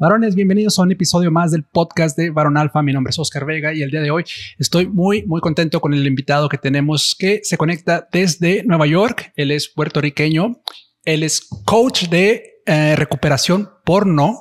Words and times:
Varones, 0.00 0.36
bienvenidos 0.36 0.78
a 0.78 0.82
un 0.82 0.92
episodio 0.92 1.32
más 1.32 1.50
del 1.50 1.64
podcast 1.64 2.16
de 2.16 2.30
Varón 2.30 2.56
Alfa. 2.56 2.82
Mi 2.82 2.92
nombre 2.92 3.10
es 3.10 3.18
Oscar 3.18 3.44
Vega 3.44 3.74
y 3.74 3.82
el 3.82 3.90
día 3.90 4.00
de 4.00 4.12
hoy 4.12 4.24
estoy 4.56 4.86
muy, 4.86 5.24
muy 5.26 5.40
contento 5.40 5.80
con 5.80 5.92
el 5.92 6.06
invitado 6.06 6.48
que 6.48 6.56
tenemos 6.56 7.16
que 7.18 7.40
se 7.42 7.56
conecta 7.56 8.08
desde 8.12 8.62
Nueva 8.62 8.86
York. 8.86 9.32
Él 9.34 9.50
es 9.50 9.68
puertorriqueño. 9.68 10.62
Él 11.04 11.24
es 11.24 11.48
coach 11.64 12.04
de 12.04 12.62
eh, 12.64 12.94
recuperación 12.94 13.70
porno 13.84 14.38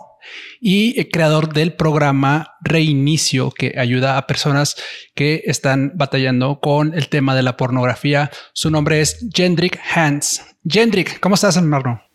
y 0.62 1.04
creador 1.06 1.52
del 1.52 1.74
programa 1.74 2.54
Reinicio, 2.62 3.50
que 3.50 3.74
ayuda 3.80 4.20
a 4.20 4.28
personas 4.28 4.76
que 5.16 5.42
están 5.48 5.94
batallando 5.96 6.60
con 6.60 6.94
el 6.94 7.10
tema 7.10 7.36
de 7.36 7.42
la 7.42 7.58
pornografía. 7.58 8.30
Su 8.54 8.70
nombre 8.70 9.02
es 9.02 9.28
Jendrik 9.34 9.80
Hans. 9.96 10.46
Jendrik, 10.64 11.20
¿cómo 11.20 11.34
estás, 11.34 11.58
hermano? 11.58 12.07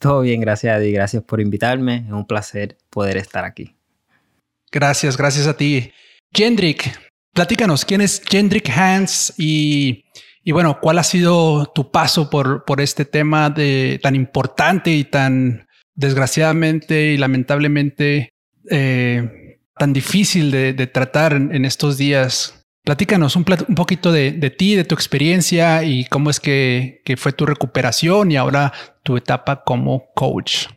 Todo 0.00 0.20
bien, 0.22 0.40
gracias 0.40 0.76
a 0.76 0.80
ti. 0.80 0.92
Gracias 0.92 1.22
por 1.22 1.40
invitarme. 1.40 2.04
Es 2.06 2.12
un 2.12 2.26
placer 2.26 2.78
poder 2.90 3.16
estar 3.16 3.44
aquí. 3.44 3.74
Gracias, 4.70 5.16
gracias 5.16 5.46
a 5.46 5.56
ti. 5.56 5.92
Jendrik, 6.32 6.98
platícanos, 7.32 7.84
¿quién 7.84 8.02
es 8.02 8.22
Jendrik 8.28 8.68
Hans 8.70 9.32
y, 9.38 10.04
y, 10.44 10.52
bueno, 10.52 10.78
cuál 10.80 10.98
ha 10.98 11.04
sido 11.04 11.66
tu 11.74 11.90
paso 11.90 12.28
por, 12.28 12.64
por 12.64 12.80
este 12.80 13.04
tema 13.04 13.48
de, 13.48 13.98
tan 14.02 14.14
importante 14.14 14.90
y 14.90 15.04
tan 15.04 15.66
desgraciadamente 15.94 17.12
y 17.12 17.16
lamentablemente 17.16 18.30
eh, 18.70 19.58
tan 19.76 19.92
difícil 19.92 20.50
de, 20.50 20.86
tratar 20.86 21.32
en, 21.32 21.64
estos 21.64 21.96
días? 21.96 22.57
Platícanos 22.84 23.36
un, 23.36 23.44
poquito 23.44 24.12
de, 24.12 24.32
ti, 24.50 24.74
de 24.74 24.84
tu 24.84 24.94
experiencia 24.94 25.84
y 25.84 26.06
cómo 26.06 26.30
es 26.30 26.40
que, 26.40 27.02
fue 27.18 27.32
tu 27.32 27.44
recuperación 27.44 28.32
y 28.32 28.36
ahora 28.36 28.72
tu 29.02 29.16
etapa 29.16 29.62
como 29.62 30.10
coach? 30.14 30.68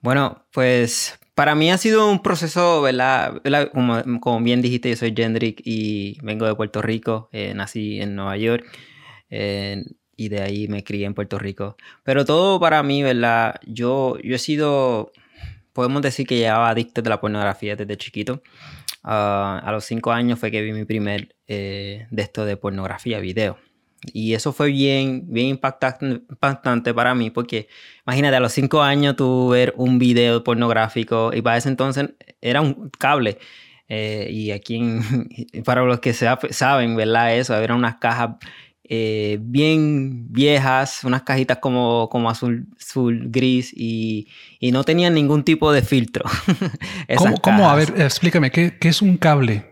Bueno, 0.00 0.44
pues 0.52 1.18
para 1.34 1.54
mí 1.54 1.70
ha 1.70 1.78
sido 1.78 2.10
un 2.10 2.20
proceso, 2.20 2.82
¿verdad? 2.82 3.40
Como, 3.72 4.40
bien 4.40 4.60
dijiste, 4.60 4.90
yo 4.90 4.96
soy 4.96 5.14
Jendrik 5.16 5.62
y 5.64 6.18
vengo 6.22 6.46
de 6.46 6.54
Puerto 6.54 6.82
Rico, 6.82 7.28
eh, 7.32 7.54
nací 7.54 8.00
en 8.00 8.16
Nueva 8.16 8.36
York 8.36 8.66
eh, 9.30 9.84
y 10.16 10.28
de 10.28 10.42
ahí 10.42 10.68
me 10.68 10.84
crié 10.84 11.06
en 11.06 11.14
Puerto 11.14 11.38
Rico. 11.38 11.76
Pero 12.02 12.24
todo 12.24 12.60
para 12.60 12.82
mí, 12.82 13.02
¿verdad? 13.02 13.54
Yo 13.66 14.16
he 14.22 14.38
sido, 14.38 15.12
podemos 15.72 16.02
decir 16.02 16.26
que 16.26 16.36
llevaba 16.36 16.70
adicto 16.70 17.02
de 17.02 17.10
la 17.10 17.20
pornografía 17.20 17.76
desde 17.76 17.96
chiquito. 17.96 18.42
Ah, 19.02 19.60
a 19.64 19.72
los 19.72 19.84
cinco 19.84 20.12
años 20.12 20.38
fue 20.38 20.50
que 20.50 20.62
vi 20.62 20.72
mi 20.72 20.84
primer 20.84 21.34
eh, 21.46 22.06
de 22.10 22.22
esto 22.22 22.44
de 22.44 22.56
pornografía, 22.56 23.18
video. 23.20 23.58
Y 24.12 24.34
eso 24.34 24.52
fue 24.52 24.68
bien, 24.68 25.26
bien 25.28 25.46
impactante 25.46 26.92
para 26.92 27.14
mí, 27.14 27.30
porque 27.30 27.68
imagínate, 28.04 28.36
a 28.36 28.40
los 28.40 28.52
cinco 28.52 28.82
años 28.82 29.14
tú 29.16 29.50
ver 29.50 29.74
un 29.76 29.98
video 29.98 30.42
pornográfico 30.42 31.30
y 31.32 31.40
para 31.40 31.56
ese 31.58 31.68
entonces 31.68 32.10
era 32.40 32.60
un 32.60 32.90
cable. 32.98 33.38
Eh, 33.88 34.28
y 34.30 34.50
aquí, 34.50 34.80
para 35.64 35.84
los 35.84 36.00
que 36.00 36.12
saben, 36.14 36.96
¿verdad? 36.96 37.36
Eso, 37.36 37.54
eran 37.56 37.78
unas 37.78 37.96
cajas 37.96 38.36
eh, 38.84 39.38
bien 39.40 40.32
viejas, 40.32 41.04
unas 41.04 41.22
cajitas 41.22 41.58
como, 41.58 42.08
como 42.10 42.28
azul, 42.28 42.66
azul 42.80 43.26
gris 43.30 43.72
y, 43.74 44.28
y, 44.58 44.72
no 44.72 44.82
tenían 44.84 45.14
ningún 45.14 45.44
tipo 45.44 45.72
de 45.72 45.82
filtro. 45.82 46.24
¿Cómo, 47.16 47.40
¿Cómo, 47.40 47.70
A 47.70 47.76
ver, 47.76 47.94
explícame, 47.96 48.50
¿qué, 48.50 48.76
¿qué, 48.78 48.88
es 48.88 49.00
un 49.00 49.16
cable? 49.16 49.64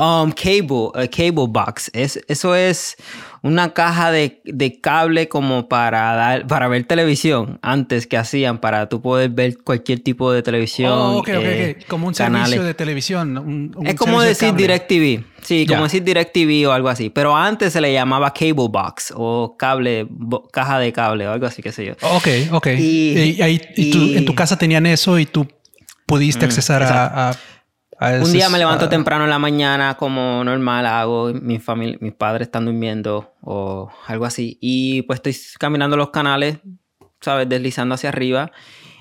Um, 0.00 0.32
cable, 0.32 0.88
a 0.94 1.06
cable 1.06 1.46
box. 1.46 1.90
Es, 1.92 2.18
eso 2.26 2.54
es 2.54 2.96
una 3.42 3.74
caja 3.74 4.10
de, 4.10 4.40
de, 4.46 4.80
cable 4.80 5.28
como 5.28 5.68
para 5.68 6.14
dar, 6.14 6.46
para 6.46 6.68
ver 6.68 6.84
televisión 6.84 7.58
antes 7.60 8.06
que 8.06 8.16
hacían 8.16 8.60
para 8.62 8.88
tú 8.88 9.02
poder 9.02 9.28
ver 9.28 9.58
cualquier 9.58 10.00
tipo 10.00 10.32
de 10.32 10.42
televisión. 10.42 10.90
Oh, 10.90 11.18
ok, 11.18 11.28
eh, 11.28 11.78
Como 11.86 12.06
un 12.06 12.14
servicio 12.14 12.62
de 12.62 12.72
televisión. 12.72 13.74
es 13.84 13.94
como 13.96 14.22
decir 14.22 14.54
DirecTV. 14.54 15.22
Sí, 15.42 15.66
como 15.66 15.82
decir 15.82 16.02
DirecTV 16.02 16.70
o 16.70 16.72
algo 16.72 16.88
así. 16.88 17.10
Pero 17.10 17.36
antes 17.36 17.74
se 17.74 17.82
le 17.82 17.92
llamaba 17.92 18.32
cable 18.32 18.68
box 18.70 19.12
o 19.14 19.54
cable, 19.58 20.08
caja 20.50 20.78
de 20.78 20.94
cable 20.94 21.28
o 21.28 21.32
algo 21.32 21.44
así, 21.44 21.60
qué 21.60 21.72
sé 21.72 21.84
yo. 21.84 21.92
Ok, 22.00 22.28
ok. 22.52 22.68
Y, 22.68 23.42
ahí, 23.42 23.60
en 23.76 24.24
tu 24.24 24.34
casa 24.34 24.56
tenían 24.56 24.86
eso 24.86 25.18
y 25.18 25.26
tú 25.26 25.46
pudiste 26.06 26.46
mm, 26.46 26.48
accesar 26.48 26.82
a 26.84 27.36
un 28.00 28.32
día 28.32 28.48
me 28.48 28.58
levanto 28.58 28.88
temprano 28.88 29.24
en 29.24 29.30
la 29.30 29.38
mañana, 29.38 29.96
como 29.96 30.42
normal 30.42 30.86
hago, 30.86 31.32
mi 31.34 31.58
familia, 31.58 31.98
mis 32.00 32.14
padres 32.14 32.48
están 32.48 32.64
durmiendo 32.64 33.34
o 33.42 33.90
algo 34.06 34.24
así. 34.24 34.58
Y 34.60 35.02
pues 35.02 35.18
estoy 35.18 35.36
caminando 35.58 35.96
los 35.96 36.10
canales, 36.10 36.58
¿sabes? 37.20 37.48
Deslizando 37.48 37.94
hacia 37.94 38.08
arriba, 38.08 38.52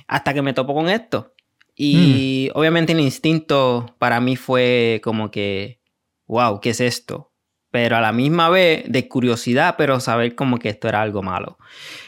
hasta 0.08 0.34
que 0.34 0.42
me 0.42 0.54
topo 0.54 0.74
con 0.74 0.90
esto. 0.90 1.34
Y 1.76 2.50
hmm. 2.50 2.58
obviamente 2.58 2.92
el 2.92 3.00
instinto 3.00 3.96
para 4.00 4.20
mí 4.20 4.36
fue 4.36 5.00
como 5.02 5.32
que, 5.32 5.80
wow, 6.28 6.60
¿qué 6.60 6.72
es 6.72 6.82
esto? 6.82 7.32
Pero 7.72 7.96
a 7.96 8.02
la 8.02 8.12
misma 8.12 8.50
vez 8.50 8.84
de 8.88 9.08
curiosidad, 9.08 9.76
pero 9.78 10.02
saber 10.02 10.36
como 10.36 10.60
que 10.60 10.70
esto 10.70 10.90
era 10.90 11.02
algo 11.02 11.22
malo. 11.22 11.58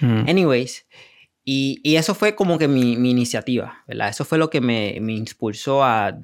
Hmm. 0.01 0.28
Anyways, 0.28 0.88
y, 1.46 1.80
y, 1.84 1.96
eso 1.96 2.13
fue 2.13 2.35
como 2.35 2.59
que 2.59 2.68
mi, 2.68 2.97
mi, 2.97 3.12
iniciativa, 3.12 3.84
¿verdad? 3.88 4.09
Eso 4.09 4.25
fue 4.25 4.38
lo 4.38 4.50
que 4.50 4.62
me, 4.62 4.97
me 5.01 5.13
impulsó 5.13 5.84
a, 5.84 6.16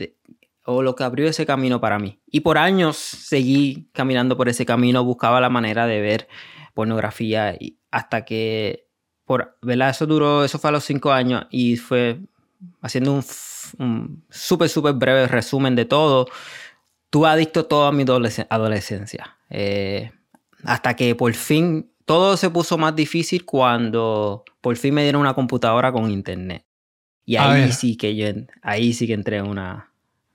o 0.70 0.84
lo 0.84 0.96
que 0.96 1.06
abrió 1.06 1.30
ese 1.30 1.46
camino 1.46 1.80
para 1.80 1.98
mí. 1.98 2.20
Y 2.30 2.42
por 2.42 2.58
años 2.58 2.98
seguí 2.98 3.90
caminando 3.94 4.36
por 4.36 4.50
ese 4.50 4.66
camino, 4.66 5.02
buscaba 5.06 5.40
la 5.40 5.50
manera 5.50 5.88
de 5.88 6.02
ver 6.02 6.28
pornografía 6.74 7.56
y 7.58 7.80
hasta 7.90 8.26
que, 8.26 8.90
por, 9.24 9.58
¿verdad? 9.62 9.92
Eso 9.92 10.06
duró, 10.06 10.44
eso 10.44 10.60
fue 10.60 10.70
a 10.70 10.74
los 10.74 10.84
cinco 10.84 11.14
años 11.14 11.46
y 11.52 11.78
fue 11.78 12.20
haciendo 12.82 13.14
un, 13.14 14.24
súper, 14.30 14.68
súper 14.68 14.94
breve 14.96 15.28
resumen 15.28 15.74
de 15.74 15.86
todo. 15.86 16.28
Tuve 17.10 17.30
adicto 17.30 17.66
toda 17.66 17.94
mi 17.94 18.04
adolescencia. 18.04 19.38
Eh, 19.50 20.12
hasta 20.66 20.98
que 20.98 21.16
por 21.16 21.34
fin 21.34 21.90
todo 22.04 22.36
se 22.36 22.50
puso 22.50 22.78
más 22.78 22.94
difícil 22.94 23.46
cuando 23.46 24.44
por 24.60 24.76
fin 24.76 24.94
me 24.94 25.04
dieron 25.04 25.22
una 25.22 25.34
computadora 25.34 25.94
con 25.94 26.12
internet. 26.12 26.66
Y 27.24 27.38
ahí 27.38 27.72
sí 27.72 27.96
que 27.96 28.18
yo, 28.18 28.28
ahí 28.62 28.92
sí 28.92 29.08
que 29.08 29.14
entré 29.14 29.38
en 29.38 29.48
una, 29.48 29.87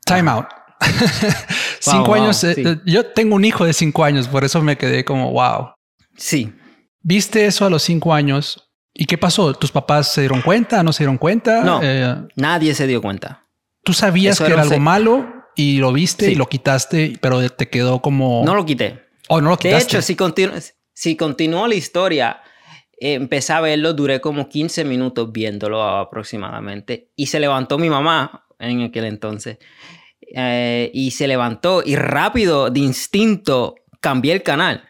Time 0.04 0.30
out. 0.30 0.46
cinco 1.80 2.14
años. 2.14 2.42
Eh, 2.44 2.80
yo 2.84 3.06
tengo 3.06 3.36
un 3.36 3.44
hijo 3.44 3.64
de 3.64 3.72
cinco 3.72 4.04
años, 4.04 4.28
por 4.28 4.44
eso 4.44 4.62
me 4.62 4.76
quedé 4.76 5.04
como, 5.04 5.32
wow. 5.32 5.70
Sí. 6.16 6.52
¿Viste 7.00 7.46
eso 7.46 7.64
a 7.64 7.70
los 7.70 7.82
cinco 7.82 8.12
años? 8.12 8.68
¿Y 8.94 9.06
qué 9.06 9.16
pasó? 9.16 9.54
¿Tus 9.54 9.72
papás 9.72 10.12
se 10.12 10.22
dieron 10.22 10.42
cuenta? 10.42 10.82
¿No 10.82 10.92
se 10.92 11.04
dieron 11.04 11.18
cuenta? 11.18 11.62
No, 11.62 11.80
eh, 11.82 12.14
nadie 12.36 12.74
se 12.74 12.86
dio 12.86 13.00
cuenta. 13.00 13.46
¿Tú 13.82 13.92
sabías 13.92 14.38
que 14.38 14.46
era, 14.46 14.62
algo 14.62 14.78
malo 14.78 15.26
y 15.56 15.78
lo 15.78 15.92
viste 15.92 16.30
y 16.30 16.34
lo 16.34 16.48
quitaste, 16.48 17.18
pero 17.20 17.48
te 17.50 17.68
quedó 17.68 18.00
como... 18.00 18.42
No 18.44 18.54
lo 18.54 18.64
quité. 18.64 19.08
¿O 19.28 19.36
oh, 19.36 19.41
no 19.41 19.50
lo 19.50 19.56
quitaste? 19.56 19.78
De 19.78 19.82
hecho, 19.84 20.02
si, 20.02 20.14
continu 20.14 20.52
si 20.92 21.16
continuó 21.16 21.66
la 21.66 21.74
historia, 21.74 22.42
empecé 22.98 23.52
a 23.52 23.60
verlo, 23.60 23.94
duré 23.94 24.20
como 24.20 24.48
15 24.48 24.84
minutos 24.84 25.32
viéndolo 25.32 25.82
aproximadamente 25.82 27.10
y 27.16 27.26
se 27.26 27.41
levantó 27.41 27.78
mi 27.78 27.91
mamá 27.91 28.41
en 28.70 28.82
aquel 28.82 29.04
entonces. 29.04 29.59
Eh, 30.34 30.91
y 30.94 31.10
se 31.10 31.26
levantó 31.26 31.82
y 31.84 31.97
rápido, 31.97 32.70
de 32.70 32.80
instinto, 32.80 33.74
cambié 34.00 34.32
el 34.32 34.42
canal. 34.42 34.84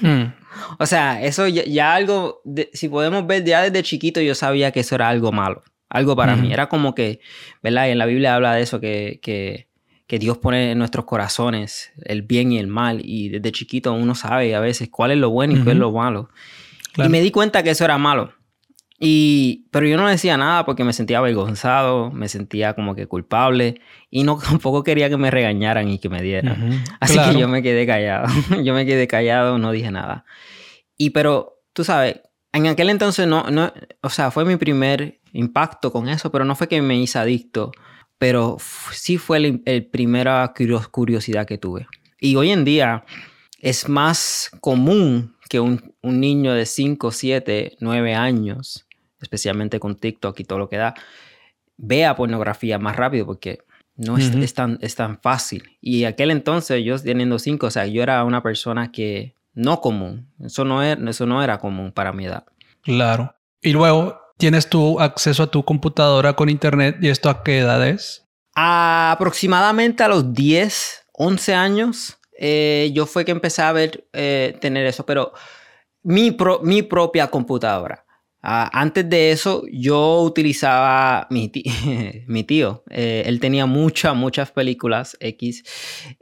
Mm. 0.00 0.24
o 0.78 0.86
sea, 0.86 1.22
eso 1.22 1.46
ya, 1.46 1.94
algo, 1.94 2.42
si 2.72 2.88
podemos 2.88 3.26
ver 3.26 3.44
ya 3.44 3.62
desde 3.62 3.82
chiquito, 3.82 4.20
yo 4.20 4.34
sabía 4.34 4.72
que 4.72 4.80
eso 4.80 4.94
era 4.94 5.08
algo 5.08 5.30
malo, 5.30 5.62
algo 5.88 6.16
para 6.16 6.36
mí. 6.36 6.52
Era 6.52 6.68
como 6.68 6.94
que, 6.94 7.20
¿verdad? 7.62 7.88
Y 7.88 7.90
en 7.90 7.98
la 7.98 8.06
Biblia 8.06 8.34
habla 8.34 8.54
de 8.54 8.62
eso, 8.62 8.80
que, 8.80 9.20
que, 9.22 9.68
que, 10.06 10.18
Dios 10.18 10.38
pone 10.38 10.72
en 10.72 10.78
nuestros 10.78 11.04
corazones 11.04 11.92
el 12.04 12.22
bien 12.22 12.50
y 12.50 12.58
el 12.58 12.66
mal. 12.66 13.00
Y 13.04 13.28
desde 13.28 13.52
chiquito 13.52 13.92
uno 13.92 14.14
sabe 14.14 14.54
a 14.54 14.60
veces 14.60 14.88
cuál 14.90 15.12
es 15.12 15.18
lo 15.18 15.30
bueno 15.30 15.54
y 15.54 15.62
cuál 15.62 15.76
es 15.76 15.80
lo 15.80 15.92
malo. 15.92 16.30
Y 16.96 17.08
me 17.08 17.20
di 17.20 17.30
cuenta 17.30 17.62
que 17.62 17.70
eso 17.70 17.84
era 17.84 17.98
malo. 17.98 18.32
Y, 19.00 19.68
pero 19.70 19.86
yo 19.86 19.96
no 19.96 20.08
decía 20.08 20.36
nada 20.36 20.64
porque 20.64 20.82
me 20.82 20.92
sentía 20.92 21.18
avergonzado, 21.18 22.10
me 22.10 22.28
sentía 22.28 22.74
como 22.74 22.94
que 22.94 23.06
culpable 23.06 23.80
y 24.10 24.24
no 24.24 24.38
tampoco 24.44 24.82
quería 24.82 25.08
que 25.08 25.16
me 25.16 25.30
regañaran 25.30 25.88
y 25.88 25.98
que 25.98 26.08
me 26.08 26.22
dieran. 26.22 26.84
Así 27.00 27.18
que 27.18 27.38
yo 27.38 27.48
me 27.48 27.62
quedé 27.62 27.86
callado. 27.86 28.26
yo 28.62 28.74
me 28.74 28.86
quedé 28.86 29.06
callado, 29.06 29.58
no 29.58 29.70
dije 29.72 29.90
nada. 29.90 30.24
Y 30.96 31.10
pero, 31.10 31.60
tú 31.72 31.84
sabes, 31.84 32.20
en 32.52 32.66
aquel 32.66 32.90
entonces 32.90 33.26
no, 33.26 33.44
no, 33.50 33.72
o 34.02 34.10
sea, 34.10 34.30
fue 34.30 34.44
mi 34.44 34.56
primer 34.56 35.20
impacto 35.32 35.92
con 35.92 36.08
eso, 36.08 36.32
pero 36.32 36.44
no 36.44 36.56
fue 36.56 36.66
que 36.66 36.82
me 36.82 36.96
hice 36.96 37.18
adicto 37.18 37.70
pero 38.18 38.56
sí 38.92 39.16
fue 39.16 39.40
la 39.40 39.58
primera 39.90 40.52
curiosidad 40.90 41.46
que 41.46 41.56
tuve. 41.56 41.86
Y 42.20 42.34
hoy 42.36 42.50
en 42.50 42.64
día 42.64 43.04
es 43.60 43.88
más 43.88 44.50
común 44.60 45.36
que 45.48 45.60
un, 45.60 45.94
niño 46.02 46.52
de 46.52 46.66
5, 46.66 47.12
7, 47.12 47.76
9 47.80 48.14
años, 48.14 48.86
especialmente 49.20 49.80
con 49.80 49.96
TikTok 49.96 50.38
y 50.40 50.44
todo 50.44 50.58
lo 50.58 50.68
que 50.68 50.76
da, 50.76 50.94
vea 51.76 52.16
pornografía 52.16 52.78
más 52.78 52.96
rápido 52.96 53.26
porque 53.26 53.60
no 53.96 54.16
es, 54.16 54.54
tan, 54.54 54.78
es 54.80 54.94
tan 54.94 55.20
fácil. 55.20 55.76
Y 55.80 56.04
aquel 56.04 56.30
entonces, 56.30 56.84
yo 56.84 56.98
teniendo 57.00 57.38
5, 57.38 57.66
o 57.66 57.70
sea, 57.70 57.86
yo 57.86 58.02
era 58.02 58.22
una 58.24 58.42
persona 58.42 58.92
que 58.92 59.34
no 59.54 59.80
común. 59.80 60.28
Eso 60.40 60.64
no, 60.64 60.82
era, 60.82 61.10
eso 61.10 61.26
no 61.26 61.42
era 61.42 61.58
común 61.58 61.90
para 61.92 62.12
mi 62.12 62.26
edad. 62.26 62.44
Claro. 62.82 63.34
Y 63.60 63.72
luego 63.72 64.20
tienes 64.36 64.70
tu 64.70 65.00
acceso 65.00 65.42
a 65.42 65.50
tu 65.50 65.64
computadora 65.64 66.34
con 66.34 66.48
internet 66.48 66.98
y 67.00 67.08
esto 67.08 67.28
a 67.28 67.42
qué 67.42 67.58
edad 67.58 67.86
es? 67.86 68.24
aproximadamente 68.60 70.02
a 70.02 70.08
los 70.08 70.34
10, 70.34 71.06
11 71.12 71.54
años, 71.54 72.18
eh, 72.36 72.90
yo 72.92 73.06
fue 73.06 73.24
que 73.24 73.30
empecé 73.30 73.62
a 73.62 73.70
ver, 73.70 74.08
eh, 74.12 74.56
tener 74.60 74.84
eso, 74.86 75.06
pero 75.06 75.32
mi, 76.02 76.36
mi 76.62 76.82
propia 76.82 77.28
computadora. 77.28 78.04
Ah, 78.40 78.70
antes 78.72 79.08
de 79.08 79.32
eso, 79.32 79.64
yo 79.70 80.22
utilizaba 80.22 81.26
mi, 81.30 81.48
tío. 81.48 82.84
Eh, 82.90 83.24
él 83.26 83.40
tenía 83.40 83.66
muchas, 83.66 84.14
muchas 84.14 84.52
películas 84.52 85.16
X 85.20 85.64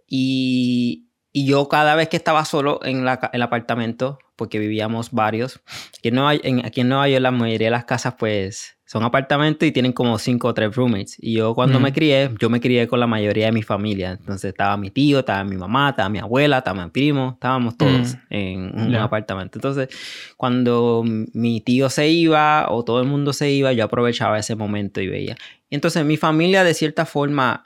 y, 0.07 1.03
yo 1.35 1.69
cada 1.69 1.95
vez 1.95 2.09
que 2.09 2.17
estaba 2.17 2.47
solo 2.47 2.81
en 2.83 3.07
el 3.33 3.43
apartamento, 3.43 4.19
porque 4.37 4.59
vivíamos 4.59 5.11
varios, 5.11 5.61
aquí 5.99 6.09
en, 6.09 6.15
Nueva, 6.15 6.35
en, 6.43 6.65
aquí 6.65 6.81
en 6.81 6.89
Nueva 6.89 7.09
York 7.11 7.21
la 7.21 7.31
mayoría 7.31 7.67
de 7.67 7.73
las 7.73 7.85
casas 7.85 8.15
pues 8.19 8.76
son 8.87 9.03
apartamentos 9.03 9.67
y 9.67 9.73
tienen 9.73 9.93
como 9.93 10.17
cinco 10.19 10.47
o 10.49 10.55
tres 10.55 10.75
roommates. 10.77 11.17
Y 11.21 11.35
yo 11.35 11.57
cuando 11.57 11.81
me 11.81 11.93
crié, 11.93 12.31
yo 12.39 12.49
me 12.49 12.61
crié 12.61 12.87
con 12.87 13.01
la 13.01 13.09
mayoría 13.09 13.47
de 13.47 13.53
mi 13.53 13.63
familia. 13.63 14.13
Entonces 14.13 14.51
estaba 14.51 14.77
mi 14.77 14.91
tío, 14.91 15.19
estaba 15.19 15.43
mi 15.43 15.57
mamá, 15.57 15.91
estaba 15.91 16.09
mi 16.09 16.21
abuela, 16.21 16.59
estaba 16.59 16.85
mi 16.85 16.91
primo, 16.91 17.33
estábamos 17.35 17.77
todos 17.77 18.17
en 18.31 18.79
un 18.79 18.95
apartamento. 18.95 19.59
Entonces 19.59 19.89
cuando 20.37 21.03
mi 21.05 21.61
tío 21.61 21.91
se 21.91 22.09
iba 22.09 22.71
o 22.71 22.85
todo 22.85 23.01
el 23.01 23.09
mundo 23.09 23.33
se 23.33 23.51
iba, 23.51 23.73
yo 23.73 23.85
aprovechaba 23.85 24.39
ese 24.39 24.55
momento 24.55 25.01
y 25.01 25.09
veía. 25.09 25.37
Entonces 25.69 26.05
mi 26.05 26.17
familia 26.17 26.63
de 26.63 26.73
cierta 26.73 27.07
forma 27.07 27.65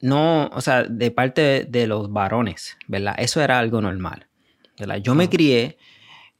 no, 0.00 0.46
o 0.52 0.60
sea, 0.60 0.84
de 0.84 1.10
parte 1.10 1.66
de, 1.68 1.86
los 1.86 2.12
varones, 2.12 2.78
¿verdad? 2.86 3.14
Eso 3.18 3.42
era 3.42 3.58
algo 3.58 3.82
normal, 3.82 4.28
¿verdad? 4.78 4.96
Yo 4.96 5.14
me 5.14 5.24
ah. 5.24 5.30
crié 5.30 5.78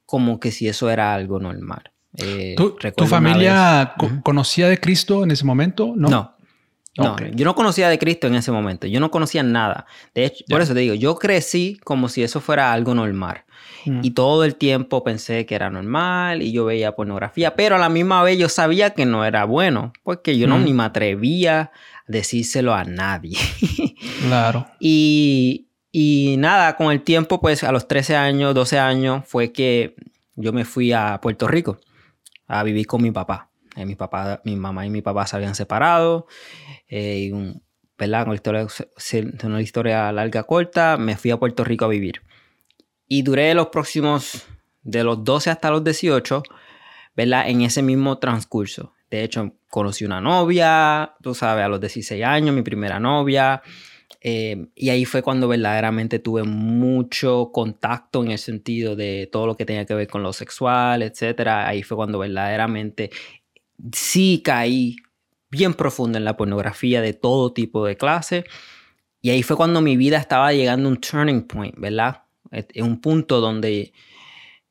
como 0.06 0.40
que 0.40 0.50
si 0.50 0.68
eso 0.68 0.88
era 0.88 1.14
algo 1.14 1.40
normal. 1.40 1.90
Eh, 2.16 2.56
¿Tu, 2.56 3.06
familia 3.06 3.94
conocía 4.22 4.68
de 4.68 4.78
Cristo 4.78 5.22
en 5.22 5.30
ese 5.30 5.44
momento? 5.44 5.92
No. 5.96 6.36
No, 6.98 7.16
yo 7.34 7.44
no 7.44 7.54
conocía 7.54 7.88
de 7.88 7.98
Cristo 7.98 8.26
en 8.26 8.34
ese 8.34 8.50
momento. 8.50 8.86
Yo 8.86 9.00
no 9.00 9.10
conocía 9.10 9.42
nada. 9.42 9.86
De 10.14 10.26
hecho, 10.26 10.44
por 10.48 10.60
eso 10.60 10.74
te 10.74 10.80
digo, 10.80 10.94
yo 10.94 11.14
crecí 11.16 11.78
como 11.84 12.08
si 12.08 12.22
eso 12.22 12.40
fuera 12.40 12.72
algo 12.72 12.94
normal. 12.94 13.44
Mm. 13.86 14.00
Y 14.02 14.10
todo 14.10 14.44
el 14.44 14.56
tiempo 14.56 15.04
pensé 15.04 15.46
que 15.46 15.54
era 15.54 15.70
normal 15.70 16.42
y 16.42 16.52
yo 16.52 16.64
veía 16.64 16.96
pornografía, 16.96 17.54
pero 17.54 17.76
a 17.76 17.78
la 17.78 17.88
misma 17.88 18.22
vez 18.22 18.38
yo 18.38 18.48
sabía 18.48 18.90
que 18.90 19.06
no 19.06 19.24
era 19.24 19.44
bueno, 19.44 19.92
porque 20.02 20.36
yo 20.36 20.46
no 20.46 20.58
mm. 20.58 20.64
ni 20.64 20.72
me 20.74 20.82
atrevía 20.82 21.70
decírselo 22.06 22.74
a 22.74 22.84
nadie. 22.84 23.38
claro. 24.26 24.66
Y, 24.80 25.68
y 25.92 26.34
nada, 26.38 26.76
con 26.76 26.90
el 26.90 27.02
tiempo, 27.02 27.40
pues 27.40 27.62
a 27.62 27.72
los 27.72 27.86
13 27.86 28.16
años, 28.16 28.54
12 28.54 28.78
años, 28.78 29.24
fue 29.26 29.52
que 29.52 29.94
yo 30.34 30.52
me 30.52 30.64
fui 30.64 30.92
a 30.92 31.20
Puerto 31.22 31.46
Rico 31.46 31.78
a 32.50 32.62
vivir 32.64 32.86
con 32.86 33.02
mi 33.02 33.12
papá. 33.12 33.50
Eh, 33.76 33.86
mi 33.86 33.94
papá, 33.94 34.42
mi 34.44 34.56
mamá 34.56 34.84
y 34.84 34.90
mi 34.90 35.02
papá 35.02 35.26
se 35.26 35.36
habían 35.36 35.54
separado. 35.54 36.26
Eh, 36.88 37.28
y 37.28 37.32
un, 37.32 37.62
¿verdad? 37.96 38.24
Con 38.24 38.34
historia, 38.34 38.66
una 39.44 39.62
historia 39.62 40.10
larga, 40.10 40.42
corta, 40.42 40.96
me 40.96 41.16
fui 41.16 41.30
a 41.30 41.38
Puerto 41.38 41.62
Rico 41.62 41.84
a 41.84 41.88
vivir. 41.88 42.22
Y 43.06 43.22
duré 43.22 43.54
los 43.54 43.68
próximos, 43.68 44.44
de 44.82 45.04
los 45.04 45.22
12 45.24 45.50
hasta 45.50 45.70
los 45.70 45.84
18, 45.84 46.42
¿verdad? 47.16 47.48
En 47.48 47.60
ese 47.60 47.82
mismo 47.82 48.18
transcurso. 48.18 48.94
De 49.10 49.22
hecho, 49.22 49.54
conocí 49.68 50.04
una 50.04 50.20
novia, 50.20 51.14
tú 51.22 51.34
sabes, 51.34 51.64
a 51.64 51.68
los 51.68 51.80
16 51.80 52.24
años, 52.24 52.54
mi 52.54 52.62
primera 52.62 52.98
novia. 52.98 53.62
Eh, 54.20 54.66
y 54.74 54.90
ahí 54.90 55.04
fue 55.04 55.22
cuando 55.22 55.48
verdaderamente 55.48 56.18
tuve 56.18 56.42
mucho 56.44 57.50
contacto 57.52 58.22
en 58.22 58.32
el 58.32 58.38
sentido 58.38 58.96
de 58.96 59.28
todo 59.32 59.46
lo 59.46 59.56
que 59.56 59.64
tenía 59.64 59.86
que 59.86 59.94
ver 59.94 60.08
con 60.08 60.22
lo 60.22 60.32
sexual, 60.32 61.02
etc. 61.02 61.48
Ahí 61.66 61.82
fue 61.82 61.96
cuando 61.96 62.18
verdaderamente 62.18 63.10
sí 63.92 64.42
caí 64.44 64.96
bien 65.50 65.74
profundo 65.74 66.18
en 66.18 66.24
la 66.24 66.36
pornografía 66.36 67.00
de 67.00 67.14
todo 67.14 67.52
tipo 67.52 67.84
de 67.86 67.96
clase. 67.96 68.44
Y 69.22 69.30
ahí 69.30 69.42
fue 69.42 69.56
cuando 69.56 69.80
mi 69.80 69.96
vida 69.96 70.18
estaba 70.18 70.52
llegando 70.52 70.88
a 70.88 70.92
un 70.92 71.00
turning 71.00 71.42
point, 71.42 71.74
¿verdad? 71.78 72.24
Un 72.76 73.00
punto 73.00 73.40
donde 73.40 73.92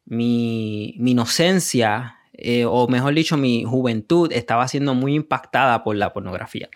mi, 0.05 0.95
mi 0.99 1.11
inocencia 1.11 2.19
eh, 2.41 2.63
o 2.65 2.87
mejor 2.87 3.13
dicho, 3.13 3.35
mi 3.35 3.65
juventud 3.65 4.31
estaba 4.31 4.67
siendo 4.69 4.93
muy 4.93 5.13
impactada 5.13 5.83
por 5.83 5.97
la 5.97 6.13
pornografía. 6.13 6.69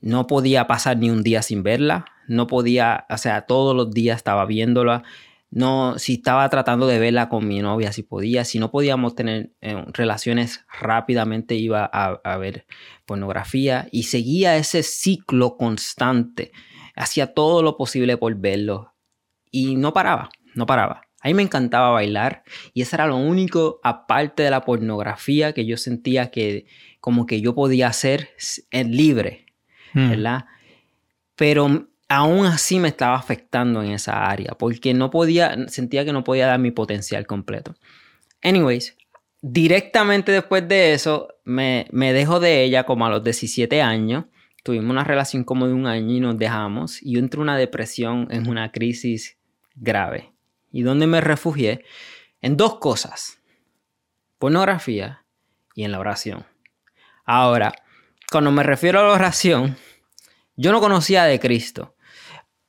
No 0.00 0.26
podía 0.26 0.66
pasar 0.66 0.98
ni 0.98 1.10
un 1.10 1.22
día 1.22 1.42
sin 1.42 1.62
verla, 1.62 2.06
no 2.28 2.46
podía, 2.46 3.06
o 3.10 3.18
sea, 3.18 3.42
todos 3.42 3.74
los 3.74 3.90
días 3.90 4.16
estaba 4.16 4.46
viéndola. 4.46 5.02
No, 5.50 5.98
si 5.98 6.14
estaba 6.14 6.48
tratando 6.50 6.86
de 6.86 6.98
verla 6.98 7.28
con 7.28 7.46
mi 7.46 7.60
novia, 7.60 7.92
si 7.92 8.02
podía, 8.02 8.44
si 8.44 8.58
no 8.58 8.70
podíamos 8.70 9.14
tener 9.14 9.52
eh, 9.60 9.84
relaciones 9.92 10.66
rápidamente 10.80 11.54
iba 11.54 11.88
a, 11.90 12.20
a 12.24 12.36
ver 12.36 12.66
pornografía 13.06 13.88
y 13.92 14.04
seguía 14.04 14.56
ese 14.56 14.82
ciclo 14.82 15.56
constante. 15.56 16.52
Hacía 16.96 17.32
todo 17.32 17.62
lo 17.62 17.76
posible 17.76 18.16
por 18.16 18.34
verlo 18.36 18.94
y 19.50 19.76
no 19.76 19.92
paraba, 19.92 20.30
no 20.54 20.66
paraba. 20.66 21.06
A 21.22 21.28
mí 21.28 21.34
me 21.34 21.42
encantaba 21.42 21.90
bailar 21.90 22.44
y 22.74 22.82
eso 22.82 22.96
era 22.96 23.06
lo 23.06 23.16
único, 23.16 23.80
aparte 23.82 24.42
de 24.42 24.50
la 24.50 24.64
pornografía, 24.64 25.52
que 25.52 25.64
yo 25.64 25.76
sentía 25.76 26.30
que 26.30 26.66
como 27.00 27.26
que 27.26 27.40
yo 27.40 27.54
podía 27.54 27.88
hacer 27.88 28.30
libre, 28.70 29.45
hmm. 29.94 30.10
¿verdad? 30.10 30.46
Pero 31.34 31.88
aún 32.08 32.46
así 32.46 32.78
me 32.78 32.88
estaba 32.88 33.16
afectando 33.16 33.82
en 33.82 33.90
esa 33.92 34.28
área 34.28 34.52
porque 34.58 34.94
no 34.94 35.10
podía, 35.10 35.68
sentía 35.68 36.04
que 36.04 36.12
no 36.12 36.24
podía 36.24 36.46
dar 36.46 36.58
mi 36.58 36.70
potencial 36.70 37.26
completo. 37.26 37.74
Anyways, 38.42 38.96
directamente 39.42 40.32
después 40.32 40.66
de 40.68 40.92
eso, 40.92 41.28
me, 41.44 41.86
me 41.90 42.12
de 42.12 42.64
ella 42.64 42.84
como 42.84 43.06
a 43.06 43.10
los 43.10 43.22
17 43.24 43.82
años. 43.82 44.24
Tuvimos 44.62 44.90
una 44.90 45.04
relación 45.04 45.44
como 45.44 45.66
de 45.66 45.74
un 45.74 45.86
año 45.86 46.14
y 46.14 46.20
nos 46.20 46.38
dejamos. 46.38 47.02
Y 47.02 47.12
yo 47.14 47.20
entré 47.20 47.38
en 47.38 47.42
una 47.42 47.56
depresión, 47.56 48.28
en 48.30 48.48
una 48.48 48.72
crisis 48.72 49.36
grave 49.76 50.32
y 50.76 50.82
donde 50.82 51.06
me 51.06 51.20
refugié 51.20 51.84
en 52.42 52.56
dos 52.56 52.78
cosas, 52.78 53.38
pornografía 54.38 55.24
y 55.74 55.84
en 55.84 55.92
la 55.92 56.00
oración. 56.00 56.44
Ahora, 57.24 57.72
cuando 58.30 58.50
me 58.50 58.62
refiero 58.62 59.00
a 59.00 59.04
la 59.04 59.12
oración, 59.12 59.76
yo 60.56 60.72
no 60.72 60.80
conocía 60.80 61.24
de 61.24 61.38
Cristo, 61.38 61.94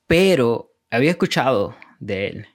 pero 0.06 0.72
había 0.90 1.10
escuchado 1.10 1.76
de 2.00 2.26
Él. 2.28 2.46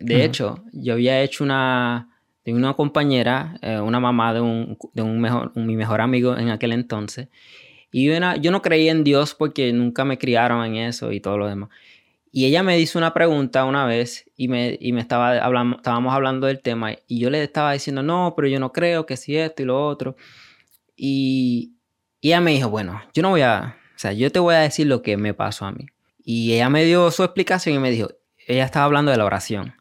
De 0.00 0.24
hecho, 0.24 0.62
yo 0.72 0.92
había 0.94 1.22
hecho 1.22 1.44
una 1.44 2.08
de 2.44 2.52
una 2.54 2.74
compañera, 2.74 3.56
eh, 3.62 3.78
una 3.78 4.00
mamá 4.00 4.34
de, 4.34 4.40
un, 4.40 4.76
de 4.92 5.02
un 5.02 5.20
mejor, 5.20 5.56
mi 5.56 5.76
mejor 5.76 6.00
amigo 6.00 6.36
en 6.36 6.50
aquel 6.50 6.72
entonces. 6.72 7.28
Y 7.92 8.06
yo, 8.06 8.14
yo 8.40 8.50
no 8.50 8.62
creía 8.62 8.90
en 8.90 9.04
Dios 9.04 9.34
porque 9.34 9.72
nunca 9.72 10.04
me 10.04 10.18
criaron 10.18 10.64
en 10.64 10.76
eso 10.76 11.12
y 11.12 11.20
todo 11.20 11.38
lo 11.38 11.46
demás. 11.46 11.70
Y 12.32 12.46
ella 12.46 12.62
me 12.62 12.80
hizo 12.80 12.98
una 12.98 13.12
pregunta 13.12 13.64
una 13.64 13.84
vez 13.84 14.24
y 14.36 14.48
me, 14.48 14.78
y 14.80 14.92
me 14.92 15.02
estaba 15.02 15.38
hablando, 15.38 15.76
estábamos 15.76 16.14
hablando 16.14 16.46
del 16.46 16.60
tema 16.60 16.94
y 17.06 17.20
yo 17.20 17.28
le 17.28 17.42
estaba 17.42 17.74
diciendo, 17.74 18.02
no, 18.02 18.32
pero 18.34 18.48
yo 18.48 18.58
no 18.58 18.72
creo 18.72 19.04
que 19.04 19.18
si 19.18 19.36
esto 19.36 19.62
y 19.62 19.66
lo 19.66 19.86
otro. 19.86 20.16
Y, 20.96 21.71
y 22.22 22.28
ella 22.28 22.40
me 22.40 22.52
dijo, 22.52 22.70
bueno, 22.70 23.02
yo 23.12 23.20
no 23.20 23.30
voy 23.30 23.40
a, 23.40 23.76
o 23.96 23.98
sea, 23.98 24.12
yo 24.12 24.30
te 24.30 24.38
voy 24.38 24.54
a 24.54 24.60
decir 24.60 24.86
lo 24.86 25.02
que 25.02 25.16
me 25.16 25.34
pasó 25.34 25.66
a 25.66 25.72
mí. 25.72 25.86
Y 26.24 26.52
ella 26.52 26.70
me 26.70 26.84
dio 26.84 27.10
su 27.10 27.24
explicación 27.24 27.74
y 27.74 27.78
me 27.80 27.90
dijo, 27.90 28.10
ella 28.46 28.64
estaba 28.64 28.84
hablando 28.84 29.10
de 29.10 29.18
la 29.18 29.24
oración. 29.24 29.74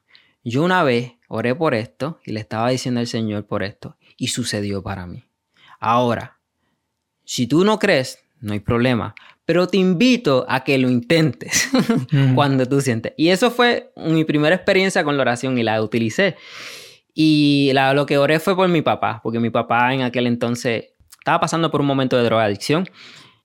Yo 0.44 0.64
una 0.64 0.84
vez 0.84 1.14
oré 1.28 1.54
por 1.54 1.76
esto 1.76 2.20
y 2.26 2.32
le 2.32 2.40
estaba 2.40 2.72
diciendo 2.72 3.00
al 3.00 3.06
Señor 3.06 3.46
por 3.46 3.62
esto 3.62 3.96
y 4.18 4.30
sucedió 4.30 4.82
para 4.82 5.06
mí. 5.06 5.24
Ahora, 5.80 6.40
si 7.26 7.46
tú 7.46 7.64
no 7.64 7.78
crees, 7.78 8.18
no 8.40 8.54
hay 8.54 8.60
problema, 8.60 9.14
pero 9.46 9.68
te 9.68 9.78
invito 9.78 10.48
a 10.50 10.64
que 10.64 10.80
lo 10.80 10.90
intentes 10.90 11.70
cuando 12.34 12.66
tú 12.66 12.82
sientes. 12.82 13.14
Y 13.18 13.30
eso 13.30 13.52
fue 13.52 13.94
mi 13.96 14.26
primera 14.26 14.56
experiencia 14.56 15.04
con 15.04 15.16
la 15.16 15.22
oración 15.22 15.60
y 15.60 15.64
la 15.64 15.80
utilicé. 15.84 16.38
Y 17.14 17.72
lo 17.94 18.08
que 18.08 18.18
oré 18.18 18.40
fue 18.40 18.56
por 18.56 18.68
mi 18.68 18.82
papá, 18.82 19.20
porque 19.22 19.40
mi 19.40 19.52
papá 19.52 19.94
en 19.94 20.02
aquel 20.02 20.26
entonces 20.26 20.91
estaba 21.22 21.40
pasando 21.40 21.70
por 21.70 21.82
un 21.82 21.88
momento 21.88 22.18
de 22.18 22.24
drogadicción. 22.24 22.90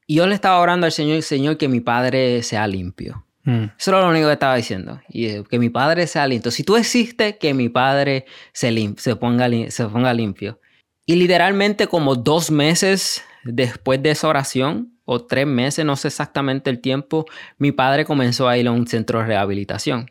Y 0.06 0.16
yo 0.16 0.26
le 0.26 0.34
estaba 0.34 0.60
orando 0.60 0.86
al 0.86 0.92
Señor, 0.92 1.20
Señor, 1.22 1.58
que 1.58 1.68
mi 1.68 1.80
padre 1.80 2.42
sea 2.42 2.66
limpio. 2.66 3.26
Mm. 3.44 3.64
Eso 3.78 3.90
era 3.90 4.00
lo 4.00 4.08
único 4.08 4.26
que 4.26 4.32
estaba 4.32 4.56
diciendo. 4.56 5.00
Y 5.08 5.42
que 5.44 5.58
mi 5.58 5.68
padre 5.68 6.06
sea 6.06 6.26
limpio. 6.26 6.50
Si 6.50 6.64
tú 6.64 6.76
existes, 6.76 7.36
que 7.36 7.52
mi 7.52 7.68
padre 7.68 8.24
se, 8.52 8.94
se, 8.96 9.16
ponga, 9.16 9.48
se 9.68 9.86
ponga 9.86 10.14
limpio. 10.14 10.58
Y 11.04 11.16
literalmente 11.16 11.86
como 11.86 12.14
dos 12.14 12.50
meses 12.50 13.22
después 13.44 14.02
de 14.02 14.10
esa 14.10 14.28
oración, 14.28 14.96
o 15.06 15.24
tres 15.24 15.46
meses, 15.46 15.84
no 15.84 15.96
sé 15.96 16.08
exactamente 16.08 16.68
el 16.68 16.80
tiempo, 16.80 17.26
mi 17.58 17.72
padre 17.72 18.04
comenzó 18.04 18.48
a 18.48 18.58
ir 18.58 18.66
a 18.66 18.72
un 18.72 18.86
centro 18.86 19.20
de 19.20 19.26
rehabilitación. 19.26 20.10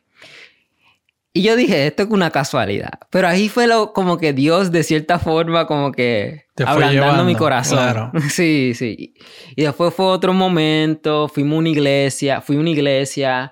Y 1.37 1.41
yo 1.41 1.57
dije, 1.57 1.85
esto 1.85 2.03
es 2.03 2.09
una 2.11 2.31
casualidad. 2.31 2.93
Pero 3.09 3.27
ahí 3.27 3.49
fue 3.49 3.67
lo, 3.67 3.91
como 3.91 4.17
que 4.17 4.31
Dios, 4.31 4.71
de 4.71 4.83
cierta 4.83 5.19
forma, 5.19 5.67
como 5.67 5.91
que 5.91 6.45
ablandando 6.65 7.25
mi 7.25 7.35
corazón. 7.35 8.13
Sí, 8.29 8.71
sí. 8.73 9.15
Y 9.53 9.63
después 9.63 9.93
fue 9.93 10.05
otro 10.05 10.31
momento, 10.31 11.27
fuimos 11.27 11.57
a 11.57 11.59
una 11.59 11.69
iglesia, 11.69 12.39
fui 12.39 12.55
a 12.55 12.59
una 12.61 12.69
iglesia 12.69 13.51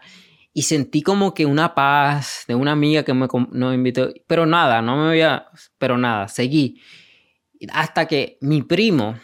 y 0.53 0.61
sentí 0.61 1.01
como 1.01 1.33
que 1.33 1.45
una 1.45 1.75
paz 1.75 2.45
de 2.47 2.55
una 2.55 2.71
amiga 2.71 3.03
que 3.03 3.13
me 3.13 3.27
nos 3.51 3.75
invitó. 3.75 4.13
Pero 4.27 4.45
nada, 4.45 4.81
no 4.81 4.95
me 4.95 5.09
había, 5.09 5.47
pero 5.77 5.97
nada, 5.97 6.29
seguí. 6.29 6.79
Hasta 7.73 8.07
que 8.07 8.37
mi 8.39 8.61
primo, 8.61 9.19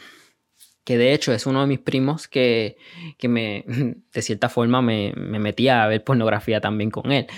que 0.84 0.98
de 0.98 1.13
hecho 1.13 1.32
es 1.32 1.46
uno 1.46 1.62
de 1.62 1.68
mis 1.68 1.80
primos 1.80 2.28
que, 2.28 2.75
que 3.18 3.30
me, 3.30 3.63
de 4.13 4.22
cierta 4.22 4.50
forma, 4.50 4.82
me, 4.82 5.13
me 5.16 5.39
metía 5.39 5.82
a 5.82 5.88
ver 5.88 6.04
pornografía 6.04 6.60
también 6.60 6.92
con 6.92 7.13
él. 7.13 7.25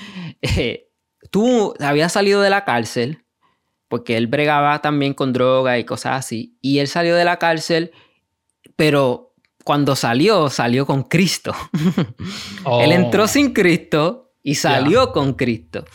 Eh, 0.58 0.88
tú 1.32 1.74
habías 1.80 2.14
salido 2.14 2.42
de 2.42 2.52
la 2.52 2.64
cárcel, 2.66 3.26
porque 3.88 4.16
él 4.16 4.28
bregaba 4.28 4.82
también 4.82 5.14
con 5.14 5.34
droga 5.34 5.80
y 5.80 5.86
cosas 5.86 6.20
así, 6.20 6.58
y 6.62 6.80
él 6.80 6.88
salió 6.88 7.16
de 7.16 7.26
la 7.26 7.38
cárcel, 7.38 7.92
pero 8.76 9.34
cuando 9.64 9.96
salió, 9.96 10.50
salió 10.50 10.86
con 10.86 11.04
Cristo. 11.04 11.56
él 12.82 12.92
entró 12.92 13.24
oh. 13.24 13.28
sin 13.28 13.54
Cristo 13.54 14.34
y 14.44 14.56
salió 14.56 15.12
con 15.12 15.34
Cristo. 15.34 15.86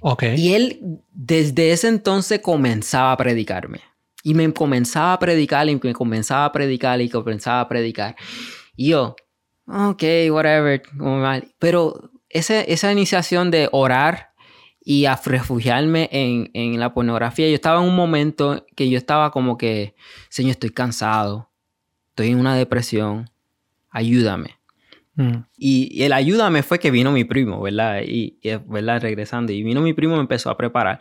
Okay. 0.00 0.40
Y 0.40 0.54
él 0.54 0.80
desde 1.12 1.72
ese 1.72 1.88
entonces 1.88 2.40
comenzaba 2.40 3.12
a 3.12 3.16
predicarme. 3.16 3.80
Y 4.22 4.34
me 4.34 4.52
comenzaba 4.52 5.14
a 5.14 5.18
predicar 5.18 5.68
y 5.68 5.78
me 5.82 5.92
comenzaba 5.94 6.44
a 6.44 6.52
predicar 6.52 7.00
y 7.00 7.08
comenzaba 7.08 7.60
a 7.60 7.68
predicar. 7.68 8.16
Y 8.76 8.90
yo, 8.90 9.16
ok, 9.66 10.02
whatever. 10.30 10.82
Pero 11.58 12.10
esa 12.28 12.92
iniciación 12.92 13.50
de 13.50 13.68
orar 13.72 14.29
y 14.82 15.04
a 15.04 15.16
refugiarme 15.16 16.08
en, 16.12 16.50
en, 16.54 16.80
la 16.80 16.94
pornografía. 16.94 17.48
Yo 17.48 17.54
estaba 17.54 17.82
en 17.82 17.88
un 17.88 17.96
momento 17.96 18.66
que 18.74 18.88
yo 18.88 18.96
estaba 18.96 19.30
como 19.30 19.58
que, 19.58 19.94
Señor, 20.28 20.52
estoy 20.52 20.70
cansado, 20.70 21.50
estoy 22.08 22.28
en 22.28 22.40
una 22.40 22.54
depresión, 22.56 23.30
ayúdame. 23.90 24.58
Mm. 25.14 25.44
Y, 25.58 26.02
el 26.02 26.12
ayúdame 26.12 26.62
fue 26.62 26.78
que 26.78 26.90
vino 26.90 27.12
mi 27.12 27.24
primo, 27.24 27.60
¿verdad? 27.60 28.00
Y, 28.04 28.38
y, 28.42 28.56
¿verdad? 28.66 29.02
Regresando. 29.02 29.52
Y 29.52 29.62
vino 29.62 29.80
mi 29.82 29.92
primo 29.92 30.14
y 30.14 30.16
me 30.16 30.22
empezó 30.22 30.50
a 30.50 30.56
preparar. 30.56 31.00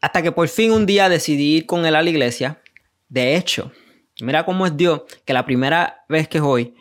Hasta 0.00 0.22
que 0.22 0.32
por 0.32 0.48
fin 0.48 0.72
un 0.72 0.86
día 0.86 1.08
decidí 1.08 1.56
ir 1.56 1.66
con 1.66 1.84
él 1.86 1.94
a 1.94 2.02
la 2.02 2.10
iglesia. 2.10 2.60
De 3.08 3.36
hecho, 3.36 3.72
mira 4.20 4.44
cómo 4.44 4.66
es 4.66 4.76
Dios, 4.76 5.02
que 5.24 5.32
la 5.32 5.44
primera 5.44 6.04
vez 6.08 6.28
que 6.28 6.40
voy, 6.40 6.74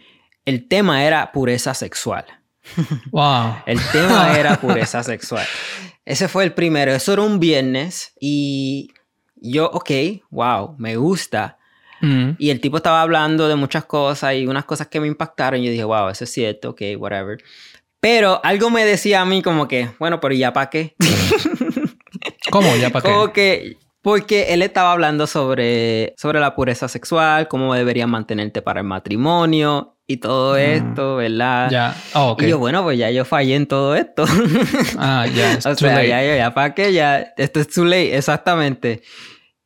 el 0.46 0.68
tema 0.68 1.06
era 1.06 1.32
pureza 1.32 1.74
sexual. 1.74 2.26
Wow. 3.12 3.58
El 3.66 3.80
tema 3.92 4.36
era 4.40 4.60
pureza 4.60 5.04
sexual. 5.04 5.46
Ese 6.06 6.28
fue 6.28 6.44
el 6.44 6.54
primero. 6.54 6.92
Eso 6.92 7.14
era 7.14 7.22
un 7.22 7.40
viernes 7.40 8.14
y 8.20 8.92
yo, 9.36 9.70
ok, 9.72 9.92
wow, 10.30 10.76
me 10.78 10.96
gusta. 10.96 11.58
Mm. 12.02 12.32
Y 12.38 12.50
el 12.50 12.60
tipo 12.60 12.78
estaba 12.78 13.02
hablando 13.02 13.48
de 13.48 13.56
muchas 13.56 13.86
cosas 13.86 14.36
y 14.36 14.48
unas 14.48 14.66
cosas 14.66 14.88
que 14.88 15.00
me 15.00 15.08
impactaron. 15.08 15.60
Y 15.62 15.66
yo 15.66 15.72
dije, 15.72 15.84
wow, 15.84 16.10
eso 16.10 16.24
es 16.24 16.32
cierto, 16.32 16.72
ok, 16.72 16.82
whatever. 16.98 17.38
Pero 18.00 18.42
algo 18.44 18.72
me 18.72 18.84
decía 18.84 19.22
a 19.22 19.26
mí 19.26 19.42
como 19.44 19.68
que, 19.68 19.90
bueno, 20.00 20.20
pero 20.20 20.34
¿ya 20.34 20.52
para 20.54 20.70
qué? 20.70 20.96
¿Cómo? 22.52 22.76
¿Ya 22.76 22.90
para 22.90 23.04
qué? 23.04 23.12
Como 23.12 23.32
que, 23.32 23.78
porque 24.02 24.54
él 24.54 24.64
estaba 24.64 24.92
hablando 24.92 25.28
sobre, 25.28 26.16
sobre 26.18 26.40
la 26.40 26.56
pureza 26.56 26.88
sexual, 26.88 27.48
cómo 27.48 27.76
deberías 27.76 28.08
mantenerte 28.08 28.64
para 28.64 28.80
el 28.80 28.88
matrimonio 28.88 29.98
y 30.12 30.18
todo 30.18 30.54
mm. 30.54 30.58
esto, 30.58 31.16
¿verdad? 31.16 31.70
Ya, 31.72 31.96
oh, 32.14 32.36
Y 32.40 32.48
yo, 32.48 32.60
bueno, 32.60 32.84
pues 32.84 32.98
ya 32.98 33.10
yo 33.12 33.26
fallé 33.26 33.56
en 33.56 33.68
todo 33.68 33.96
esto. 33.96 34.26
ah, 34.98 35.26
ya, 35.34 35.58
o 35.58 35.76
sea, 35.76 36.04
ya, 36.04 36.24
ya, 36.24 36.36
ya, 36.36 36.54
¿para 36.54 36.74
qué? 36.74 36.94
Ya, 36.94 37.34
esto 37.38 37.60
es 37.60 37.68
too 37.68 37.86
late, 37.86 38.16
exactamente. 38.16 39.02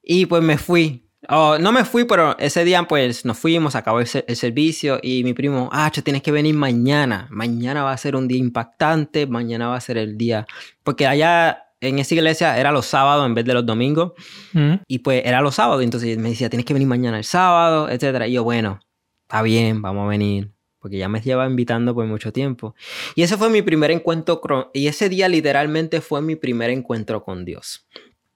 Y 0.03 0.25
pues 0.25 0.43
me 0.43 0.57
fui. 0.57 1.01
Oh, 1.27 1.57
no 1.57 1.71
me 1.71 1.85
fui, 1.85 2.05
pero 2.05 2.37
ese 2.37 2.63
día 2.63 2.83
pues 2.83 3.25
nos 3.25 3.39
fuimos, 3.39 3.75
acabó 3.75 3.99
el, 3.99 4.07
servicio 4.07 4.99
y 5.01 5.23
mi 5.23 5.33
primo, 5.33 5.69
ah, 5.71 5.91
tienes 5.91 6.21
que 6.21 6.31
venir 6.31 6.53
mañana. 6.53 7.27
Mañana 7.31 7.83
va 7.83 7.91
a 7.91 7.97
ser 7.97 8.15
un 8.15 8.27
día 8.27 8.37
impactante, 8.37 9.25
mañana 9.25 9.67
va 9.67 9.75
a 9.75 9.81
ser 9.81 9.97
el 9.97 10.17
día. 10.17 10.45
Porque 10.83 11.07
allá 11.07 11.65
en 11.81 11.99
esa 11.99 12.13
iglesia 12.13 12.57
era 12.57 12.71
los 12.71 12.85
sábados 12.85 13.25
en 13.25 13.33
vez 13.33 13.45
de 13.45 13.53
los 13.53 13.65
domingos. 13.65 14.13
Mm. 14.53 14.75
Y 14.87 14.99
pues 14.99 15.23
era 15.25 15.41
los 15.41 15.55
sábados, 15.55 15.83
entonces 15.83 16.17
me 16.17 16.29
decía, 16.29 16.49
tienes 16.49 16.65
que 16.65 16.73
venir 16.73 16.87
mañana 16.87 17.17
el 17.17 17.23
sábado, 17.23 17.89
etc. 17.89 18.25
Y 18.27 18.33
yo, 18.33 18.43
bueno, 18.43 18.79
está 19.25 19.41
bien, 19.41 19.81
vamos 19.81 20.05
a 20.05 20.09
venir, 20.09 20.51
porque 20.79 20.97
ya 20.97 21.09
me 21.09 21.19
lleva 21.19 21.47
invitando 21.47 21.95
por 21.95 22.05
mucho 22.05 22.31
tiempo. 22.31 22.75
Y 23.15 23.23
ese 23.23 23.37
fue 23.37 23.49
mi 23.49 23.61
primer 23.61 23.89
encuentro, 23.91 24.71
y 24.73 24.87
ese 24.87 25.09
día 25.09 25.27
literalmente 25.27 25.99
fue 25.99 26.21
mi 26.21 26.35
primer 26.35 26.69
encuentro 26.69 27.23
con 27.23 27.43
Dios. 27.43 27.87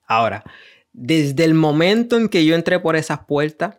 Ahora, 0.08 0.44
desde 0.92 1.44
el 1.44 1.54
momento 1.54 2.18
en 2.18 2.28
que 2.28 2.44
yo 2.46 2.56
entré 2.56 2.80
por 2.80 2.96
esas 2.96 3.20
puertas, 3.26 3.78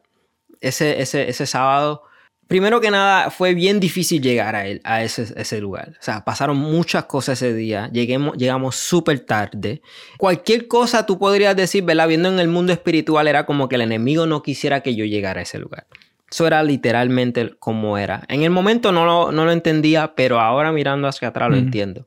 ese, 0.60 1.02
ese, 1.02 1.28
ese 1.28 1.46
sábado, 1.46 2.04
primero 2.46 2.80
que 2.80 2.92
nada 2.92 3.30
fue 3.30 3.54
bien 3.54 3.80
difícil 3.80 4.22
llegar 4.22 4.54
a, 4.54 4.68
él, 4.68 4.80
a 4.84 5.02
ese, 5.02 5.26
ese 5.36 5.60
lugar. 5.60 5.96
O 5.98 6.02
sea, 6.02 6.24
pasaron 6.24 6.56
muchas 6.56 7.06
cosas 7.06 7.42
ese 7.42 7.52
día, 7.54 7.90
Lleguemos, 7.92 8.36
llegamos 8.36 8.76
súper 8.76 9.18
tarde. 9.18 9.82
Cualquier 10.16 10.68
cosa 10.68 11.06
tú 11.06 11.18
podrías 11.18 11.56
decir, 11.56 11.82
¿verdad? 11.82 12.06
Viendo 12.06 12.28
en 12.28 12.38
el 12.38 12.48
mundo 12.48 12.72
espiritual 12.72 13.26
era 13.26 13.46
como 13.46 13.68
que 13.68 13.74
el 13.74 13.82
enemigo 13.82 14.26
no 14.26 14.42
quisiera 14.42 14.80
que 14.80 14.94
yo 14.94 15.04
llegara 15.04 15.40
a 15.40 15.42
ese 15.42 15.58
lugar. 15.58 15.88
Eso 16.30 16.46
era 16.46 16.62
literalmente 16.62 17.56
como 17.58 17.98
era. 17.98 18.22
En 18.28 18.42
el 18.42 18.50
momento 18.50 18.92
no 18.92 19.04
lo, 19.04 19.32
no 19.32 19.44
lo 19.44 19.52
entendía, 19.52 20.14
pero 20.14 20.38
ahora 20.38 20.70
mirando 20.70 21.08
hacia 21.08 21.28
atrás 21.28 21.50
lo 21.50 21.56
entiendo. 21.56 22.06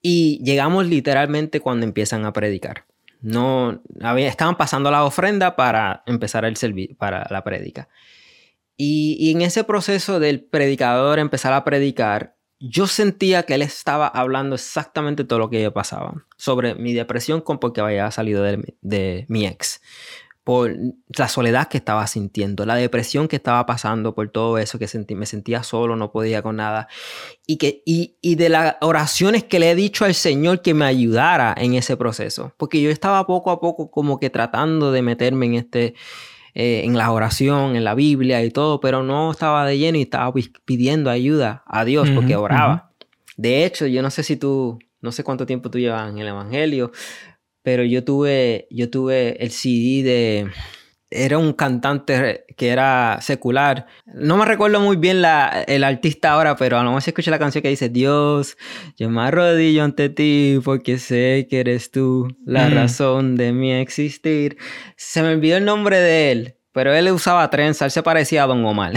Y 0.00 0.42
llegamos 0.42 0.86
literalmente 0.86 1.60
cuando 1.60 1.84
empiezan 1.84 2.24
a 2.24 2.32
predicar. 2.32 2.86
No, 3.20 3.82
estaban 4.16 4.56
pasando 4.56 4.90
la 4.90 5.04
ofrenda 5.04 5.54
para 5.54 6.02
empezar 6.06 6.44
el 6.44 6.56
para 6.98 7.26
la 7.30 7.44
prédica. 7.44 7.88
Y, 8.76 9.16
y, 9.20 9.30
en 9.30 9.42
ese 9.42 9.62
proceso 9.62 10.18
del 10.18 10.42
predicador 10.42 11.18
empezar 11.18 11.52
a 11.52 11.62
predicar, 11.62 12.34
yo 12.58 12.86
sentía 12.86 13.42
que 13.44 13.54
él 13.54 13.62
estaba 13.62 14.08
hablando 14.08 14.54
exactamente 14.54 15.24
todo 15.24 15.38
lo 15.38 15.50
que 15.50 15.62
yo 15.62 15.72
pasaba 15.72 16.26
sobre 16.36 16.74
mi 16.74 16.94
depresión 16.94 17.40
con 17.42 17.58
porque 17.58 17.80
había 17.80 18.10
salido 18.10 18.42
de, 18.42 18.74
de 18.80 19.26
mi 19.28 19.46
ex 19.46 19.80
por 20.44 20.76
la 21.16 21.28
soledad 21.28 21.68
que 21.68 21.78
estaba 21.78 22.06
sintiendo, 22.06 22.66
la 22.66 22.74
depresión 22.74 23.28
que 23.28 23.36
estaba 23.36 23.64
pasando 23.64 24.14
por 24.14 24.28
todo 24.30 24.58
eso, 24.58 24.78
que 24.78 24.88
sentí, 24.88 25.14
me 25.14 25.26
sentía 25.26 25.62
solo, 25.62 25.94
no 25.94 26.10
podía 26.10 26.42
con 26.42 26.56
nada. 26.56 26.88
Y, 27.46 27.58
que, 27.58 27.82
y, 27.86 28.16
y, 28.20 28.34
de 28.34 28.48
las 28.48 28.76
oraciones 28.80 29.44
que 29.44 29.60
le 29.60 29.70
he 29.70 29.74
dicho 29.76 30.04
al 30.04 30.14
Señor 30.14 30.60
que 30.60 30.74
me 30.74 30.84
ayudara 30.84 31.54
en 31.56 31.74
ese 31.74 31.96
proceso. 31.96 32.54
Porque 32.56 32.82
yo 32.82 32.90
estaba 32.90 33.24
poco 33.26 33.50
a 33.52 33.60
poco 33.60 33.90
como 33.90 34.18
que 34.18 34.30
tratando 34.30 34.90
de 34.90 35.02
meterme 35.02 35.46
en 35.46 35.54
este, 35.54 35.94
eh, 36.54 36.82
en 36.84 36.98
la 36.98 37.10
oración, 37.12 37.76
en 37.76 37.84
la 37.84 37.94
Biblia 37.94 38.44
y 38.44 38.50
todo, 38.50 38.80
pero 38.80 39.02
no 39.02 39.30
estaba 39.30 39.64
de 39.64 39.78
lleno 39.78 39.96
y 39.96 40.02
estaba 40.02 40.34
pidiendo 40.64 41.08
ayuda 41.08 41.62
a 41.66 41.84
Dios 41.84 42.10
porque 42.10 42.36
oraba. 42.36 42.90
De 43.36 43.64
hecho, 43.64 43.86
yo 43.86 44.02
no 44.02 44.10
sé 44.10 44.22
si 44.22 44.36
tú, 44.36 44.78
no 45.00 45.12
sé 45.12 45.24
cuánto 45.24 45.46
tiempo 45.46 45.70
tú 45.70 45.78
llevas 45.78 46.10
en 46.10 46.18
el 46.18 46.26
Evangelio, 46.26 46.92
pero 47.62 47.84
yo 47.84 48.04
tuve, 48.04 48.66
yo 48.70 48.90
tuve 48.90 49.42
el 49.42 49.50
CD 49.50 50.02
de... 50.02 50.50
Era 51.14 51.36
un 51.36 51.52
cantante 51.52 52.46
que 52.56 52.70
era 52.70 53.18
secular. 53.20 53.86
No 54.06 54.38
me 54.38 54.46
recuerdo 54.46 54.80
muy 54.80 54.96
bien 54.96 55.20
la, 55.20 55.62
el 55.68 55.84
artista 55.84 56.32
ahora, 56.32 56.56
pero 56.56 56.78
a 56.78 56.82
lo 56.82 56.88
mejor 56.88 57.02
se 57.02 57.10
escucha 57.10 57.30
la 57.30 57.38
canción 57.38 57.60
que 57.60 57.68
dice, 57.68 57.90
Dios, 57.90 58.56
yo 58.96 59.10
me 59.10 59.20
arrodillo 59.20 59.84
ante 59.84 60.08
ti 60.08 60.58
porque 60.64 60.98
sé 60.98 61.46
que 61.50 61.60
eres 61.60 61.90
tú 61.90 62.34
la 62.46 62.66
mm. 62.66 62.72
razón 62.72 63.36
de 63.36 63.52
mi 63.52 63.74
existir. 63.74 64.56
Se 64.96 65.20
me 65.20 65.34
olvidó 65.34 65.58
el 65.58 65.66
nombre 65.66 65.98
de 65.98 66.32
él, 66.32 66.56
pero 66.72 66.94
él 66.94 67.10
usaba 67.10 67.50
trenza, 67.50 67.84
él 67.84 67.90
se 67.90 68.02
parecía 68.02 68.44
a 68.44 68.46
Don 68.46 68.64
Omar. 68.64 68.92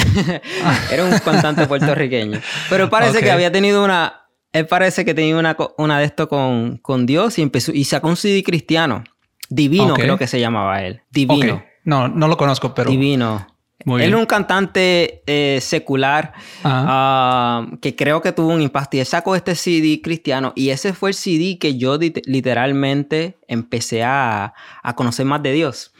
Era 0.91 1.03
un 1.03 1.19
cantante 1.19 1.67
puertorriqueño. 1.67 2.39
Pero 2.69 2.89
parece 2.89 3.21
que 3.21 3.31
había 3.31 3.51
tenido 3.51 3.83
una, 3.83 4.24
él 4.55 4.67
parece 4.67 5.03
que 5.03 5.13
tenía 5.13 5.37
una, 5.37 5.57
una 5.77 5.99
de 5.99 6.05
esto 6.05 6.29
con, 6.29 6.77
con, 6.77 7.05
Dios 7.05 7.37
y 7.39 7.41
empezó 7.41 7.73
y 7.73 7.83
sacó 7.83 8.07
un 8.07 8.15
CD 8.15 8.41
cristiano. 8.41 9.03
Divino, 9.49 9.95
creo 9.95 10.17
que 10.17 10.27
se 10.27 10.39
llamaba 10.39 10.81
él. 10.81 11.01
Divino. 11.11 11.61
No, 11.83 12.07
no 12.07 12.29
lo 12.29 12.37
conozco, 12.37 12.73
pero. 12.73 12.89
Divino. 12.89 13.45
él 13.85 14.01
es 14.01 14.15
un 14.15 14.25
cantante 14.25 15.23
eh, 15.27 15.59
secular 15.61 16.31
ah, 16.63 17.67
que 17.81 17.97
creo 17.97 18.21
que 18.21 18.31
tuvo 18.31 18.47
un 18.47 18.61
impacto. 18.61 18.95
Y 18.95 19.01
él 19.01 19.05
sacó 19.05 19.35
este 19.35 19.55
CD 19.55 19.99
cristiano 20.01 20.53
y 20.55 20.69
ese 20.69 20.93
fue 20.93 21.09
el 21.09 21.15
CD 21.15 21.57
que 21.59 21.77
yo 21.77 21.97
literalmente 21.97 23.37
empecé 23.49 24.03
a, 24.03 24.53
a, 24.81 24.95
conocer 24.95 25.25
más 25.25 25.43
de 25.43 25.51
Dios. 25.51 25.93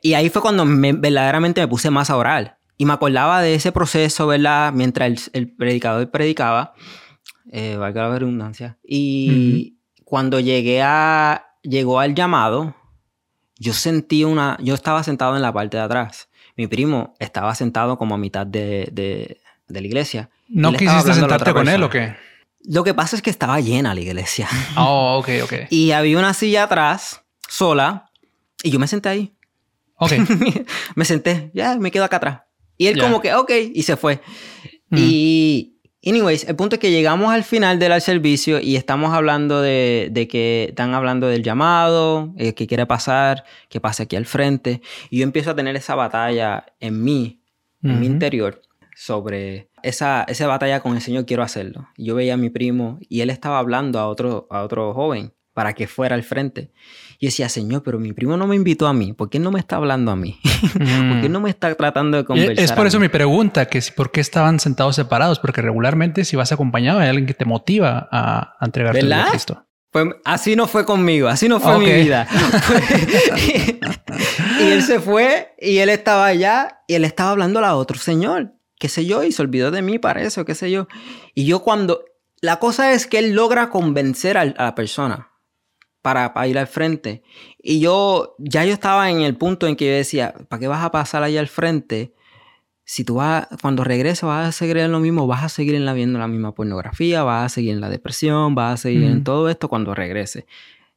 Y 0.00 0.14
ahí 0.14 0.30
fue 0.30 0.40
cuando 0.40 0.64
verdaderamente 0.66 1.60
me 1.60 1.68
puse 1.68 1.90
más 1.90 2.08
a 2.08 2.16
orar. 2.16 2.56
Y 2.78 2.86
me 2.86 2.94
acordaba 2.94 3.42
de 3.42 3.54
ese 3.54 3.72
proceso, 3.72 4.26
¿verdad? 4.26 4.72
Mientras 4.72 5.06
el, 5.06 5.20
el 5.34 5.48
predicador 5.48 6.10
predicaba 6.10 6.72
eh, 7.56 7.76
valga 7.76 8.08
la 8.08 8.18
redundancia. 8.18 8.76
Y 8.82 9.76
cuando 10.04 10.40
llegué 10.40 10.82
a, 10.82 11.46
llegó 11.62 12.00
al 12.00 12.14
llamado, 12.16 12.74
yo 13.58 13.72
sentí 13.72 14.24
una, 14.24 14.58
yo 14.60 14.74
estaba 14.74 15.04
sentado 15.04 15.36
en 15.36 15.42
la 15.42 15.52
parte 15.52 15.76
de 15.76 15.84
atrás. 15.84 16.28
mi 16.56 16.66
primo 16.66 17.14
estaba 17.20 17.54
sentado 17.54 17.96
como 17.96 18.16
a 18.16 18.18
mitad 18.18 18.44
de, 18.44 18.88
de, 18.92 19.40
de 19.68 19.80
la 19.80 19.86
iglesia. 19.86 20.30
¿No 20.48 20.72
quisiste 20.72 21.14
sentarte 21.14 21.52
con 21.52 21.68
él 21.68 21.82
o 21.84 21.88
qué? 21.88 22.16
Lo 22.66 22.82
que 22.82 22.92
pasa 22.92 23.14
es 23.14 23.22
que 23.22 23.30
estaba 23.30 23.60
llena 23.60 23.94
la 23.94 24.00
iglesia. 24.00 24.48
Oh, 24.76 25.18
ok, 25.18 25.28
ok. 25.44 25.52
y 25.70 25.92
había 25.92 26.18
una 26.18 26.34
silla 26.34 26.64
atrás, 26.64 27.22
sola, 27.48 28.10
y 28.64 28.70
yo 28.70 28.78
me 28.80 28.88
senté 28.88 29.10
ahí. 29.10 29.32
Ok. 29.96 30.12
me 30.96 31.04
senté, 31.04 31.52
ya, 31.54 31.76
me 31.76 31.92
quedo 31.92 32.04
acá 32.04 32.16
atrás. 32.16 32.40
Y 32.76 32.88
él 32.88 32.96
Ya. 32.96 33.04
como 33.04 33.20
que, 33.20 33.32
ok, 33.34 33.50
y 33.72 33.82
se 33.84 33.96
fue. 33.96 34.20
Mm. 34.90 34.96
Y, 34.98 35.73
anyways, 36.06 36.48
el 36.48 36.56
punto 36.56 36.76
es 36.76 36.80
que 36.80 36.90
llegamos 36.90 37.32
al 37.32 37.44
final 37.44 37.78
del 37.78 38.00
servicio 38.00 38.60
y 38.60 38.76
estamos 38.76 39.12
hablando 39.14 39.60
de, 39.60 40.08
de 40.10 40.28
que 40.28 40.66
están 40.70 40.94
hablando 40.94 41.26
del 41.26 41.42
llamado, 41.42 42.34
eh, 42.36 42.54
que 42.54 42.66
quiere 42.66 42.86
pasar, 42.86 43.44
que 43.68 43.80
pase 43.80 44.04
aquí 44.04 44.16
al 44.16 44.26
frente. 44.26 44.80
Y 45.10 45.18
yo 45.18 45.24
empiezo 45.24 45.50
a 45.50 45.56
tener 45.56 45.76
esa 45.76 45.94
batalla 45.94 46.66
en 46.80 47.02
mí, 47.02 47.40
en 47.82 48.00
mi 48.00 48.06
Ujú. 48.06 48.14
interior, 48.14 48.62
sobre 48.96 49.68
esa, 49.82 50.24
esa 50.28 50.46
batalla 50.46 50.80
con 50.80 50.94
el 50.94 51.02
Señor, 51.02 51.26
quiero 51.26 51.42
hacerlo. 51.42 51.88
Yo 51.96 52.14
veía 52.14 52.34
a 52.34 52.38
mi 52.38 52.50
primo 52.50 52.98
y 53.08 53.20
él 53.20 53.30
estaba 53.30 53.58
hablando 53.58 53.98
a 53.98 54.08
otro, 54.08 54.46
a 54.50 54.62
otro 54.62 54.94
joven 54.94 55.32
para 55.52 55.72
que 55.74 55.86
fuera 55.86 56.14
al 56.14 56.22
frente. 56.22 56.72
Y 57.24 57.28
decía, 57.28 57.48
Señor, 57.48 57.82
pero 57.82 57.98
mi 57.98 58.12
primo 58.12 58.36
no 58.36 58.46
me 58.46 58.54
invitó 58.54 58.86
a 58.86 58.92
mí. 58.92 59.14
¿Por 59.14 59.30
qué 59.30 59.38
no 59.38 59.50
me 59.50 59.58
está 59.58 59.76
hablando 59.76 60.10
a 60.10 60.16
mí? 60.16 60.38
¿Por 60.74 61.22
qué 61.22 61.30
no 61.30 61.40
me 61.40 61.48
está 61.48 61.74
tratando 61.74 62.18
de 62.18 62.24
conversar? 62.26 62.62
Es 62.62 62.72
por 62.72 62.86
eso 62.86 63.00
mi 63.00 63.08
pregunta, 63.08 63.64
que 63.64 63.80
si 63.80 63.92
por 63.92 64.10
qué 64.10 64.20
estaban 64.20 64.60
sentados 64.60 64.96
separados, 64.96 65.38
porque 65.38 65.62
regularmente 65.62 66.26
si 66.26 66.36
vas 66.36 66.52
acompañado 66.52 66.98
hay 66.98 67.08
alguien 67.08 67.24
que 67.24 67.32
te 67.32 67.46
motiva 67.46 68.10
a, 68.12 68.56
a 68.60 68.64
entregar 68.66 68.98
tu 68.98 69.06
vida 69.06 69.24
a. 69.24 69.30
Cristo. 69.30 69.64
Pues 69.90 70.08
así 70.26 70.54
no 70.54 70.68
fue 70.68 70.84
conmigo, 70.84 71.28
así 71.28 71.48
no 71.48 71.60
fue 71.60 71.76
Ok. 71.76 71.80
mi 71.80 71.94
vida. 71.94 72.28
y 74.60 74.64
él 74.64 74.82
se 74.82 75.00
fue 75.00 75.54
y 75.58 75.78
él 75.78 75.88
estaba 75.88 76.26
allá 76.26 76.80
y 76.86 76.92
él 76.92 77.06
estaba 77.06 77.30
hablando 77.30 77.60
a 77.60 77.74
otro 77.74 77.98
señor, 77.98 78.52
qué 78.78 78.90
sé 78.90 79.06
yo, 79.06 79.24
y 79.24 79.32
se 79.32 79.40
olvidó 79.40 79.70
de 79.70 79.80
mí 79.80 79.98
para 79.98 80.20
eso, 80.20 80.44
qué 80.44 80.54
sé 80.54 80.70
yo. 80.70 80.88
Y 81.34 81.46
yo 81.46 81.62
cuando... 81.62 82.04
La 82.42 82.58
cosa 82.58 82.92
es 82.92 83.06
que 83.06 83.18
él 83.18 83.32
logra 83.32 83.70
convencer 83.70 84.36
a, 84.36 84.44
la 84.44 84.74
persona 84.74 85.30
para, 86.04 86.34
para 86.34 86.46
ir 86.46 86.58
al 86.58 86.66
frente. 86.66 87.22
Y 87.62 87.80
yo 87.80 88.34
ya 88.36 88.62
yo 88.66 88.74
estaba 88.74 89.10
en 89.10 89.22
el 89.22 89.36
punto 89.36 89.66
en 89.66 89.74
que 89.74 89.86
yo 89.86 89.92
decía, 89.92 90.34
¿para 90.50 90.60
qué 90.60 90.68
vas 90.68 90.84
a 90.84 90.90
pasar 90.90 91.22
allá 91.22 91.40
al 91.40 91.48
frente? 91.48 92.12
Si 92.84 93.04
tú 93.04 93.14
vas, 93.14 93.48
cuando 93.62 93.84
regreses 93.84 94.24
vas 94.24 94.46
a 94.46 94.52
seguir 94.52 94.76
en 94.76 94.92
lo 94.92 95.00
mismo, 95.00 95.26
vas 95.26 95.44
a 95.44 95.48
seguir 95.48 95.74
en 95.74 95.86
la, 95.86 95.94
viendo 95.94 96.18
la 96.18 96.28
misma 96.28 96.54
pornografía, 96.54 97.22
vas 97.22 97.46
a 97.46 97.48
seguir 97.48 97.70
en 97.70 97.80
la 97.80 97.88
depresión, 97.88 98.54
vas 98.54 98.74
a 98.74 98.82
seguir 98.82 99.04
en 99.04 99.24
todo 99.24 99.48
esto 99.48 99.70
cuando 99.70 99.94
regrese. 99.94 100.44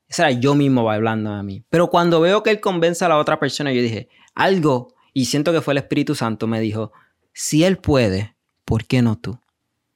Eso 0.10 0.24
era 0.24 0.32
yo 0.32 0.56
mismo 0.56 0.84
va 0.84 0.96
hablando 0.96 1.32
a 1.32 1.42
mí. 1.42 1.64
Pero 1.70 1.88
cuando 1.88 2.20
veo 2.20 2.44
que 2.44 2.50
él 2.50 2.60
convence 2.60 3.06
a 3.06 3.08
la 3.08 3.18
otra 3.18 3.40
persona, 3.40 3.72
yo 3.72 3.82
dije, 3.82 4.10
algo, 4.36 4.94
y 5.14 5.26
siento 5.26 5.54
que 5.54 5.62
fue 5.62 5.74
el 5.74 5.78
Espíritu 5.78 6.16
Santo, 6.16 6.48
me 6.48 6.60
dijo, 6.60 6.92
si 7.32 7.64
él 7.64 7.78
puede, 7.78 8.36
¿por 8.66 8.84
qué 8.84 9.02
no 9.02 9.18
tú? 9.18 9.40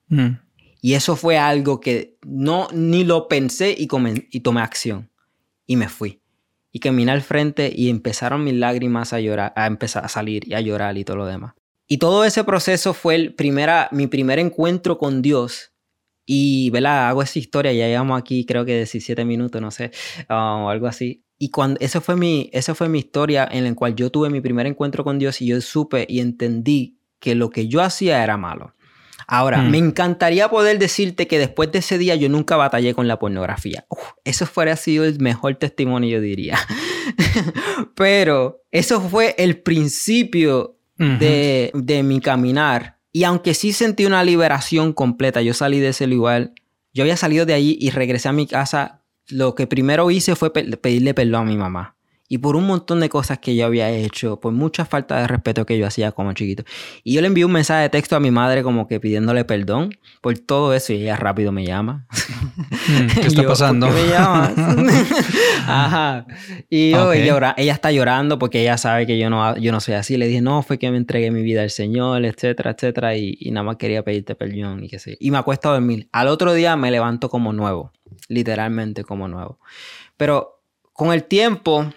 Mm. 0.08 0.38
Y 0.82 0.96
eso 0.96 1.16
fue 1.16 1.38
algo 1.38 1.80
que 1.80 2.18
no 2.26 2.68
ni 2.74 3.04
lo 3.04 3.28
pensé 3.28 3.76
y, 3.78 3.88
tomé 3.88 4.62
acción. 4.62 5.12
Y 5.68 5.76
me 5.76 5.88
fui. 5.88 6.22
Y 6.72 6.80
caminé 6.80 7.12
al 7.12 7.22
frente 7.22 7.72
y 7.74 7.90
empezaron 7.90 8.44
mis 8.44 8.56
lágrimas 8.56 9.14
a 9.14 9.20
llorar, 9.20 9.54
a 9.56 9.68
empezar 9.68 10.04
a 10.04 10.10
salir 10.10 10.48
y 10.48 10.56
a 10.56 10.62
llorar 10.62 10.98
y 10.98 11.06
todo 11.06 11.18
lo 11.18 11.26
demás. 11.28 11.54
Y 11.88 11.98
todo 11.98 12.26
ese 12.26 12.44
proceso 12.44 12.94
fue 12.96 13.16
el 13.16 13.36
primera, 13.36 13.90
mi 13.92 14.08
primer 14.08 14.40
encuentro 14.40 14.98
con 14.98 15.22
Dios. 15.22 15.72
Y, 16.26 16.70
¿verdad? 16.72 17.10
Hago 17.10 17.22
esa 17.22 17.38
historia, 17.38 17.74
ya 17.74 17.88
llevamos 17.88 18.20
aquí 18.20 18.46
creo 18.46 18.66
que 18.66 18.76
17 18.78 19.24
minutos, 19.26 19.62
no 19.62 19.70
sé, 19.70 19.92
ah, 20.30 20.64
o 20.64 20.70
algo 20.70 20.88
así. 20.88 21.24
Y 21.38 21.50
cuando, 21.50 21.80
esa 21.80 22.02
fue, 22.02 22.16
mi, 22.16 22.50
esa 22.54 22.74
fue 22.74 22.88
mi 22.90 23.00
historia 23.00 23.48
en 23.52 23.66
la 23.66 23.76
cual 23.76 23.96
yo 23.96 24.10
tuve 24.10 24.30
mi 24.30 24.42
primer 24.42 24.66
encuentro 24.66 25.04
con 25.04 25.20
Dios 25.20 25.42
y 25.42 25.48
yo 25.48 25.60
supe 25.62 26.06
y 26.08 26.20
entendí 26.22 27.00
que 27.20 27.36
lo 27.36 27.50
que 27.50 27.68
yo 27.68 27.82
hacía 27.82 28.24
era 28.24 28.38
malo. 28.38 28.74
Ahora, 29.34 29.60
Mm. 29.62 29.72
me 29.72 29.78
encantaría 29.78 30.50
poder 30.50 30.78
decirte 30.78 31.26
que 31.26 31.40
después 31.40 31.72
de 31.72 31.80
ese 31.80 31.98
día 31.98 32.16
yo 32.16 32.28
nunca 32.28 32.58
batallé 32.58 32.94
con 32.94 33.08
la 33.08 33.18
pornografía. 33.18 33.86
Uf, 33.88 34.00
eso 34.26 34.46
fuera 34.46 34.76
sido 34.76 35.06
el 35.06 35.20
mejor 35.22 35.56
testimonio, 35.56 36.10
yo 36.10 36.20
diría. 36.22 36.58
Pero 37.96 38.64
eso 38.72 39.02
fue 39.02 39.36
el 39.38 39.58
principio 39.62 40.78
de, 40.98 41.72
de 41.74 42.04
mi 42.04 42.20
caminar. 42.20 42.98
Y 43.12 43.24
aunque 43.24 43.54
sí 43.54 43.74
sentí 43.74 44.06
una 44.06 44.24
liberación 44.24 44.94
completa, 44.94 45.42
yo 45.42 45.54
salí 45.54 45.80
de 45.80 45.90
ese 45.90 46.06
lugar, 46.08 46.52
yo 46.94 47.04
había 47.04 47.18
salido 47.18 47.46
de 47.46 47.54
allí 47.54 47.78
y 47.82 47.90
regresé 47.90 48.30
a 48.30 48.34
mi 48.34 48.46
casa, 48.48 49.02
lo 49.28 49.56
que 49.56 49.66
primero 49.66 50.12
hice 50.12 50.36
fue 50.36 50.54
pe- 50.54 50.78
pedirle 50.78 51.14
perdón 51.14 51.48
a 51.48 51.50
mi 51.52 51.58
mamá. 51.58 51.96
Y 52.34 52.38
por 52.38 52.56
un 52.56 52.66
montón 52.66 53.02
de 53.02 53.10
cosas 53.10 53.40
que 53.40 53.58
yo 53.58 53.66
había 53.66 53.90
hecho, 53.90 54.40
por 54.40 54.54
mucha 54.54 54.86
falta 54.86 55.20
de 55.20 55.28
respeto 55.28 55.66
que 55.66 55.78
yo 55.78 55.86
hacía 55.86 56.14
como 56.14 56.32
chiquito. 56.32 56.64
Y 57.04 57.14
yo 57.14 57.20
le 57.20 57.28
envié 57.28 57.44
un 57.44 57.52
mensaje 57.52 57.82
de 57.82 57.90
texto 57.90 58.16
a 58.16 58.22
mi 58.22 58.32
madre 58.32 58.64
como 58.64 58.88
que 58.88 59.02
pidiéndole 59.02 59.44
perdón 59.44 59.90
por 60.22 60.40
todo 60.40 60.74
eso 60.74 60.94
y 60.94 61.02
ella 61.02 61.18
rápido 61.18 61.52
me 61.52 61.66
llama. 61.66 62.06
Mm, 62.88 63.20
¿Qué 63.20 63.20
está 63.28 63.42
Yo, 63.42 63.50
pasando? 63.50 63.88
¿por 63.88 63.96
qué 63.98 64.02
me 64.04 64.08
llamas? 64.08 64.54
Ajá. 65.68 66.26
Y 66.70 66.92
yo, 66.92 67.10
Ok. 67.10 67.16
ella, 67.16 67.54
ella 67.58 67.74
está 67.74 67.92
llorando 67.92 68.40
porque 68.40 68.62
ella 68.62 68.78
sabe 68.78 69.06
que 69.06 69.20
yo 69.20 69.30
no, 69.30 69.58
yo 69.58 69.74
no 69.74 69.82
soy 69.82 69.96
así. 69.96 70.16
Le 70.16 70.28
dije, 70.28 70.40
no, 70.40 70.64
fue 70.64 70.80
que 70.80 70.90
me 70.90 70.96
entregué 70.96 71.32
mi 71.32 71.42
vida 71.42 71.64
al 71.64 71.70
Señor, 71.70 72.24
etcétera, 72.24 72.72
etcétera. 72.72 73.18
Y, 73.18 73.36
y 73.42 73.52
nada 73.52 73.66
más 73.66 73.76
quería 73.76 74.04
pedirte 74.04 74.36
perdón 74.36 74.86
y 74.86 74.88
qué 74.88 75.00
sé. 75.00 75.18
Y 75.20 75.32
me 75.32 75.38
acuesto 75.38 75.70
a 75.70 75.74
dormir. 75.74 76.08
Al 76.14 76.30
otro 76.30 76.54
día 76.54 76.78
me 76.78 76.92
levanto 76.92 77.28
como 77.30 77.52
nuevo. 77.52 77.92
Literalmente 78.30 79.04
como 79.04 79.28
nuevo. 79.28 79.60
Pero 80.16 80.62
con 80.94 81.12
el 81.12 81.26
tiempo, 81.26 81.92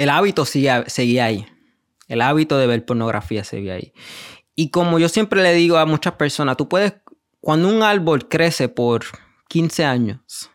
el 0.00 0.08
hábito 0.08 0.46
sigue- 0.46 0.84
seguía 0.88 1.26
ahí. 1.26 1.46
El 2.08 2.22
hábito 2.22 2.56
de 2.56 2.66
ver 2.66 2.84
pornografía 2.86 3.44
seguía 3.44 3.74
ahí. 3.74 3.92
Y 4.56 4.70
como 4.70 4.98
yo 4.98 5.10
siempre 5.10 5.42
le 5.42 5.52
digo 5.52 5.76
a 5.76 5.84
muchas 5.84 6.14
personas, 6.14 6.56
tú 6.56 6.68
puedes, 6.70 6.94
cuando 7.40 7.68
un 7.68 7.82
árbol 7.82 8.26
crece 8.26 8.70
por 8.70 9.04
15 9.48 9.84
años, 9.84 10.50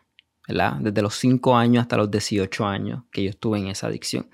¿verdad? 0.48 0.78
Desde 0.80 1.04
los 1.04 1.14
5 1.16 1.56
años 1.56 1.84
hasta 1.84 1.96
los 1.96 2.10
18 2.10 2.66
años 2.66 3.04
que 3.12 3.24
yo 3.24 3.30
estuve 3.30 3.60
en 3.60 3.68
esa 3.68 3.86
adicción, 3.86 4.30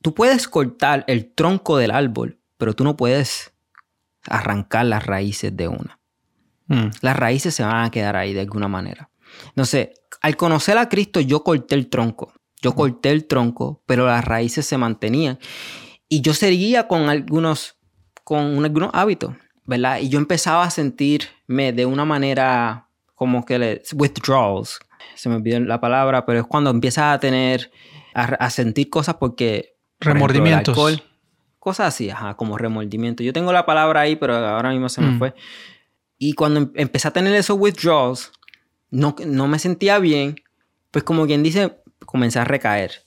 tú 0.00 0.14
puedes 0.14 0.48
cortar 0.48 1.04
el 1.08 1.34
tronco 1.34 1.76
del 1.76 1.90
árbol, 1.90 2.38
pero 2.56 2.74
tú 2.74 2.84
no 2.84 2.96
puedes 2.96 3.52
arrancar 4.26 4.86
las 4.86 5.04
raíces 5.04 5.54
de 5.54 5.68
una. 5.68 6.00
Mm. 6.68 6.86
Las 7.02 7.16
raíces 7.18 7.54
se 7.54 7.64
van 7.64 7.84
a 7.84 7.90
quedar 7.90 8.16
ahí 8.16 8.32
de 8.32 8.40
alguna 8.40 8.68
manera. 8.68 9.10
Entonces, 9.48 9.90
al 10.22 10.36
conocer 10.38 10.78
a 10.78 10.88
Cristo, 10.88 11.20
yo 11.20 11.44
corté 11.44 11.74
el 11.74 11.90
tronco. 11.90 12.32
Yo 12.62 12.74
corté 12.74 13.10
el 13.10 13.26
tronco, 13.26 13.82
pero 13.86 14.06
las 14.06 14.24
raíces 14.24 14.64
se 14.66 14.78
mantenían. 14.78 15.38
Y 16.08 16.20
yo 16.20 16.32
seguía 16.34 16.86
con 16.88 17.08
algunos, 17.08 17.76
con 18.24 18.64
algunos 18.64 18.90
hábitos, 18.94 19.34
¿verdad? 19.64 19.98
Y 20.00 20.08
yo 20.08 20.18
empezaba 20.18 20.64
a 20.64 20.70
sentirme 20.70 21.72
de 21.72 21.84
una 21.86 22.04
manera 22.04 22.86
como 23.14 23.44
que 23.44 23.58
le, 23.58 23.82
withdrawals. 23.94 24.78
Se 25.14 25.28
me 25.28 25.36
olvidó 25.36 25.60
la 25.60 25.80
palabra, 25.80 26.24
pero 26.24 26.40
es 26.40 26.46
cuando 26.46 26.70
empiezas 26.70 27.14
a 27.14 27.18
tener, 27.20 27.70
a, 28.14 28.22
a 28.22 28.50
sentir 28.50 28.88
cosas 28.90 29.16
porque... 29.16 29.74
por 29.98 30.08
ejemplo, 30.08 30.26
el 30.26 30.32
Remordimientos. 30.34 30.76
alcohol, 30.78 31.02
cosas 31.58 31.88
así, 31.94 32.10
ajá, 32.10 32.34
como 32.34 32.58
remordimiento. 32.58 33.22
Yo 33.22 33.32
tengo 33.32 33.52
la 33.52 33.66
palabra 33.66 34.00
ahí, 34.02 34.16
pero 34.16 34.34
ahora 34.36 34.70
mismo 34.70 34.88
se 34.88 35.00
me 35.00 35.08
Mm. 35.12 35.18
fue. 35.18 35.34
Y 36.18 36.34
cuando 36.34 36.60
em- 36.60 36.72
empecé 36.76 37.08
a 37.08 37.12
tener 37.12 37.34
esos 37.34 37.56
withdrawals, 37.58 38.30
no, 38.90 39.14
no 39.26 39.48
me 39.48 39.58
sentía 39.58 39.98
bien, 39.98 40.36
pues 40.90 41.04
como 41.04 41.26
quien 41.26 41.42
dice, 41.42 41.78
comencé 42.06 42.38
a 42.38 42.44
recaer. 42.44 43.06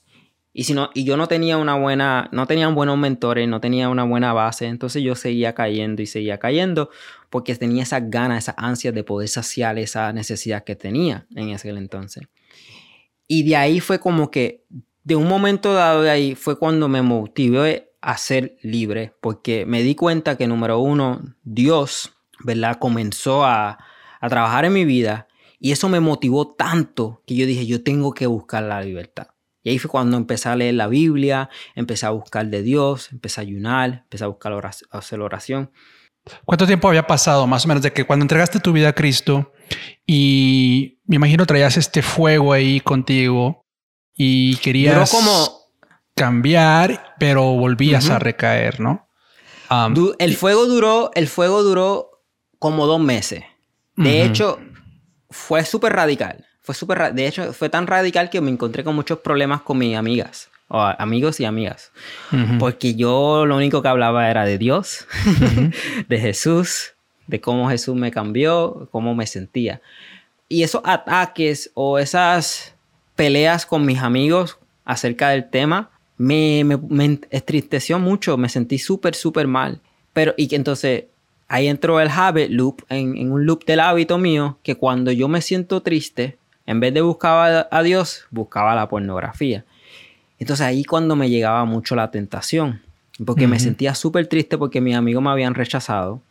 Y, 0.58 0.64
si 0.64 0.74
no, 0.74 0.90
y 0.94 1.04
yo 1.04 1.18
no 1.18 1.28
tenía 1.28 1.58
una 1.58 1.76
buena, 1.76 2.30
no 2.32 2.48
tenía 2.48 2.70
buenos 2.70 2.98
mentores, 2.98 3.46
no 3.46 3.60
tenía 3.60 3.90
una 3.90 4.06
buena 4.06 4.32
base, 4.32 4.68
entonces 4.68 5.04
yo 5.04 5.14
seguía 5.14 5.54
cayendo 5.54 6.02
y 6.02 6.06
seguía 6.06 6.38
cayendo 6.38 6.90
porque 7.30 7.54
tenía 7.56 7.84
esas 7.84 8.10
ganas, 8.10 8.46
esas 8.46 8.56
ansias 8.58 8.94
de 8.94 9.04
poder 9.04 9.28
saciar 9.28 9.78
esa 9.78 10.14
necesidad 10.14 10.64
que 10.64 10.78
tenía 10.78 11.28
en 11.36 11.50
ese 11.50 11.72
entonces. 11.72 12.24
Y 13.28 13.44
de 13.44 13.58
ahí 13.58 13.82
fue 13.82 14.00
como 14.00 14.32
que, 14.32 14.64
de 15.04 15.18
un 15.18 15.28
momento 15.28 15.74
dado 15.74 16.04
de 16.04 16.10
ahí, 16.10 16.36
fue 16.36 16.58
cuando 16.58 16.88
me 16.88 17.02
motivé 17.02 17.92
a 18.00 18.16
ser 18.18 18.56
libre, 18.62 19.14
porque 19.20 19.66
me 19.66 19.84
di 19.84 19.94
cuenta 19.94 20.38
que, 20.38 20.48
número 20.48 20.80
uno, 20.80 21.22
Dios, 21.44 22.14
¿verdad? 22.46 22.78
Comenzó 22.80 23.44
a, 23.44 23.78
a 24.22 24.30
trabajar 24.30 24.64
en 24.64 24.72
mi 24.72 24.86
vida 24.86 25.25
y 25.60 25.72
eso 25.72 25.90
me 25.90 26.00
motivó 26.00 26.54
tanto 26.56 27.22
que 27.26 27.36
yo 27.36 27.46
dije, 27.46 27.66
yo 27.66 27.84
tengo 27.84 28.14
que 28.14 28.28
buscar 28.28 28.64
la 28.64 28.82
libertad. 28.82 29.28
Y 29.64 29.72
ahí 29.72 29.80
fue 29.80 29.90
cuando 29.90 30.18
empecé 30.18 30.50
a 30.50 30.56
leer 30.56 30.76
la 30.76 30.88
Biblia, 30.88 31.50
empecé 31.74 32.06
a 32.06 32.12
buscar 32.12 32.48
de 32.48 32.62
Dios, 32.62 33.12
empecé 33.12 33.42
a 33.42 33.44
ayunar, 33.44 34.04
empecé 34.04 34.24
a 34.24 34.28
buscar 34.28 34.54
oración, 34.54 34.90
a 34.92 35.00
hacer 35.00 35.20
oración. 35.20 35.72
¿Cuánto 36.44 36.68
tiempo 36.68 36.88
había 36.88 37.08
pasado 37.08 37.48
más 37.48 37.66
o 37.66 37.68
menos 37.68 37.84
de 37.84 37.92
que 37.92 38.04
cuando 38.06 38.24
entregaste 38.24 38.60
tu 38.60 38.72
vida 38.74 38.90
a 38.90 38.94
Cristo 38.94 39.54
y 40.06 41.00
me 41.06 41.16
imagino 41.16 41.46
traías 41.46 41.78
este 41.78 42.02
fuego 42.02 42.54
ahí 42.54 42.80
contigo 42.80 43.66
y 44.16 44.56
querías 44.58 45.10
como, 45.12 45.66
cambiar, 46.16 47.16
pero 47.20 47.44
volvías 47.54 48.10
a 48.10 48.20
recaer, 48.20 48.80
¿no? 48.80 49.08
Um, 49.70 50.14
el 50.20 50.36
fuego 50.36 50.66
duró, 50.66 51.12
el 51.14 51.28
fuego 51.28 51.64
duró 51.64 52.24
como 52.60 52.88
dos 52.88 53.00
meses. 53.00 53.44
De 53.96 54.24
hecho, 54.24 54.60
fue 55.36 55.66
súper 55.66 55.94
radical. 55.94 56.46
Fue 56.62 56.74
súper, 56.74 57.14
de 57.14 57.28
hecho, 57.28 57.54
fue 57.54 57.70
tan 57.70 57.86
radical 57.86 58.30
que 58.30 58.42
me 58.42 58.50
encontré 58.50 58.84
con 58.84 58.96
muchos 58.96 59.20
problemas 59.20 59.62
con 59.62 59.78
mis 59.78 59.96
amigas. 59.96 60.50
o 60.68 60.80
amigos 60.80 61.40
y 61.40 61.46
amigas. 61.46 61.92
Porque 62.58 62.96
yo 62.96 63.46
lo 63.46 63.56
único 63.56 63.84
que 63.84 63.88
hablaba 63.88 64.32
era 64.32 64.46
de 64.46 64.58
Dios, 64.58 65.06
de 66.10 66.20
Jesús, 66.20 66.94
de 67.28 67.40
cómo 67.40 67.70
Jesús 67.70 67.96
me 67.96 68.10
cambió, 68.10 68.88
cómo 68.92 69.14
me 69.14 69.28
sentía. 69.28 69.82
Y 70.50 70.64
esos 70.64 70.82
ataques 70.86 71.70
o 71.76 72.00
esas 72.00 72.74
peleas 73.16 73.66
con 73.66 73.86
mis 73.86 74.00
amigos 74.00 74.58
acerca 74.86 75.30
del 75.30 75.50
tema 75.50 75.92
me, 76.18 76.64
me, 76.64 77.20
entristeció 77.30 78.00
mucho, 78.00 78.38
me 78.38 78.50
sentí 78.50 78.80
súper, 78.80 79.14
súper 79.14 79.48
mal. 79.48 79.82
Pero, 80.14 80.34
y 80.38 80.48
que 80.48 80.56
entonces 80.56 81.06
ahí 81.48 81.68
entró 81.68 82.00
el 82.00 82.10
habit 82.10 82.50
loop, 82.50 82.82
en, 82.90 83.18
en, 83.18 83.32
un 83.32 83.46
loop 83.46 83.66
del 83.66 83.80
hábito 83.80 84.18
mío, 84.18 84.58
que 84.64 84.76
cuando 84.76 85.12
yo 85.12 85.28
me 85.28 85.42
siento 85.42 85.82
triste, 85.82 86.38
en 86.66 86.80
vez 86.80 86.94
de 86.94 87.02
buscar 87.02 87.68
a, 87.70 87.84
Dios, 87.84 88.26
buscaba 88.32 88.76
la 88.76 88.90
pornografía. 88.90 89.66
Entonces 90.40 90.66
ahí 90.66 90.84
cuando 90.84 91.16
me 91.16 91.30
llegaba 91.30 91.64
mucho 91.66 91.96
la 91.96 92.12
tentación, 92.12 92.82
porque 93.26 93.48
me 93.48 93.60
sentía 93.60 93.96
súper 93.96 94.28
triste 94.28 94.58
porque 94.58 94.82
mis 94.82 94.96
amigos 94.96 95.24
me 95.24 95.30
habían 95.30 95.54
rechazado. 95.54 96.22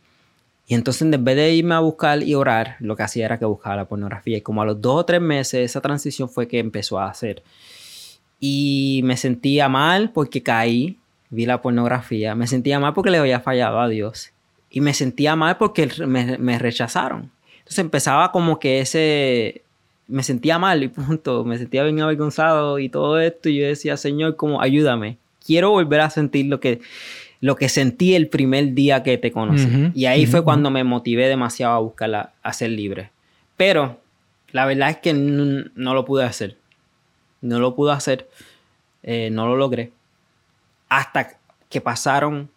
Y 0.67 0.75
entonces 0.75 1.01
en 1.03 1.23
vez 1.23 1.35
de 1.35 1.53
irme 1.53 1.75
a 1.75 1.79
buscar 1.79 2.21
y 2.21 2.35
orar, 2.35 2.75
lo 2.79 2.95
que 2.95 3.03
hacía 3.03 3.25
era 3.25 3.39
que 3.39 3.45
buscaba 3.45 3.75
la 3.75 3.85
pornografía. 3.85 4.37
Y 4.37 4.41
como 4.41 4.61
a 4.61 4.65
los 4.65 4.81
dos 4.81 5.01
o 5.01 5.05
tres 5.05 5.21
meses 5.21 5.69
esa 5.69 5.81
transición 5.81 6.29
fue 6.29 6.47
que 6.47 6.59
empezó 6.59 6.99
a 6.99 7.09
hacer. 7.09 7.43
Y 8.39 9.01
me 9.03 9.17
sentía 9.17 9.69
mal 9.69 10.11
porque 10.11 10.43
caí, 10.43 10.99
vi 11.29 11.45
la 11.45 11.61
pornografía. 11.61 12.35
Me 12.35 12.45
sentía 12.45 12.79
mal 12.79 12.93
porque 12.93 13.11
le 13.11 13.17
había 13.17 13.39
fallado 13.39 13.79
a 13.79 13.87
Dios. 13.87 14.31
Y 14.75 14.81
me 14.81 14.93
sentía 14.93 15.35
mal 15.35 15.57
porque 15.57 15.89
me, 16.05 16.37
me 16.37 16.59
rechazaron. 16.59 17.31
Entonces 17.59 17.79
empezaba 17.79 18.31
como 18.31 18.59
que 18.59 18.81
ese, 18.81 19.63
me 20.07 20.21
sentía 20.21 20.59
mal 20.59 20.83
y 20.83 20.87
punto, 20.89 21.43
me 21.43 21.57
sentía 21.57 21.83
bien 21.83 21.99
avergonzado 22.01 22.77
y 22.79 22.89
todo 22.89 23.19
esto 23.19 23.49
y 23.49 23.59
yo 23.59 23.65
decía, 23.65 23.97
Señor, 23.97 24.35
como 24.35 24.61
ayúdame, 24.61 25.17
quiero 25.43 25.71
volver 25.71 26.01
a 26.01 26.09
sentir 26.09 26.47
lo 26.47 26.59
que, 26.59 26.81
lo 27.41 27.55
que 27.55 27.69
sentí 27.69 28.15
el 28.15 28.27
primer 28.27 28.73
día 28.73 29.03
que 29.03 29.17
te 29.17 29.31
conocí. 29.31 29.91
y 29.93 30.05
ahí 30.05 30.25
fue 30.25 30.43
cuando 30.43 30.69
me 30.69 30.83
motivé 30.83 31.27
demasiado 31.27 31.73
a 31.73 31.79
buscar 31.79 32.33
a 32.41 32.53
ser 32.53 32.69
libre. 32.69 33.09
Pero 33.57 33.99
la 34.51 34.65
verdad 34.65 34.89
es 34.89 34.97
que 34.97 35.13
no, 35.13 35.93
lo 35.93 36.05
pude 36.05 36.23
hacer. 36.23 36.57
No 37.41 37.59
lo 37.59 37.75
pude 37.75 37.93
hacer. 37.93 38.27
Eh, 39.03 39.29
no 39.31 39.47
lo 39.47 39.55
logré. 39.55 39.91
Hasta 40.89 41.37
que 41.69 41.81
pasaron 41.81 42.49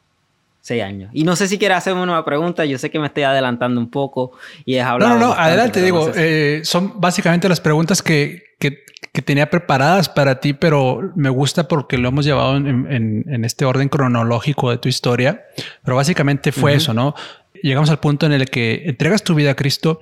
seis 0.69 0.83
años. 0.83 1.11
Y 1.13 1.25
no 1.25 1.35
sé 1.35 1.49
si 1.49 1.59
quieres 1.59 1.79
hacerme 1.79 2.03
una 2.03 2.25
pregunta, 2.25 2.65
yo 2.65 2.79
sé 2.79 2.91
que 2.91 2.99
me 2.99 3.07
estoy 3.07 3.25
adelantando 3.25 3.81
un 3.81 3.91
poco 3.91 4.33
y 4.65 4.77
es 4.77 4.85
hablar. 4.85 5.09
No, 5.09 5.19
no, 5.19 5.27
no, 5.29 5.33
adelante, 5.33 5.83
digo, 5.83 6.11
eh, 6.15 6.61
son 6.63 7.01
básicamente 7.01 7.49
las 7.49 7.61
preguntas 7.61 8.03
que, 8.03 8.45
que, 8.61 8.85
que, 9.13 9.23
tenía 9.23 9.51
preparadas 9.51 10.09
para 10.09 10.41
ti, 10.41 10.53
pero 10.53 11.13
me 11.17 11.31
gusta 11.31 11.67
porque 11.67 11.99
lo 11.99 12.09
hemos 12.09 12.25
llevado 12.25 12.57
en, 12.57 13.25
en, 13.29 13.45
este 13.45 13.65
orden 13.65 13.89
cronológico 13.89 14.71
de 14.71 14.79
tu 14.79 14.89
historia, 14.89 15.45
pero 15.83 15.97
básicamente 15.97 16.53
fue 16.53 16.75
eso, 16.75 16.95
¿no? 16.95 17.15
Llegamos 17.63 17.91
al 17.91 17.99
punto 17.99 18.27
en 18.27 18.33
el 18.33 18.51
que 18.51 18.83
entregas 18.87 19.25
tu 19.25 19.35
vida 19.35 19.53
a 19.53 19.55
Cristo 19.55 20.01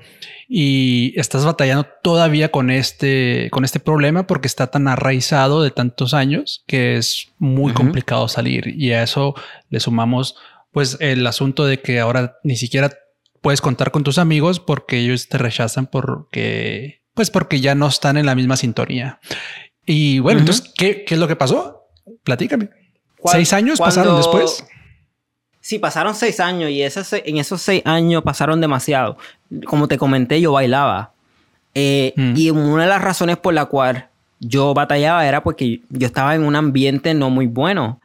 y 0.49 1.19
estás 1.19 1.45
batallando 1.45 1.87
todavía 2.03 2.51
con 2.51 2.71
este, 2.71 3.49
con 3.51 3.65
este 3.65 3.81
problema 3.81 4.27
porque 4.27 4.47
está 4.47 4.69
tan 4.69 4.89
arraizado 4.89 5.63
de 5.63 5.71
tantos 5.71 6.15
años 6.15 6.63
que 6.67 6.97
es 6.97 7.29
muy 7.39 7.73
complicado 7.73 8.29
salir 8.29 8.69
y 8.69 8.93
a 8.93 9.03
eso 9.03 9.35
le 9.71 9.81
sumamos 9.81 10.37
pues 10.77 10.99
el 11.01 11.27
asunto 11.27 11.65
de 11.65 11.81
que 11.81 12.01
ahora 12.01 12.37
ni 12.43 12.55
siquiera 12.55 12.93
puedes 13.41 13.63
contar 13.63 13.93
con 13.93 14.05
tus 14.05 14.19
amigos 14.19 14.61
porque 14.61 14.99
ellos 14.99 15.27
te 15.27 15.39
rechazan 15.39 15.87
porque, 15.87 17.01
pues 17.15 17.31
porque 17.31 17.63
ya 17.63 17.75
no 17.75 17.87
están 17.87 18.19
en 18.19 18.27
la 18.27 18.35
misma 18.35 18.59
sintonía. 18.59 19.19
Y 19.87 20.19
bueno, 20.19 20.41
entonces, 20.41 20.71
¿qué, 20.77 21.07
es 21.09 21.19
lo 21.19 21.29
que 21.29 21.35
pasó? 21.35 21.87
Platícame. 22.25 22.69
¿Seis 23.25 23.55
años 23.55 23.79
pasaron 23.79 24.19
después? 24.19 24.67
Sí, 25.63 25.79
pasaron 25.79 26.15
seis 26.15 26.41
años 26.41 26.69
y 26.69 26.83
en 26.83 27.39
esos 27.39 27.63
seis 27.63 27.81
años 27.87 28.23
pasaron 28.23 28.61
demasiado. 28.61 29.17
Como 29.65 29.89
te 29.89 29.97
comenté, 29.97 30.43
yo 30.43 30.53
bailaba. 30.53 31.15
Eh, 31.75 32.13
mm. 32.17 32.35
Y 32.37 32.51
una 32.51 32.83
de 32.83 32.91
las 32.91 33.01
razones 33.01 33.39
por 33.39 33.55
la 33.55 33.65
cual 33.65 34.11
yo 34.41 34.75
batallaba 34.75 35.27
era 35.27 35.43
porque 35.43 35.81
yo 35.89 36.07
estaba 36.07 36.35
en 36.35 36.45
un 36.45 36.55
ambiente 36.55 37.15
no 37.15 37.31
muy 37.31 37.47
bueno. 37.47 38.03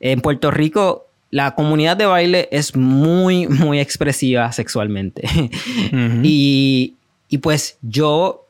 En 0.00 0.20
Puerto 0.20 0.50
Rico 0.50 1.06
la 1.30 1.54
comunidad 1.54 1.96
de 1.96 2.06
baile 2.06 2.48
es 2.50 2.74
muy, 2.76 3.46
muy 3.46 3.80
expresiva 3.80 4.50
sexualmente. 4.52 5.22
y, 6.22 6.96
pues 7.42 7.78
yo 7.82 8.48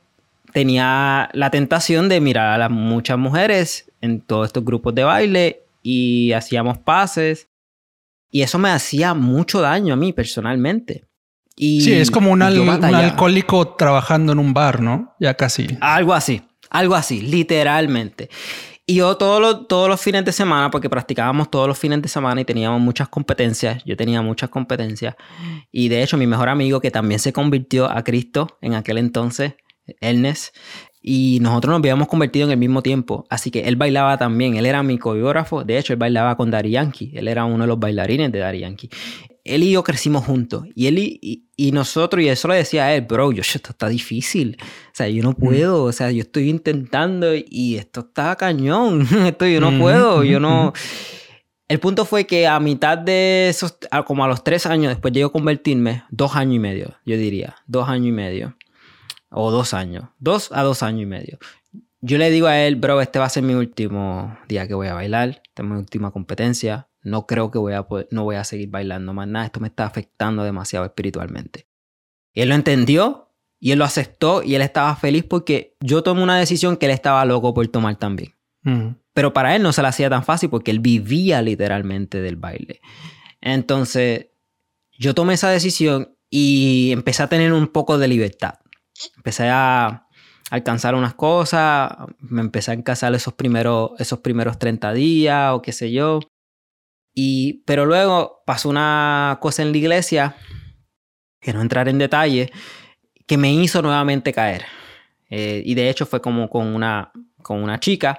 tenía 0.53 1.29
la 1.33 1.51
tentación 1.51 2.09
de 2.09 2.21
mirar 2.21 2.49
a 2.49 2.59
las 2.59 2.71
muchas 2.71 3.19
mujeres 3.19 3.91
en 4.01 4.21
todos 4.21 4.47
estos 4.47 4.65
grupos 4.65 4.95
de 4.95 5.05
baile 5.05 5.63
y 5.83 6.33
hacíamos 6.33 6.79
pases. 6.79 7.49
Y 8.33 8.43
eso 8.43 8.59
me 8.59 8.71
hacía 8.71 9.13
mucho 9.15 9.61
daño 9.61 9.95
a 9.95 9.97
mí 9.97 10.13
personalmente. 10.13 11.05
Y 11.57 11.83
sí, 11.83 11.93
es 11.93 12.11
como 12.11 12.31
un, 12.31 12.43
un 12.43 12.85
alcohólico 12.95 13.75
trabajando 13.75 14.33
en 14.33 14.39
un 14.39 14.55
bar, 14.55 14.81
¿no? 14.81 15.15
Ya 15.21 15.35
casi. 15.35 15.67
Algo 15.81 16.15
así, 16.15 16.41
algo 16.71 16.95
así, 16.95 17.21
literalmente. 17.21 18.31
Y 18.91 18.97
yo 18.97 19.17
todos 19.17 19.41
los, 19.41 19.69
todos 19.69 19.89
los 19.89 20.01
fines 20.01 20.25
de 20.25 20.33
semana, 20.33 20.69
porque 20.69 20.91
practicábamos 20.91 21.49
todos 21.49 21.69
los 21.69 21.79
fines 21.79 22.03
de 22.03 22.09
semana 22.09 22.41
y 22.41 22.45
teníamos 22.45 22.81
muchas 22.81 23.09
competencias, 23.09 23.85
yo 23.85 23.97
tenía 23.97 24.21
muchas 24.21 24.51
competencias. 24.51 25.15
Y 25.71 25.89
de 25.89 26.03
hecho, 26.03 26.17
mi 26.17 26.27
mejor 26.27 26.49
amigo, 26.49 26.81
que 26.81 26.91
también 26.91 27.21
se 27.21 27.33
convirtió 27.33 27.89
a 27.89 28.03
Cristo 28.03 28.59
en 28.61 28.75
aquel 28.75 28.99
entonces, 28.99 29.53
Ernest, 30.01 30.57
y 31.01 31.39
nosotros 31.41 31.71
nos 31.71 31.79
habíamos 31.79 32.09
convertido 32.09 32.47
en 32.47 32.51
el 32.51 32.59
mismo 32.59 32.83
tiempo. 32.83 33.27
Así 33.31 33.53
que 33.53 33.61
él 33.61 33.77
bailaba 33.77 34.19
también. 34.19 34.57
Él 34.57 34.67
era 34.67 34.83
mi 34.83 34.99
coreógrafo. 34.99 35.63
De 35.63 35.79
hecho, 35.79 35.93
él 35.93 35.99
bailaba 36.01 36.37
con 36.37 36.51
Dari 36.51 36.73
Yankee. 36.73 37.13
Él 37.15 37.29
era 37.29 37.45
uno 37.45 37.63
de 37.63 37.69
los 37.69 37.79
bailarines 37.79 38.33
de 38.33 38.41
Dari 38.41 38.59
Yankee 38.59 38.91
él 39.45 39.63
y 39.63 39.73
yo 39.73 39.83
crecimos 39.83 40.25
juntos. 40.25 40.67
Y 40.75 40.87
él 40.87 40.99
y, 40.99 41.73
nosotros, 41.73 42.23
y 42.23 42.29
eso 42.29 42.49
le 42.49 42.57
decía 42.57 42.87
a 42.87 42.95
él, 42.95 43.03
bro, 43.03 43.33
yo, 43.33 43.43
esto 43.43 43.71
está 43.71 43.89
difícil. 43.89 44.57
O 44.61 44.95
sea, 44.95 45.09
yo 45.09 45.23
no 45.23 45.35
puedo. 45.35 45.85
O 45.85 45.93
sea, 45.93 46.11
yo 46.11 46.23
estoy 46.23 46.49
intentando 46.49 47.35
y 47.35 47.77
esto 47.77 48.01
está 48.01 48.37
cañón. 48.37 49.07
esto 49.27 49.47
yo 49.47 49.61
no 49.61 49.79
puedo. 49.79 50.25
Yo 50.25 50.41
no. 50.41 50.73
El 51.71 51.79
punto 51.79 52.05
fue 52.05 52.27
que 52.27 52.49
a 52.49 52.59
mitad 52.59 52.99
de 52.99 53.49
esos, 53.49 53.79
como 54.05 54.25
a 54.25 54.29
los 54.29 54.43
tres 54.43 54.67
años, 54.67 54.89
después 54.89 55.15
llego 55.15 55.29
a 55.29 55.33
convertirme, 55.33 56.03
dos 56.11 56.35
años 56.35 56.57
y 56.57 56.59
medio, 56.59 56.97
yo 57.07 57.17
diría, 57.17 57.55
dos 57.69 57.89
años 57.89 58.09
y 58.09 58.11
medio, 58.11 58.57
o 59.31 59.53
dos 59.53 59.73
años, 59.73 60.09
dos 60.19 60.51
a 60.51 60.65
dos 60.65 60.83
años 60.83 61.03
y 61.03 61.07
medio. 61.07 61.39
Yo 62.01 62.19
le 62.19 62.29
digo 62.31 62.49
a 62.49 62.59
él, 62.59 62.75
bro, 62.75 63.01
este 63.01 63.21
va 63.21 63.27
a 63.27 63.29
ser 63.29 63.45
mi 63.45 63.55
último 63.55 64.37
día 64.49 64.67
que 64.67 64.75
voy 64.75 64.89
a 64.89 64.95
bailar, 64.95 65.43
esta 65.47 65.63
es 65.63 65.69
mi 65.69 65.77
última 65.77 66.11
competencia, 66.11 66.89
no 67.03 67.27
creo 67.27 67.51
que 67.51 67.59
voy 67.59 67.73
a 67.73 67.85
poder, 67.85 68.09
no 68.11 68.25
voy 68.25 68.37
a 68.37 68.45
seguir 68.45 68.71
bailando 68.71 69.13
más 69.13 69.29
nada, 69.29 69.47
esto 69.47 69.61
me 69.61 69.69
está 69.69 69.85
afectando 69.85 70.45
demasiado 70.45 70.85
espiritualmente. 70.85 71.67
Y 72.33 72.43
él 72.43 72.49
lo 72.51 72.55
entendió 72.55 73.31
y 73.59 73.73
él 73.73 73.79
lo 73.79 73.85
aceptó 73.85 74.43
y 74.43 74.55
él 74.55 74.63
estaba 74.63 74.95
feliz 74.97 75.25
porque 75.25 75.77
yo 75.81 76.03
tomé 76.03 76.23
una 76.23 76.39
decisión 76.39 76.77
que 76.77 76.87
él 76.87 76.93
estaba 76.93 77.25
loco 77.25 77.55
por 77.55 77.67
tomar 77.69 77.97
también. 77.97 78.35
Pero 79.15 79.33
para 79.33 79.57
él 79.57 79.63
no 79.63 79.73
se 79.73 79.83
le 79.83 79.89
hacía 79.89 80.11
tan 80.11 80.25
fácil 80.25 80.51
porque 80.51 80.71
él 80.71 80.81
vivía 80.81 81.43
literalmente 81.43 82.21
del 82.21 82.37
baile. 82.37 82.81
Entonces, 83.41 84.29
yo 84.99 85.15
tomé 85.15 85.35
esa 85.35 85.49
decisión 85.49 86.15
y 86.29 86.91
empecé 86.93 87.23
a 87.23 87.29
tener 87.29 87.53
un 87.53 87.69
poco 87.69 87.99
de 87.99 88.09
libertad. 88.09 88.55
Empecé 89.17 89.49
a 89.49 90.07
alcanzar 90.51 90.95
unas 90.95 91.15
cosas, 91.15 91.93
me 92.19 92.41
empecé 92.41 92.73
a 92.73 92.75
encajar 92.75 93.15
esos 93.15 93.35
primeros, 93.35 93.93
esos 93.99 94.19
primeros 94.19 94.59
30 94.59 94.93
días 94.93 95.53
o 95.55 95.63
qué 95.63 95.73
sé 95.73 95.91
yo. 95.91 96.21
Y, 97.15 97.63
pero 97.67 97.87
luego 97.87 98.43
pasó 98.47 98.69
una 98.69 99.39
cosa 99.41 99.63
en 99.63 99.73
la 99.73 99.79
iglesia, 99.79 100.37
que 101.41 101.53
no 101.53 101.61
entrar 101.61 101.89
en 101.89 101.99
detalle, 101.99 102.53
que 103.27 103.37
me 103.37 103.53
hizo 103.53 103.83
nuevamente 103.83 104.33
caer. 104.33 104.65
Eh, 105.29 105.63
y 105.65 105.75
de 105.75 105.89
hecho 105.89 106.07
fue 106.07 106.21
como 106.21 106.49
con 106.51 106.67
una, 106.67 107.13
con 107.43 107.63
una 107.63 107.81
chica. 107.81 108.19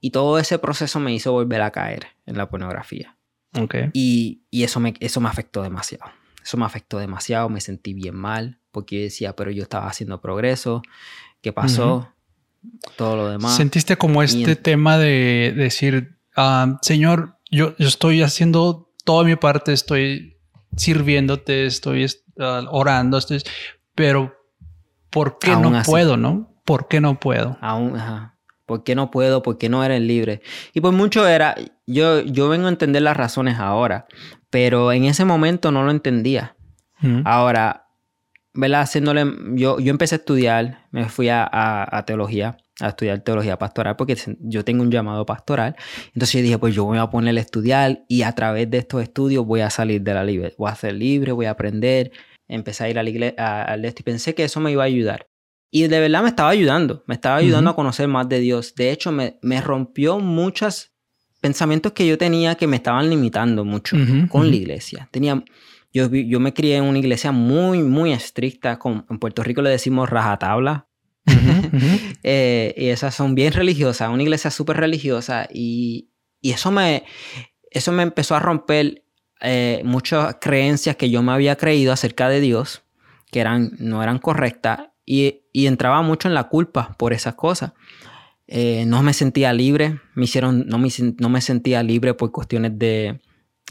Y 0.00 0.10
todo 0.10 0.38
ese 0.38 0.58
proceso 0.58 0.98
me 0.98 1.12
hizo 1.12 1.32
volver 1.32 1.62
a 1.62 1.70
caer 1.70 2.08
en 2.26 2.36
la 2.36 2.48
pornografía. 2.48 3.16
Okay. 3.54 3.90
Y, 3.92 4.42
y, 4.50 4.64
eso, 4.64 4.80
me, 4.80 4.94
eso 5.00 5.20
me 5.20 5.28
afectó 5.28 5.62
demasiado. 5.62 6.04
Eso 6.42 6.56
me 6.56 6.64
afectó 6.64 6.98
demasiado, 6.98 7.48
me 7.48 7.60
sentí 7.60 7.94
bien 7.94 8.16
mal, 8.16 8.58
porque 8.72 8.96
yo 8.96 9.02
decía, 9.02 9.36
pero 9.36 9.50
yo 9.50 9.62
estaba 9.62 9.86
haciendo 9.86 10.20
progreso. 10.20 10.82
¿Qué 11.40 11.52
pasó? 11.52 12.12
Todo 12.96 13.16
lo 13.16 13.28
demás. 13.28 13.56
¿Sentiste 13.56 13.96
como 13.96 14.22
este 14.22 14.56
tema 14.56 14.98
de 14.98 15.52
decir, 15.56 16.16
ah, 16.36 16.78
Señor, 16.82 17.36
yo, 17.52 17.74
estoy 17.78 18.22
haciendo 18.22 18.90
toda 19.04 19.24
mi 19.24 19.36
parte, 19.36 19.72
estoy 19.72 20.38
sirviéndote, 20.76 21.66
estoy 21.66 22.06
uh, 22.06 22.66
orando, 22.70 23.18
estoy, 23.18 23.42
pero 23.94 24.34
¿por 25.10 25.38
qué 25.38 25.54
no 25.54 25.70
puedo, 25.84 26.16
no? 26.16 26.50
¿Por 26.64 26.88
qué 26.88 27.00
no 27.00 27.20
puedo? 27.20 27.58
Aún, 27.60 27.96
ajá. 27.96 28.38
¿Por 28.64 28.84
qué 28.84 28.94
no 28.94 29.10
puedo? 29.10 29.42
¿Por 29.42 29.58
qué 29.58 29.68
no 29.68 29.84
eres 29.84 30.00
libre? 30.00 30.40
Y 30.72 30.80
por 30.80 30.92
mucho 30.92 31.28
era, 31.28 31.54
yo, 31.86 32.20
yo 32.20 32.48
vengo 32.48 32.66
a 32.66 32.70
entender 32.70 33.02
las 33.02 33.16
razones 33.16 33.58
ahora, 33.58 34.06
pero 34.48 34.92
en 34.92 35.04
ese 35.04 35.24
momento 35.24 35.70
no 35.70 35.84
lo 35.84 35.90
entendía. 35.90 36.56
Ahora, 37.24 37.88
¿verdad? 38.54 38.82
Haciéndole, 38.82 39.26
yo, 39.54 39.80
yo 39.80 39.90
empecé 39.90 40.14
a 40.14 40.18
estudiar, 40.18 40.86
me 40.92 41.08
fui 41.08 41.28
a, 41.28 41.48
a, 41.52 42.04
teología 42.06 42.56
a 42.80 42.88
estudiar 42.88 43.20
teología 43.20 43.58
pastoral 43.58 43.96
porque 43.96 44.16
yo 44.40 44.64
tengo 44.64 44.82
un 44.82 44.90
llamado 44.90 45.26
pastoral. 45.26 45.76
Entonces 46.14 46.32
yo 46.32 46.42
dije, 46.42 46.58
pues 46.58 46.74
yo 46.74 46.84
voy 46.84 46.98
a 46.98 47.10
poner 47.10 47.36
a 47.36 47.40
estudiar 47.40 48.04
y 48.08 48.22
a 48.22 48.32
través 48.32 48.70
de 48.70 48.78
estos 48.78 49.02
estudios 49.02 49.44
voy 49.46 49.60
a 49.60 49.70
salir 49.70 50.02
de 50.02 50.14
la 50.14 50.24
libre, 50.24 50.54
voy 50.58 50.70
a 50.70 50.74
ser 50.74 50.94
libre, 50.94 51.32
voy 51.32 51.46
a 51.46 51.50
aprender. 51.50 52.12
Empecé 52.48 52.84
a 52.84 52.90
ir 52.90 52.98
a 52.98 53.02
la 53.02 53.10
iglesia, 53.10 53.62
al 53.62 53.84
esto 53.84 54.00
y 54.00 54.04
pensé 54.04 54.34
que 54.34 54.44
eso 54.44 54.60
me 54.60 54.72
iba 54.72 54.82
a 54.82 54.86
ayudar. 54.86 55.26
Y 55.70 55.86
de 55.86 56.00
verdad 56.00 56.22
me 56.22 56.28
estaba 56.28 56.50
ayudando, 56.50 57.02
me 57.06 57.14
estaba 57.14 57.36
ayudando 57.36 57.70
a 57.70 57.76
conocer 57.76 58.06
más 58.06 58.28
de 58.28 58.40
Dios. 58.40 58.74
De 58.74 58.90
hecho, 58.90 59.10
me, 59.10 59.38
me 59.40 59.60
rompió 59.62 60.18
muchos 60.18 60.92
pensamientos 61.40 61.92
que 61.92 62.06
yo 62.06 62.16
tenía 62.18 62.54
que 62.54 62.66
me 62.66 62.76
estaban 62.76 63.08
limitando 63.08 63.64
mucho 63.64 63.96
con 64.28 64.50
la 64.50 64.56
iglesia. 64.56 65.08
Tenía, 65.10 65.42
yo, 65.92 66.08
yo 66.08 66.40
me 66.40 66.52
crié 66.54 66.76
en 66.76 66.84
una 66.84 66.98
iglesia 66.98 67.32
muy, 67.32 67.82
muy 67.82 68.12
estricta. 68.12 68.78
Con, 68.78 69.06
en 69.08 69.18
Puerto 69.18 69.42
Rico 69.42 69.62
le 69.62 69.70
decimos 69.70 70.10
rajatabla. 70.10 70.88
Eh, 72.24 72.74
y 72.76 72.88
esas 72.88 73.16
son 73.16 73.34
bien 73.34 73.52
religiosas, 73.52 74.08
una 74.08 74.22
iglesia 74.22 74.50
súper 74.52 74.76
religiosa. 74.76 75.48
Y, 75.52 76.10
y, 76.40 76.52
eso, 76.52 76.70
me, 76.70 77.02
eso 77.70 77.90
me 77.90 78.04
empezó 78.04 78.36
a 78.36 78.38
romper 78.38 79.02
eh, 79.40 79.82
muchas 79.84 80.36
creencias 80.40 80.94
que 80.94 81.10
yo 81.10 81.20
me 81.22 81.32
había 81.32 81.56
creído 81.56 81.92
acerca 81.92 82.28
de 82.28 82.40
Dios, 82.40 82.84
que 83.32 83.40
eran, 83.40 83.72
no 83.78 84.02
eran 84.02 84.20
correctas 84.20 84.90
y, 85.04 85.40
entraba 85.52 86.02
mucho 86.02 86.28
en 86.28 86.34
la 86.34 86.44
culpa 86.44 86.94
por 86.96 87.12
esas 87.12 87.34
cosas. 87.34 87.72
Eh, 88.46 88.84
no 88.86 89.02
me 89.02 89.14
sentía 89.14 89.52
libre, 89.52 90.00
me 90.14 90.24
hicieron, 90.24 90.66
no 90.68 90.78
me, 90.78 90.88
no 91.18 91.28
me 91.28 91.40
sentía 91.40 91.82
libre 91.82 92.14
por 92.14 92.30
cuestiones 92.30 92.78
de, 92.78 93.20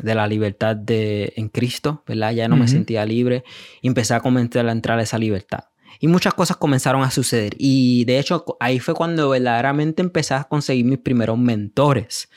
de 0.01 0.15
la 0.15 0.27
libertad 0.27 0.75
de, 0.75 1.33
en 1.35 1.49
Cristo, 1.49 2.03
¿verdad? 2.07 2.33
Ya 2.33 2.47
no 2.47 2.57
me 2.57 2.67
sentía 2.67 3.05
libre 3.05 3.43
y 3.81 3.87
empecé 3.87 4.13
a 4.13 4.19
comenzar 4.19 4.67
a 4.67 4.71
entrar 4.71 4.99
a 4.99 5.03
esa 5.03 5.17
libertad. 5.17 5.65
Y 5.99 6.07
muchas 6.07 6.33
cosas 6.33 6.57
comenzaron 6.57 7.03
a 7.03 7.11
suceder. 7.11 7.55
Y 7.57 8.05
de 8.05 8.19
hecho, 8.19 8.45
ahí 8.59 8.79
fue 8.79 8.93
cuando 8.93 9.29
verdaderamente 9.29 10.01
empecé 10.01 10.33
a 10.33 10.43
conseguir 10.45 10.85
mis 10.85 10.99
primeros 10.99 11.37
mentores. 11.37 12.29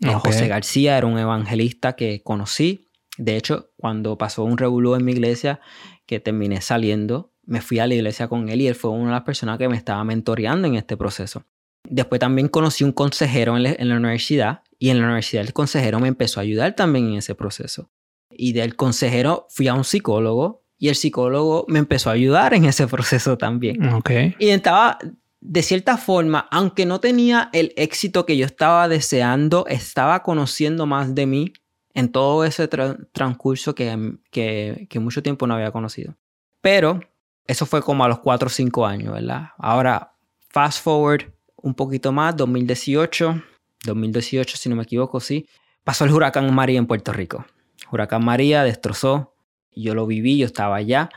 Eh, 0.00 0.12
José 0.14 0.48
García 0.48 0.98
era 0.98 1.06
un 1.06 1.18
evangelista 1.18 1.94
que 1.94 2.22
conocí. 2.22 2.88
De 3.16 3.36
hecho, 3.36 3.70
cuando 3.76 4.18
pasó 4.18 4.42
un 4.42 4.58
revolú 4.58 4.94
en 4.94 5.04
mi 5.04 5.12
iglesia, 5.12 5.60
que 6.06 6.20
terminé 6.20 6.60
saliendo, 6.60 7.32
me 7.46 7.60
fui 7.60 7.78
a 7.78 7.86
la 7.86 7.94
iglesia 7.94 8.28
con 8.28 8.48
él 8.48 8.60
y 8.60 8.68
él 8.68 8.74
fue 8.74 8.90
una 8.90 9.06
de 9.06 9.12
las 9.12 9.22
personas 9.22 9.58
que 9.58 9.68
me 9.68 9.76
estaba 9.76 10.02
mentoreando 10.04 10.66
en 10.68 10.74
este 10.74 10.96
proceso. 10.96 11.44
Después 11.88 12.18
también 12.18 12.48
conocí 12.48 12.82
un 12.84 12.92
consejero 12.92 13.56
en 13.56 13.62
la, 13.62 13.96
universidad 13.96 14.62
y 14.78 14.88
en 14.88 14.98
la 14.98 15.04
universidad 15.04 15.44
el 15.44 15.52
consejero 15.52 16.00
me 16.00 16.08
empezó 16.08 16.40
a 16.40 16.42
ayudar 16.42 16.74
también 16.74 17.08
en 17.08 17.14
ese 17.18 17.34
proceso. 17.34 17.90
Y 18.30 18.52
del 18.52 18.74
consejero 18.74 19.46
fui 19.50 19.68
a 19.68 19.74
un 19.74 19.84
psicólogo 19.84 20.63
y 20.84 20.90
el 20.90 20.96
psicólogo 20.96 21.64
me 21.66 21.78
empezó 21.78 22.10
a 22.10 22.12
ayudar 22.12 22.52
en 22.52 22.66
ese 22.66 22.86
proceso 22.86 23.38
también. 23.38 23.90
Okay. 23.94 24.36
Y 24.38 24.50
estaba, 24.50 24.98
de 25.40 25.62
cierta 25.62 25.96
forma, 25.96 26.46
aunque 26.50 26.84
no 26.84 27.00
tenía 27.00 27.48
el 27.54 27.72
éxito 27.76 28.26
que 28.26 28.36
yo 28.36 28.44
estaba 28.44 28.86
deseando, 28.86 29.64
estaba 29.66 30.22
conociendo 30.22 30.84
más 30.84 31.14
de 31.14 31.24
mí 31.24 31.54
en 31.94 32.12
todo 32.12 32.44
ese 32.44 32.68
transcurso 32.68 33.74
que, 33.74 34.18
que, 34.30 34.86
que 34.90 35.00
mucho 35.00 35.22
tiempo 35.22 35.46
no 35.46 35.54
había 35.54 35.70
conocido. 35.70 36.18
Pero 36.60 37.00
eso 37.46 37.64
fue 37.64 37.80
como 37.80 38.04
a 38.04 38.08
los 38.08 38.18
4 38.18 38.46
o 38.46 38.50
5 38.50 38.84
años, 38.84 39.14
¿verdad? 39.14 39.52
Ahora, 39.56 40.12
fast 40.50 40.84
forward 40.84 41.32
un 41.56 41.72
poquito 41.72 42.12
más, 42.12 42.36
2018, 42.36 43.42
2018 43.86 44.58
si 44.58 44.68
no 44.68 44.76
me 44.76 44.82
equivoco, 44.82 45.18
sí, 45.18 45.48
pasó 45.82 46.04
el 46.04 46.12
huracán 46.12 46.54
María 46.54 46.78
en 46.78 46.86
Puerto 46.86 47.10
Rico. 47.14 47.46
Huracán 47.90 48.22
María 48.22 48.64
destrozó, 48.64 49.33
yo 49.76 49.94
lo 49.94 50.06
viví, 50.06 50.38
yo 50.38 50.46
estaba 50.46 50.76
allá 50.76 51.10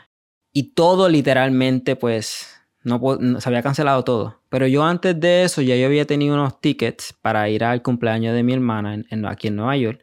y 0.54 0.74
todo 0.74 1.10
literalmente 1.10 1.96
pues 1.96 2.48
no, 2.84 3.00
se 3.40 3.50
había 3.50 3.62
cancelado 3.62 4.04
todo. 4.04 4.42
Pero 4.50 4.66
yo 4.66 4.84
antes 4.84 5.20
de 5.20 5.44
eso 5.44 5.62
ya 5.62 5.76
yo 5.76 5.86
había 5.86 6.06
tenido 6.06 6.36
unos 6.36 6.60
tickets 6.62 7.14
para 7.22 7.50
ir 7.50 7.64
al 7.64 7.82
cumpleaños 7.82 8.34
de 8.34 8.44
mi 8.44 8.54
hermana 8.54 9.04
en, 9.10 9.26
aquí 9.26 9.50
en 9.50 9.56
Nueva 9.58 9.78
York 9.78 10.02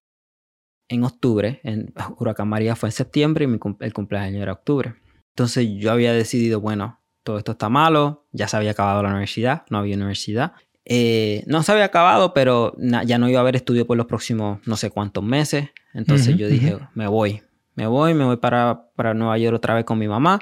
en 0.89 1.05
octubre. 1.05 1.61
En, 1.65 1.93
Huracán 2.19 2.49
María 2.49 2.77
fue 2.77 2.89
en 2.89 2.93
septiembre 2.93 3.47
y 3.47 3.85
el 3.85 3.93
cumpleaños 3.93 4.43
era 4.43 4.53
octubre. 4.53 4.95
Entonces 5.35 5.69
yo 5.77 5.91
había 5.91 6.13
decidido, 6.13 6.61
bueno, 6.61 7.01
todo 7.25 7.39
esto 7.39 7.53
está 7.53 7.69
malo, 7.69 8.27
ya 8.33 8.47
se 8.47 8.57
había 8.57 8.73
acabado 8.73 9.03
la 9.03 9.09
universidad, 9.09 9.65
no 9.71 9.79
había 9.79 9.97
universidad. 9.97 10.53
Eh, 10.85 11.43
no 11.47 11.63
se 11.63 11.73
había 11.73 11.87
acabado, 11.87 12.35
pero 12.35 12.77
ya 12.79 13.19
no 13.19 13.29
iba 13.29 13.39
a 13.39 13.43
haber 13.43 13.57
estudio 13.57 13.87
por 13.87 13.97
los 13.97 14.07
próximos 14.07 14.61
no 14.67 14.77
sé 14.77 14.91
cuántos 14.91 15.25
meses. 15.25 15.71
Entonces 15.95 16.37
yo 16.37 16.47
dije, 16.47 16.79
me 16.95 17.09
voy, 17.09 17.43
me 17.75 17.87
voy, 17.87 18.15
me 18.15 18.25
voy 18.25 18.37
para, 18.37 18.91
para 18.97 19.15
Nueva 19.15 19.39
York 19.39 19.57
otra 19.57 19.75
vez 19.75 19.85
con 19.85 19.99
mi 19.99 20.09
mamá 20.09 20.41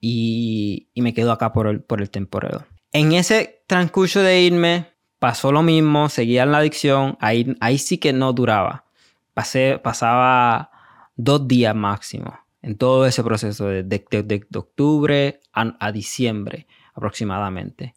y, 0.00 0.88
y 0.94 1.02
me 1.02 1.14
quedo 1.14 1.32
acá 1.32 1.52
por 1.52 1.66
el, 1.66 1.80
por 1.80 2.00
el 2.00 2.10
temporero. 2.10 2.66
En 2.92 3.12
ese 3.12 3.64
transcurso 3.66 4.20
de 4.20 4.40
irme 4.40 4.86
pasó 5.18 5.50
lo 5.52 5.62
mismo, 5.62 6.08
seguía 6.08 6.42
en 6.42 6.52
la 6.52 6.58
adicción, 6.58 7.16
ahí, 7.20 7.56
ahí 7.60 7.78
sí 7.78 7.98
que 7.98 8.12
no 8.12 8.32
duraba. 8.32 8.84
Pasé, 9.32 9.80
pasaba 9.82 10.70
dos 11.16 11.48
días 11.48 11.74
máximo 11.74 12.38
en 12.62 12.76
todo 12.76 13.06
ese 13.06 13.22
proceso 13.22 13.66
de, 13.66 13.82
de, 13.82 14.46
octubre 14.54 15.40
a, 15.52 15.92
diciembre 15.92 16.66
aproximadamente. 16.94 17.94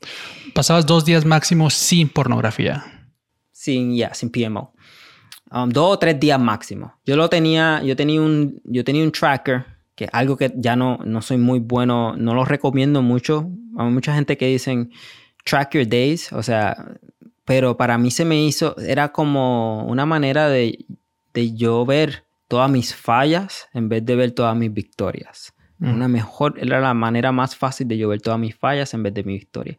Pasabas 0.54 0.86
dos 0.86 1.06
días 1.06 1.26
máximo 1.26 1.70
sin 1.70 2.10
pornografía. 2.10 3.10
Sin, 3.52 3.96
ya, 3.96 4.14
sin 4.14 4.30
PMO. 4.30 4.74
Um, 5.52 5.70
dos 5.70 5.94
o 5.94 6.00
tres 6.00 6.20
días 6.20 6.40
máximo. 6.40 6.94
Yo 7.06 7.16
lo 7.16 7.30
tenía, 7.30 7.82
yo 7.84 7.96
tenía 7.96 8.22
un, 8.22 8.62
yo 8.66 8.84
tenía 8.84 9.04
un 9.04 9.12
tracker, 9.12 9.66
que 9.96 10.06
es 10.06 10.10
algo 10.14 10.36
que 10.38 10.54
ya 10.56 10.76
no, 10.76 11.00
no 11.06 11.22
soy 11.22 11.38
muy 11.38 11.60
bueno, 11.60 12.16
no 12.18 12.34
lo 12.34 12.44
recomiendo 12.44 13.02
mucho. 13.02 13.50
Hay 13.78 13.90
mucha 13.90 14.14
gente 14.14 14.38
que 14.38 14.48
dicen 14.48 14.92
track 15.46 15.76
your 15.76 15.88
days, 15.88 16.34
o 16.34 16.44
sea, 16.44 16.76
pero 17.46 17.78
para 17.78 17.98
mí 17.98 18.12
se 18.12 18.26
me 18.26 18.44
hizo, 18.44 18.78
era 18.78 19.14
como 19.14 19.86
una 19.86 20.06
manera 20.06 20.50
de, 20.50 20.86
de 21.34 21.54
yo 21.54 21.86
ver 21.86 22.26
todas 22.48 22.70
mis 22.70 22.94
fallas 22.94 23.70
en 23.74 23.88
vez 23.88 24.06
de 24.06 24.16
ver 24.16 24.32
todas 24.32 24.56
mis 24.56 24.74
victorias. 24.74 25.54
Mm. 25.80 25.94
Una 25.94 26.08
mejor, 26.08 26.56
era 26.58 26.82
la 26.82 26.94
manera 26.94 27.32
más 27.32 27.56
fácil 27.56 27.88
de 27.88 27.98
yo 27.98 28.10
ver 28.10 28.22
todas 28.22 28.40
mis 28.40 28.56
fallas 28.56 28.94
en 28.94 29.04
vez 29.04 29.14
de 29.14 29.24
mi 29.24 29.34
victoria. 29.34 29.78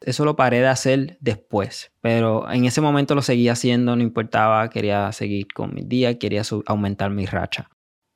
Eso 0.00 0.24
lo 0.24 0.34
paré 0.36 0.60
de 0.60 0.68
hacer 0.68 1.18
después, 1.20 1.92
pero 2.00 2.50
en 2.50 2.64
ese 2.64 2.80
momento 2.80 3.14
lo 3.14 3.22
seguía 3.22 3.52
haciendo, 3.52 3.96
no 3.96 4.02
importaba, 4.02 4.70
quería 4.70 5.12
seguir 5.12 5.48
con 5.52 5.74
mi 5.74 5.82
día, 5.82 6.18
quería 6.18 6.42
aumentar 6.66 7.10
mi 7.10 7.26
racha. 7.26 7.68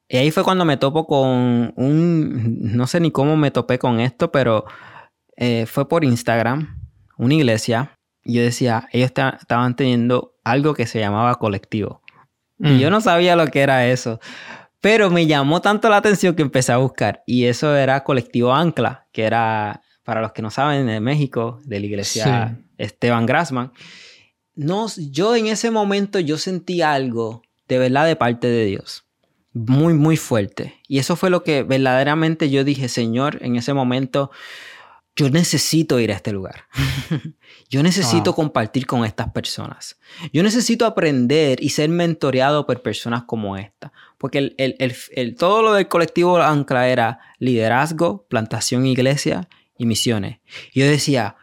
Y 0.08 0.16
ahí 0.16 0.30
fue 0.30 0.44
cuando 0.44 0.64
me 0.64 0.76
topo 0.76 1.06
con 1.06 1.72
un, 1.76 2.58
no 2.76 2.86
sé 2.86 3.00
ni 3.00 3.10
cómo 3.10 3.36
me 3.36 3.50
topé 3.50 3.78
con 3.78 4.00
esto, 4.00 4.32
pero 4.32 4.64
eh, 5.36 5.66
fue 5.66 5.88
por 5.88 6.04
Instagram, 6.04 6.80
una 7.18 7.34
iglesia, 7.34 7.98
y 8.22 8.34
yo 8.34 8.42
decía, 8.42 8.88
ellos 8.92 9.12
estaban 9.40 9.76
teniendo 9.76 10.34
algo 10.44 10.74
que 10.74 10.86
se 10.86 10.98
llamaba 11.00 11.34
colectivo. 11.34 12.00
Y 12.58 12.78
yo 12.78 12.88
mm. 12.88 12.92
no 12.92 13.00
sabía 13.00 13.36
lo 13.36 13.46
que 13.48 13.60
era 13.60 13.86
eso. 13.86 14.20
Pero 14.80 15.10
me 15.10 15.26
llamó 15.26 15.60
tanto 15.60 15.88
la 15.88 15.98
atención 15.98 16.34
que 16.34 16.42
empecé 16.42 16.72
a 16.72 16.78
buscar. 16.78 17.22
Y 17.26 17.44
eso 17.44 17.74
era 17.76 18.04
Colectivo 18.04 18.54
Ancla, 18.54 19.06
que 19.12 19.24
era, 19.24 19.82
para 20.04 20.20
los 20.20 20.32
que 20.32 20.42
no 20.42 20.50
saben, 20.50 20.86
de 20.86 21.00
México, 21.00 21.60
de 21.64 21.80
la 21.80 21.86
iglesia 21.86 22.58
Esteban 22.78 23.26
Grassman. 23.26 23.72
No, 24.54 24.86
yo 24.96 25.34
en 25.34 25.46
ese 25.46 25.70
momento 25.70 26.20
yo 26.20 26.38
sentí 26.38 26.82
algo 26.82 27.42
de 27.66 27.78
verdad 27.78 28.06
de 28.06 28.16
parte 28.16 28.46
de 28.46 28.66
Dios. 28.66 29.04
Muy, 29.52 29.94
muy 29.94 30.16
fuerte. 30.16 30.80
Y 30.88 30.98
eso 30.98 31.16
fue 31.16 31.30
lo 31.30 31.44
que 31.44 31.62
verdaderamente 31.62 32.50
yo 32.50 32.64
dije, 32.64 32.88
Señor, 32.88 33.38
en 33.40 33.56
ese 33.56 33.72
momento, 33.72 34.30
yo 35.16 35.30
necesito 35.30 36.00
ir 36.00 36.10
a 36.10 36.16
este 36.16 36.32
lugar. 36.32 36.64
yo 37.70 37.82
necesito 37.82 38.34
compartir 38.34 38.86
con 38.86 39.04
estas 39.04 39.30
personas. 39.30 39.98
Yo 40.32 40.42
necesito 40.42 40.86
aprender 40.86 41.62
y 41.62 41.70
ser 41.70 41.88
mentoreado 41.88 42.66
por 42.66 42.82
personas 42.82 43.22
como 43.24 43.56
esta. 43.56 43.92
Porque 44.18 44.54
el, 44.58 45.36
todo 45.36 45.62
lo 45.62 45.72
del 45.74 45.86
colectivo 45.86 46.36
Ancla 46.38 46.88
era 46.88 47.20
liderazgo, 47.38 48.26
plantación 48.28 48.86
iglesia 48.86 49.48
y 49.84 49.86
misiones. 49.86 50.38
Y 50.72 50.80
yo 50.80 50.86
decía, 50.86 51.36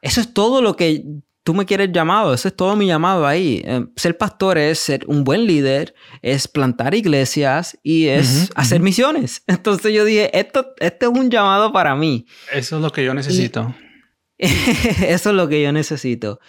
eso 0.00 0.20
es 0.20 0.32
todo 0.32 0.62
lo 0.62 0.76
que 0.76 1.04
tú 1.42 1.54
me 1.54 1.64
quieres 1.64 1.92
llamado, 1.92 2.34
ese 2.34 2.48
es 2.48 2.56
todo 2.56 2.74
mi 2.76 2.86
llamado 2.86 3.26
ahí. 3.26 3.62
Eh, 3.64 3.86
ser 3.96 4.18
pastor 4.18 4.58
es 4.58 4.78
ser 4.78 5.04
un 5.06 5.24
buen 5.24 5.46
líder, 5.46 5.94
es 6.20 6.48
plantar 6.48 6.94
iglesias 6.94 7.78
y 7.82 8.06
es 8.06 8.50
hacer 8.56 8.80
misiones. 8.80 9.42
Entonces 9.46 9.92
yo 9.94 10.04
dije, 10.04 10.36
esto, 10.38 10.74
este 10.80 11.06
es 11.06 11.12
un 11.12 11.30
llamado 11.30 11.72
para 11.72 11.94
mí. 11.94 12.26
Eso 12.52 12.76
es 12.76 12.82
lo 12.82 12.90
que 12.90 13.04
yo 13.04 13.14
necesito. 13.14 13.74
eso 14.38 15.30
es 15.30 15.36
lo 15.36 15.48
que 15.48 15.62
yo 15.62 15.72
necesito. 15.72 16.40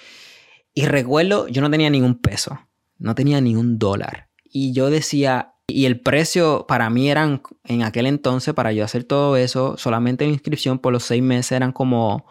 Y 0.73 0.85
recuerdo, 0.85 1.47
yo 1.47 1.61
no 1.61 1.69
tenía 1.69 1.89
ningún 1.89 2.19
peso, 2.19 2.59
no 2.97 3.15
tenía 3.15 3.39
ni 3.39 3.55
un 3.55 3.77
dólar. 3.77 4.29
Y 4.43 4.73
yo 4.73 4.89
decía, 4.89 5.53
y 5.67 5.85
el 5.85 5.99
precio 5.99 6.65
para 6.67 6.89
mí 6.89 7.09
eran, 7.09 7.41
en 7.65 7.83
aquel 7.83 8.07
entonces, 8.07 8.53
para 8.53 8.71
yo 8.71 8.85
hacer 8.85 9.03
todo 9.03 9.35
eso, 9.37 9.77
solamente 9.77 10.25
la 10.25 10.31
inscripción 10.31 10.79
por 10.79 10.93
los 10.93 11.03
seis 11.03 11.21
meses 11.21 11.51
eran 11.51 11.71
como 11.71 12.25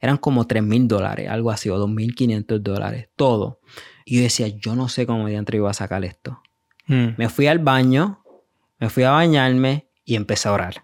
eran 0.00 0.16
como 0.16 0.46
3 0.46 0.62
mil 0.62 0.88
dólares, 0.88 1.28
algo 1.28 1.50
así, 1.50 1.68
o 1.68 1.78
2.500 1.78 2.58
dólares, 2.60 3.08
todo. 3.16 3.60
Y 4.04 4.16
yo 4.16 4.22
decía, 4.22 4.48
yo 4.48 4.74
no 4.74 4.88
sé 4.88 5.06
cómo 5.06 5.28
diantre 5.28 5.58
iba 5.58 5.70
a 5.70 5.74
sacar 5.74 6.04
esto. 6.04 6.42
Hmm. 6.86 7.10
Me 7.18 7.28
fui 7.28 7.46
al 7.46 7.58
baño, 7.58 8.24
me 8.78 8.88
fui 8.88 9.02
a 9.02 9.10
bañarme 9.10 9.88
y 10.04 10.16
empecé 10.16 10.48
a 10.48 10.52
orar 10.52 10.82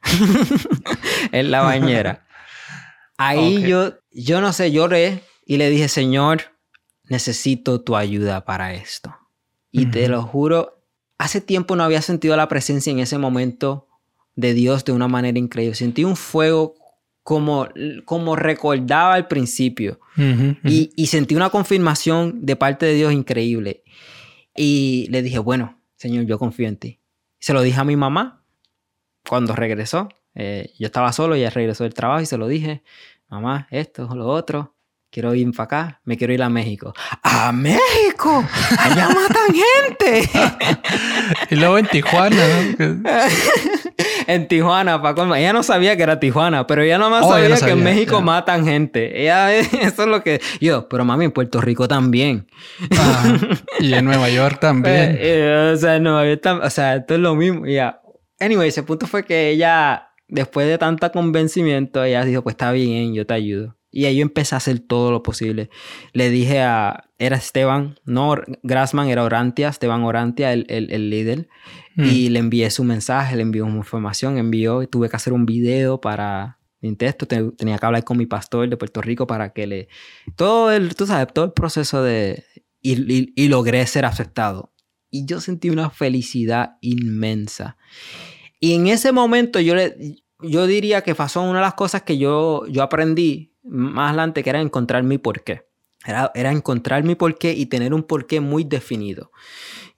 en 1.33 1.51
la 1.51 1.63
bañera. 1.63 2.27
Ahí 3.17 3.67
yo, 3.67 3.95
yo 4.13 4.43
no 4.43 4.53
sé, 4.53 4.71
lloré 4.71 5.23
y 5.47 5.57
le 5.57 5.71
dije, 5.71 5.89
Señor, 5.89 6.43
necesito 7.05 7.81
tu 7.81 7.97
ayuda 7.97 8.45
para 8.45 8.75
esto. 8.75 9.17
Y 9.73 9.87
te 9.87 10.09
lo 10.09 10.23
juro, 10.23 10.76
hace 11.19 11.41
tiempo 11.41 11.77
no 11.77 11.83
había 11.83 12.03
sentido 12.03 12.37
la 12.37 12.49
presencia 12.49 12.91
en 12.91 12.99
ese 12.99 13.19
momento 13.19 13.89
de 14.35 14.55
Dios 14.55 14.85
de 14.85 14.93
una 14.93 15.09
manera 15.09 15.39
increíble. 15.39 15.75
Sentí 15.75 16.05
un 16.05 16.17
fuego 16.17 16.75
como, 17.23 17.69
como 18.05 18.37
recordaba 18.37 19.15
al 19.15 19.29
principio. 19.29 20.01
Y, 20.65 20.93
y, 20.97 21.07
sentí 21.09 21.35
una 21.35 21.51
confirmación 21.51 22.47
de 22.47 22.57
parte 22.57 22.87
de 22.87 22.95
Dios 22.95 23.13
increíble. 23.13 23.83
Y 24.57 25.09
le 25.11 25.23
dije, 25.23 25.39
bueno, 25.39 25.79
Señor, 25.97 26.25
yo 26.25 26.39
confío 26.39 26.69
en 26.69 26.77
ti. 26.77 27.01
Se 27.39 27.53
lo 27.53 27.61
dije 27.63 27.81
a 27.81 27.85
mi 27.85 27.97
mamá 27.97 28.43
cuando 29.29 29.55
regresó. 29.55 30.09
Eh, 30.35 30.73
yo 30.79 30.87
estaba 30.87 31.13
solo, 31.13 31.35
ella 31.35 31.51
regresó 31.51 31.85
del 31.85 31.95
trabajo 31.95 32.23
y 32.23 32.27
se 32.27 32.39
lo 32.39 32.47
dije, 32.47 32.83
mamá, 33.29 33.69
esto, 33.71 34.09
lo 34.15 34.29
otro 34.29 34.76
quiero 35.17 35.35
ir 35.35 35.51
para 35.53 35.65
acá, 35.65 36.01
me 36.05 36.19
quiero 36.19 36.35
ir 36.35 36.43
a 36.43 36.51
México. 36.51 36.93
¡A 37.23 37.51
México! 37.51 38.45
¡Allá 38.79 39.09
matan 39.15 39.55
gente! 39.55 40.29
y 41.51 41.55
luego 41.55 41.79
en 41.79 41.87
Tijuana, 41.87 42.37
en 44.27 44.47
Tijuana, 44.47 45.01
Paco. 45.01 45.35
Ella 45.35 45.55
no 45.55 45.63
sabía 45.63 45.97
que 45.97 46.03
era 46.03 46.21
Tijuana, 46.21 46.67
pero 46.67 46.83
ella 46.83 46.99
nomás 46.99 47.25
oh, 47.25 47.31
sabía, 47.31 47.57
que 47.57 47.71
en 47.71 47.83
México 47.83 48.21
matan 48.21 48.67
gente. 48.67 49.23
Ella, 49.23 49.57
eso 49.59 50.03
es 50.03 50.07
lo 50.07 50.23
que... 50.23 50.43
Yo, 50.61 50.87
pero 50.87 51.07
mami, 51.07 51.25
en 51.25 51.33
Puerto 51.33 51.63
Rico 51.63 51.89
también. 51.89 52.47
y 53.81 53.95
en 53.95 54.05
Nueva 54.05 54.29
York 54.29 54.61
también. 54.61 55.13
Eh, 55.13 55.19
eh, 55.19 55.73
o 55.73 55.79
sea, 55.79 55.97
en 55.97 56.03
Nueva 56.03 56.27
York 56.27 56.43
también. 56.43 56.67
O 56.67 56.69
sea, 56.71 56.97
esto 56.97 57.15
es 57.15 57.21
lo 57.21 57.35
mismo. 57.35 57.65
Ya. 57.65 58.03
Anyway, 58.39 58.69
ese 58.69 58.83
punto 58.83 59.07
fue 59.07 59.25
que 59.25 59.49
ella, 59.49 60.11
después 60.29 60.67
de 60.67 60.77
tanta 60.77 61.09
convencimiento, 61.09 62.05
ella 62.05 62.23
dijo, 62.23 62.43
pues 62.43 62.53
está 62.53 62.71
bien, 62.71 63.15
yo 63.15 63.25
te 63.25 63.33
ayudo. 63.33 63.77
Y 63.97 64.05
ahí 64.05 64.17
yo 64.17 64.23
empecé 64.23 64.55
a 64.55 64.59
hacer 64.59 64.79
todo 64.81 65.11
lo 65.11 65.23
posible. 65.23 65.71
Le 66.13 66.29
dije 66.29 66.61
a, 66.61 67.09
era 67.17 67.39
Esteban, 67.39 67.99
no 68.05 68.35
Grassman, 68.63 69.09
era 69.09 69.25
Orantia, 69.25 69.71
Esteban 69.71 70.05
Orantia, 70.05 70.53
el, 70.53 70.67
el, 70.69 71.09
líder. 71.09 71.49
Mm. 71.95 72.05
Y 72.05 72.29
le 72.29 72.41
envié 72.41 72.71
su 72.71 72.85
mensaje, 72.85 73.37
le 73.37 73.43
envió 73.43 73.65
una 73.65 73.77
información, 73.77 74.37
envió, 74.37 74.87
tuve 74.87 75.09
que 75.09 75.17
hacer 75.17 75.33
un 75.33 75.47
video 75.47 75.99
para 75.99 76.59
mi 76.83 76.95
texto, 76.95 77.27
tenía 77.27 77.79
que 77.79 77.87
hablar 77.87 78.05
con 78.05 78.19
mi 78.19 78.27
pastor 78.27 78.69
de 78.69 78.77
Puerto 78.77 79.01
Rico 79.01 79.27
para 79.27 79.55
que 79.55 79.67
le... 79.67 79.89
Todo 80.37 80.71
el, 80.71 80.95
tú 80.95 81.07
sabes, 81.07 81.33
todo 81.33 81.47
el 81.47 81.53
proceso 81.53 82.03
de... 82.03 82.45
Y, 82.83 83.33
y, 83.35 83.49
logré 83.49 83.87
ser 83.87 84.05
aceptado. 84.05 84.75
Y 85.11 85.25
yo 85.25 85.41
sentí 85.41 85.71
una 85.71 85.89
felicidad 85.89 86.77
inmensa. 86.83 87.79
Y 88.61 88.75
en 88.75 88.89
ese 88.89 89.13
momento 89.13 89.59
yo 89.59 89.75
le... 89.75 89.97
Yo 90.43 90.67
diría 90.67 91.01
que 91.01 91.15
pasó 91.15 91.41
una 91.41 91.61
de 91.61 91.65
las 91.65 91.73
cosas 91.73 92.03
que 92.03 92.19
yo, 92.19 92.67
yo 92.67 92.83
aprendí 92.83 93.56
más 93.67 94.09
adelante, 94.09 94.43
que 94.43 94.51
era 94.51 94.61
encontrar 94.61 95.03
mi 95.03 95.19
porqué. 95.19 95.67
Era, 96.05 96.31
era 96.35 96.53
encontrar 96.53 97.05
mi 97.05 97.15
porqué 97.15 97.53
y 97.53 97.67
tener 97.67 97.93
un 97.93 98.03
porqué 98.03 98.41
muy 98.41 98.65
definido. 98.65 99.33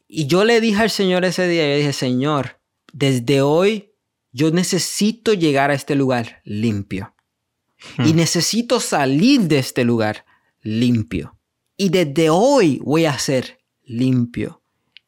Y 0.06 0.26
yo 0.26 0.44
le 0.44 0.60
dije 0.60 0.82
al 0.82 0.90
Señor 0.90 1.24
ese 1.24 1.46
día, 1.46 1.68
yo 1.68 1.76
dije, 1.76 1.92
Señor, 1.92 2.60
desde 2.92 3.42
hoy 3.42 3.92
yo 4.32 4.50
necesito 4.50 5.34
llegar 5.34 5.70
a 5.70 5.74
este 5.74 5.94
lugar 5.94 6.40
limpio. 6.44 7.14
Y 7.98 8.12
hmm. 8.12 8.16
necesito 8.16 8.80
salir 8.80 9.42
de 9.42 9.58
este 9.58 9.84
lugar 9.84 10.24
limpio. 10.62 11.36
Y 11.76 11.90
desde 11.90 12.30
hoy 12.30 12.80
voy 12.84 13.04
a 13.04 13.18
ser 13.18 13.60
limpio. 13.84 14.57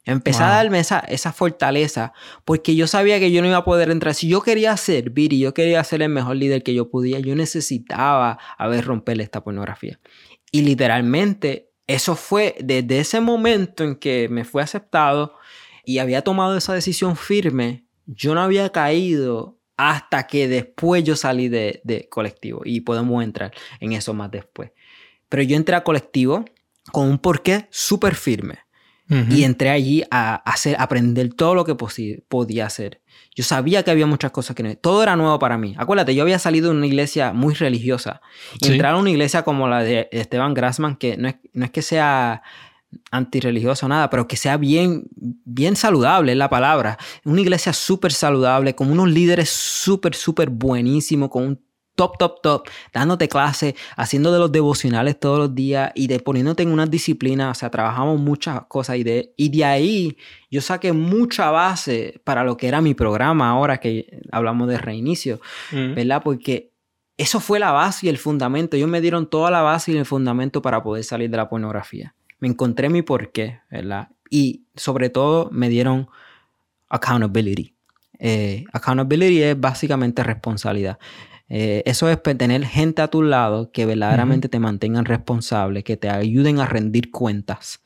Empecé 0.03 0.41
a 0.41 0.49
darme 0.49 0.79
esa, 0.79 0.99
esa, 0.99 1.31
fortaleza 1.31 2.11
porque 2.43 2.75
yo 2.75 2.87
sabía 2.87 3.19
que 3.19 3.31
yo 3.31 3.41
no 3.41 3.47
iba 3.47 3.57
a 3.57 3.63
poder 3.63 3.91
entrar. 3.91 4.15
Si 4.15 4.27
yo 4.27 4.41
quería 4.41 4.75
servir 4.75 5.31
y 5.31 5.39
yo 5.39 5.53
quería 5.53 5.83
ser 5.83 6.01
el 6.01 6.09
mejor 6.09 6.37
líder 6.37 6.63
que 6.63 6.73
yo 6.73 6.89
podía, 6.89 7.19
yo 7.19 7.35
necesitaba 7.35 8.39
a 8.57 8.67
ver 8.67 8.85
romperle 8.85 9.23
esta 9.23 9.43
pornografía. 9.43 9.99
Y 10.51 10.63
literalmente 10.63 11.69
eso 11.85 12.15
fue 12.15 12.55
desde 12.59 12.99
ese 12.99 13.21
momento 13.21 13.83
en 13.83 13.95
que 13.95 14.27
me 14.27 14.43
fue 14.43 14.63
aceptado 14.63 15.35
y 15.85 15.99
había 15.99 16.23
tomado 16.23 16.57
esa 16.57 16.73
decisión 16.73 17.15
firme, 17.15 17.85
yo 18.07 18.33
no 18.33 18.41
había 18.41 18.69
caído 18.71 19.59
hasta 19.77 20.25
que 20.25 20.47
después 20.47 21.03
yo 21.03 21.15
salí 21.15 21.47
de, 21.47 21.81
de 21.83 22.09
colectivo 22.09 22.61
y 22.65 22.81
podemos 22.81 23.23
entrar 23.23 23.51
en 23.79 23.93
eso 23.93 24.15
más 24.15 24.31
después. 24.31 24.71
Pero 25.29 25.43
yo 25.43 25.55
entré 25.55 25.75
a 25.75 25.83
colectivo 25.83 26.43
con 26.91 27.07
un 27.07 27.19
porqué 27.19 27.67
súper 27.69 28.15
firme 28.15 28.59
y 29.29 29.43
entré 29.43 29.69
allí 29.69 30.03
a, 30.09 30.35
hacer, 30.35 30.77
aprender 30.79 31.33
todo 31.33 31.53
lo 31.53 31.65
que 31.65 31.75
podía 31.75 32.65
hacer. 32.65 33.01
Yo 33.35 33.43
sabía 33.43 33.83
que 33.83 33.91
había 33.91 34.05
muchas 34.05 34.31
cosas 34.31 34.55
que 34.55 34.63
no. 34.63 34.75
Todo 34.75 35.03
era 35.03 35.15
nuevo 35.15 35.37
para 35.37 35.57
mí. 35.57 35.75
Acuérdate, 35.77 36.15
yo 36.15 36.23
había 36.23 36.39
salido 36.39 36.71
de 36.71 36.77
una 36.77 36.87
iglesia 36.87 37.33
muy 37.33 37.53
religiosa. 37.53 38.21
Y 38.59 38.71
entrar 38.71 38.93
a 38.93 38.97
una 38.97 39.09
iglesia 39.09 39.43
como 39.43 39.67
la 39.67 39.83
de 39.83 40.07
Esteban 40.11 40.53
Grassman, 40.53 40.95
que 40.95 41.17
no 41.17 41.27
es, 41.27 41.35
no 41.53 41.65
es 41.65 41.71
que 41.71 41.81
sea 41.81 42.41
antirreligioso 43.09 43.85
o 43.85 43.89
nada, 43.89 44.09
pero 44.09 44.27
que 44.27 44.37
sea 44.37 44.57
bien, 44.57 45.07
bien 45.15 45.75
saludable, 45.75 46.31
es 46.31 46.37
la 46.37 46.49
palabra. 46.49 46.97
Una 47.23 47.41
iglesia 47.41 47.73
súper 47.73 48.11
saludable, 48.11 48.75
con 48.75 48.91
unos 48.91 49.09
líderes 49.09 49.49
súper, 49.49 50.15
súper 50.15 50.49
buenísimos, 50.49 51.29
con 51.29 51.43
un 51.43 51.61
top, 51.95 52.17
top, 52.17 52.41
top, 52.41 52.67
dándote 52.93 53.27
clase, 53.27 53.75
haciendo 53.95 54.31
de 54.31 54.39
los 54.39 54.51
devocionales 54.51 55.19
todos 55.19 55.39
los 55.39 55.55
días 55.55 55.91
y 55.95 56.07
de 56.07 56.19
poniéndote 56.19 56.63
en 56.63 56.71
una 56.71 56.85
disciplina, 56.85 57.51
o 57.51 57.53
sea, 57.53 57.69
trabajamos 57.69 58.19
muchas 58.19 58.61
cosas 58.67 58.97
y 58.97 59.03
de, 59.03 59.33
y 59.37 59.49
de 59.49 59.65
ahí 59.65 60.17
yo 60.49 60.61
saqué 60.61 60.93
mucha 60.93 61.51
base 61.51 62.21
para 62.23 62.43
lo 62.43 62.57
que 62.57 62.67
era 62.67 62.81
mi 62.81 62.93
programa 62.93 63.49
ahora 63.49 63.79
que 63.79 64.21
hablamos 64.31 64.67
de 64.67 64.77
reinicio, 64.77 65.41
mm. 65.71 65.95
¿verdad? 65.95 66.21
Porque 66.23 66.71
eso 67.17 67.39
fue 67.39 67.59
la 67.59 67.71
base 67.71 68.07
y 68.07 68.09
el 68.09 68.17
fundamento, 68.17 68.77
ellos 68.77 68.89
me 68.89 69.01
dieron 69.01 69.29
toda 69.29 69.51
la 69.51 69.61
base 69.61 69.91
y 69.91 69.97
el 69.97 70.05
fundamento 70.05 70.61
para 70.61 70.81
poder 70.81 71.03
salir 71.03 71.29
de 71.29 71.37
la 71.37 71.49
pornografía. 71.49 72.15
Me 72.39 72.47
encontré 72.47 72.89
mi 72.89 73.03
porqué, 73.03 73.59
¿verdad? 73.69 74.09
Y 74.29 74.63
sobre 74.75 75.09
todo 75.09 75.49
me 75.51 75.69
dieron 75.69 76.09
accountability. 76.89 77.75
Eh, 78.17 78.65
accountability 78.73 79.43
es 79.43 79.59
básicamente 79.59 80.23
responsabilidad. 80.23 80.97
Eh, 81.53 81.83
eso 81.85 82.09
es 82.09 82.23
tener 82.23 82.65
gente 82.65 83.01
a 83.01 83.09
tu 83.09 83.23
lado 83.23 83.73
que 83.73 83.85
verdaderamente 83.85 84.47
te 84.47 84.57
mantengan 84.57 85.03
responsable, 85.03 85.83
que 85.83 85.97
te 85.97 86.09
ayuden 86.09 86.59
a 86.59 86.65
rendir 86.65 87.11
cuentas 87.11 87.83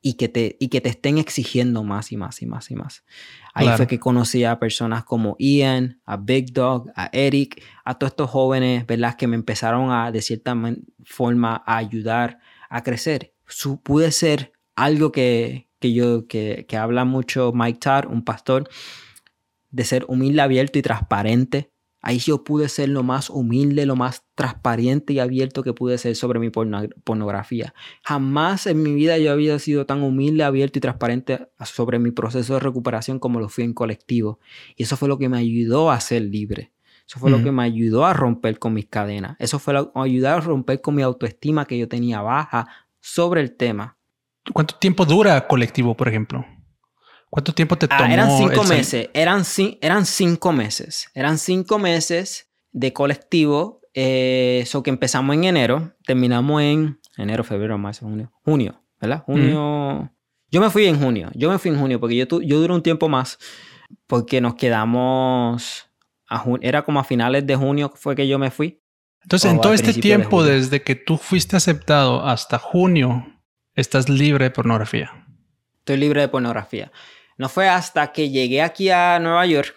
y 0.00 0.12
que 0.14 0.28
te, 0.28 0.56
y 0.60 0.68
que 0.68 0.80
te 0.80 0.90
estén 0.90 1.18
exigiendo 1.18 1.82
más 1.82 2.12
y 2.12 2.16
más 2.16 2.40
y 2.42 2.46
más 2.46 2.70
y 2.70 2.76
más. 2.76 3.02
Ahí 3.54 3.66
fue 3.76 3.88
que 3.88 3.98
conocí 3.98 4.44
a 4.44 4.60
personas 4.60 5.02
como 5.02 5.34
Ian, 5.40 6.00
a 6.04 6.16
Big 6.16 6.52
Dog, 6.52 6.92
a 6.94 7.10
Eric, 7.12 7.60
a 7.84 7.98
todos 7.98 8.12
estos 8.12 8.30
jóvenes, 8.30 8.86
¿verdad? 8.86 9.16
Que 9.16 9.26
me 9.26 9.34
empezaron 9.34 9.90
a, 9.90 10.12
de 10.12 10.22
cierta 10.22 10.56
forma, 11.04 11.64
a 11.66 11.76
ayudar 11.76 12.38
a 12.70 12.84
crecer. 12.84 13.34
Su, 13.48 13.82
pude 13.82 14.12
ser 14.12 14.52
algo 14.76 15.10
que, 15.10 15.68
que 15.80 15.92
yo, 15.92 16.28
que, 16.28 16.66
que 16.68 16.76
habla 16.76 17.04
mucho 17.04 17.50
Mike 17.52 17.80
Tarr, 17.80 18.06
un 18.06 18.22
pastor, 18.22 18.68
de 19.72 19.82
ser 19.82 20.04
humilde, 20.06 20.40
abierto 20.40 20.78
y 20.78 20.82
transparente 20.82 21.72
Ahí 22.00 22.18
yo 22.18 22.44
pude 22.44 22.68
ser 22.68 22.88
lo 22.88 23.02
más 23.02 23.28
humilde, 23.28 23.84
lo 23.84 23.96
más 23.96 24.24
transparente 24.34 25.12
y 25.12 25.18
abierto 25.18 25.62
que 25.62 25.72
pude 25.72 25.98
ser 25.98 26.14
sobre 26.14 26.38
mi 26.38 26.50
pornografía. 26.50 27.74
Jamás 28.04 28.66
en 28.66 28.82
mi 28.82 28.94
vida 28.94 29.18
yo 29.18 29.32
había 29.32 29.58
sido 29.58 29.84
tan 29.84 30.02
humilde, 30.02 30.44
abierto 30.44 30.78
y 30.78 30.82
transparente 30.82 31.48
sobre 31.64 31.98
mi 31.98 32.12
proceso 32.12 32.54
de 32.54 32.60
recuperación 32.60 33.18
como 33.18 33.40
lo 33.40 33.48
fui 33.48 33.64
en 33.64 33.74
colectivo. 33.74 34.38
Y 34.76 34.84
eso 34.84 34.96
fue 34.96 35.08
lo 35.08 35.18
que 35.18 35.28
me 35.28 35.38
ayudó 35.38 35.90
a 35.90 36.00
ser 36.00 36.22
libre. 36.22 36.72
Eso 37.06 37.18
fue 37.18 37.30
lo 37.30 37.42
que 37.42 37.50
me 37.50 37.62
ayudó 37.62 38.04
a 38.04 38.12
romper 38.12 38.58
con 38.58 38.74
mis 38.74 38.86
cadenas. 38.86 39.34
Eso 39.38 39.58
fue 39.58 39.72
lo 39.72 39.90
que 39.90 39.98
me 39.98 40.04
ayudó 40.04 40.28
a 40.28 40.40
romper 40.40 40.82
con 40.82 40.94
mi 40.94 41.02
autoestima 41.02 41.64
que 41.64 41.78
yo 41.78 41.88
tenía 41.88 42.20
baja 42.20 42.68
sobre 43.00 43.40
el 43.40 43.56
tema. 43.56 43.96
¿Cuánto 44.52 44.74
tiempo 44.76 45.06
dura 45.06 45.46
colectivo, 45.46 45.96
por 45.96 46.08
ejemplo? 46.08 46.44
¿Cuánto 47.30 47.52
tiempo 47.52 47.76
te 47.76 47.86
ah, 47.90 47.98
tomó? 47.98 48.12
eran 48.12 48.30
cinco 48.36 48.64
meses. 48.64 49.10
Eran, 49.12 49.44
eran 49.80 50.06
cinco 50.06 50.52
meses. 50.52 51.08
Eran 51.14 51.38
cinco 51.38 51.78
meses 51.78 52.50
de 52.72 52.92
colectivo. 52.92 53.80
Eso 53.92 54.78
eh, 54.78 54.82
que 54.82 54.90
empezamos 54.90 55.34
en 55.36 55.44
enero. 55.44 55.94
Terminamos 56.06 56.62
en 56.62 57.00
enero, 57.16 57.44
febrero, 57.44 57.76
marzo, 57.76 58.06
junio. 58.06 58.32
Junio, 58.44 58.82
¿verdad? 59.00 59.22
Junio. 59.26 60.10
Yo 60.50 60.60
me 60.60 60.70
fui 60.70 60.86
en 60.86 60.98
junio. 60.98 61.30
Yo 61.34 61.50
me 61.50 61.58
fui 61.58 61.70
en 61.70 61.78
junio 61.78 62.00
porque 62.00 62.16
yo, 62.16 62.26
yo 62.40 62.60
duré 62.60 62.72
un 62.72 62.82
tiempo 62.82 63.08
más. 63.08 63.38
Porque 64.06 64.40
nos 64.40 64.54
quedamos. 64.54 65.86
A 66.30 66.44
era 66.60 66.82
como 66.82 67.00
a 67.00 67.04
finales 67.04 67.46
de 67.46 67.56
junio 67.56 67.90
fue 67.94 68.14
que 68.14 68.28
yo 68.28 68.38
me 68.38 68.50
fui. 68.50 68.80
Entonces, 69.22 69.50
en 69.50 69.60
todo 69.60 69.74
este 69.74 69.92
tiempo, 69.92 70.42
desde 70.42 70.82
que 70.82 70.94
tú 70.94 71.16
fuiste 71.18 71.56
aceptado 71.56 72.24
hasta 72.24 72.58
junio, 72.58 73.26
estás 73.74 74.08
libre 74.08 74.44
de 74.44 74.50
pornografía. 74.50 75.26
Estoy 75.80 75.96
libre 75.98 76.22
de 76.22 76.28
pornografía. 76.28 76.92
No 77.38 77.48
fue 77.48 77.68
hasta 77.68 78.12
que 78.12 78.30
llegué 78.30 78.60
aquí 78.60 78.90
a 78.90 79.18
Nueva 79.20 79.46
York 79.46 79.74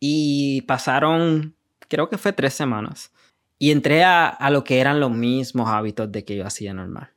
y 0.00 0.62
pasaron, 0.62 1.56
creo 1.88 2.10
que 2.10 2.18
fue 2.18 2.32
tres 2.32 2.52
semanas. 2.52 3.12
Y 3.58 3.70
entré 3.70 4.04
a, 4.04 4.36
lo 4.50 4.64
que 4.64 4.80
eran 4.80 5.00
los 5.00 5.10
mismos 5.10 5.68
hábitos 5.68 6.12
de 6.12 6.24
que 6.24 6.36
yo 6.36 6.46
hacía 6.46 6.74
normal. 6.74 7.10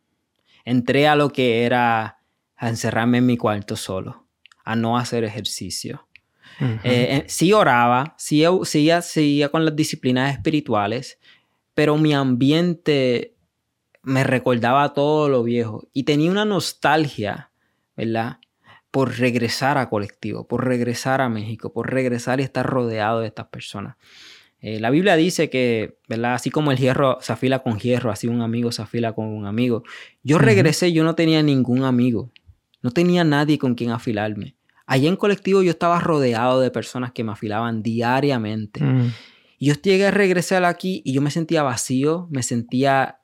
Entré 0.63 1.07
a 1.07 1.15
lo 1.15 1.31
que 1.31 1.65
era 1.65 2.19
a 2.55 2.69
encerrarme 2.69 3.17
en 3.17 3.25
mi 3.25 3.35
cuarto 3.35 3.75
solo, 3.75 4.27
a 4.63 4.75
no 4.75 4.97
hacer 4.97 5.23
ejercicio. 5.23 6.07
Eh, 6.61 6.79
eh, 6.83 7.23
sí 7.27 7.53
oraba, 7.53 8.15
sí, 8.17 8.43
seguía, 8.63 9.01
seguía 9.01 9.49
con 9.49 9.65
las 9.65 9.75
disciplinas 9.75 10.33
espirituales, 10.33 11.19
pero 11.73 11.97
mi 11.97 12.13
ambiente 12.13 13.35
me 14.01 14.23
recordaba 14.23 14.93
todo 14.93 15.29
lo 15.29 15.43
viejo 15.43 15.87
y 15.93 16.03
tenía 16.03 16.31
una 16.31 16.45
nostalgia, 16.45 17.51
¿verdad? 17.95 18.39
Por 18.91 19.19
regresar 19.19 19.77
a 19.77 19.89
colectivo, 19.89 20.47
por 20.47 20.65
regresar 20.65 21.21
a 21.21 21.29
México, 21.29 21.71
por 21.71 21.91
regresar 21.91 22.39
y 22.39 22.43
estar 22.43 22.65
rodeado 22.65 23.21
de 23.21 23.27
estas 23.27 23.47
personas. 23.47 23.97
Eh, 24.61 24.79
la 24.79 24.89
Biblia 24.89 25.15
dice 25.15 25.49
que, 25.49 25.97
¿verdad? 26.07 26.33
Así 26.33 26.49
como 26.49 26.71
el 26.71 26.77
hierro 26.77 27.17
se 27.21 27.31
afila 27.31 27.59
con 27.59 27.79
hierro, 27.79 28.11
así 28.11 28.27
un 28.27 28.41
amigo 28.41 28.71
se 28.71 28.81
afila 28.81 29.13
con 29.13 29.27
un 29.27 29.45
amigo. 29.45 29.83
Yo 30.23 30.37
regresé, 30.37 30.91
yo 30.91 31.03
no 31.03 31.15
tenía 31.15 31.41
ningún 31.41 31.83
amigo. 31.83 32.31
No 32.81 32.91
tenía 32.91 33.23
nadie 33.23 33.57
con 33.57 33.75
quien 33.75 33.91
afilarme. 33.91 34.55
Allí 34.85 35.07
en 35.07 35.15
colectivo 35.15 35.61
yo 35.61 35.71
estaba 35.71 35.99
rodeado 35.99 36.59
de 36.59 36.71
personas 36.71 37.11
que 37.11 37.23
me 37.23 37.31
afilaban 37.31 37.83
diariamente. 37.83 38.83
Mm. 38.83 39.13
Y 39.59 39.67
yo 39.67 39.75
llegué 39.75 40.07
a 40.07 40.11
regresar 40.11 40.65
aquí 40.65 41.01
y 41.05 41.13
yo 41.13 41.21
me 41.21 41.31
sentía 41.31 41.63
vacío, 41.63 42.27
me 42.31 42.43
sentía 42.43 43.18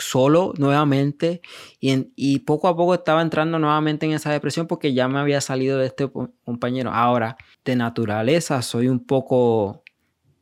solo 0.00 0.52
nuevamente 0.58 1.40
y, 1.80 2.12
y, 2.16 2.40
poco 2.40 2.68
a 2.68 2.76
poco 2.76 2.94
estaba 2.94 3.22
entrando 3.22 3.58
nuevamente 3.58 4.06
en 4.06 4.12
esa 4.12 4.30
depresión 4.30 4.66
porque 4.66 4.92
ya 4.92 5.08
me 5.08 5.18
había 5.18 5.40
salido 5.40 5.78
de 5.78 5.86
este 5.86 6.10
compañero. 6.44 6.90
Ahora, 6.92 7.36
de 7.64 7.76
naturaleza 7.76 8.62
soy 8.62 8.88
un 8.88 9.04
poco 9.04 9.82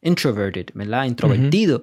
introverted, 0.03 0.67
¿verdad? 0.75 1.05
Introvertido. 1.05 1.81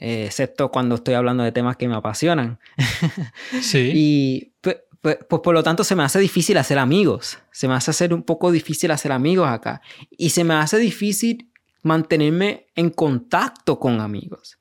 Eh, 0.00 0.26
excepto 0.26 0.70
cuando 0.70 0.94
estoy 0.94 1.14
hablando 1.14 1.42
de 1.42 1.52
temas 1.52 1.76
que 1.76 1.88
me 1.88 1.96
apasionan. 1.96 2.58
sí. 3.60 3.90
Y 3.94 4.52
pues, 4.60 4.78
pues, 5.00 5.18
pues, 5.28 5.42
por 5.42 5.54
lo 5.54 5.62
tanto 5.62 5.84
se 5.84 5.96
me 5.96 6.02
hace 6.02 6.18
difícil 6.18 6.56
hacer 6.56 6.78
amigos. 6.78 7.38
Se 7.50 7.68
me 7.68 7.74
hace 7.74 7.90
hacer 7.90 8.14
un 8.14 8.22
poco 8.22 8.50
difícil 8.50 8.90
hacer 8.90 9.12
amigos 9.12 9.48
acá. 9.48 9.80
Y 10.10 10.30
se 10.30 10.44
me 10.44 10.54
hace 10.54 10.78
difícil 10.78 11.50
mantenerme 11.82 12.66
en 12.74 12.90
contacto 12.90 13.78
con 13.78 14.00
amigos. 14.00 14.58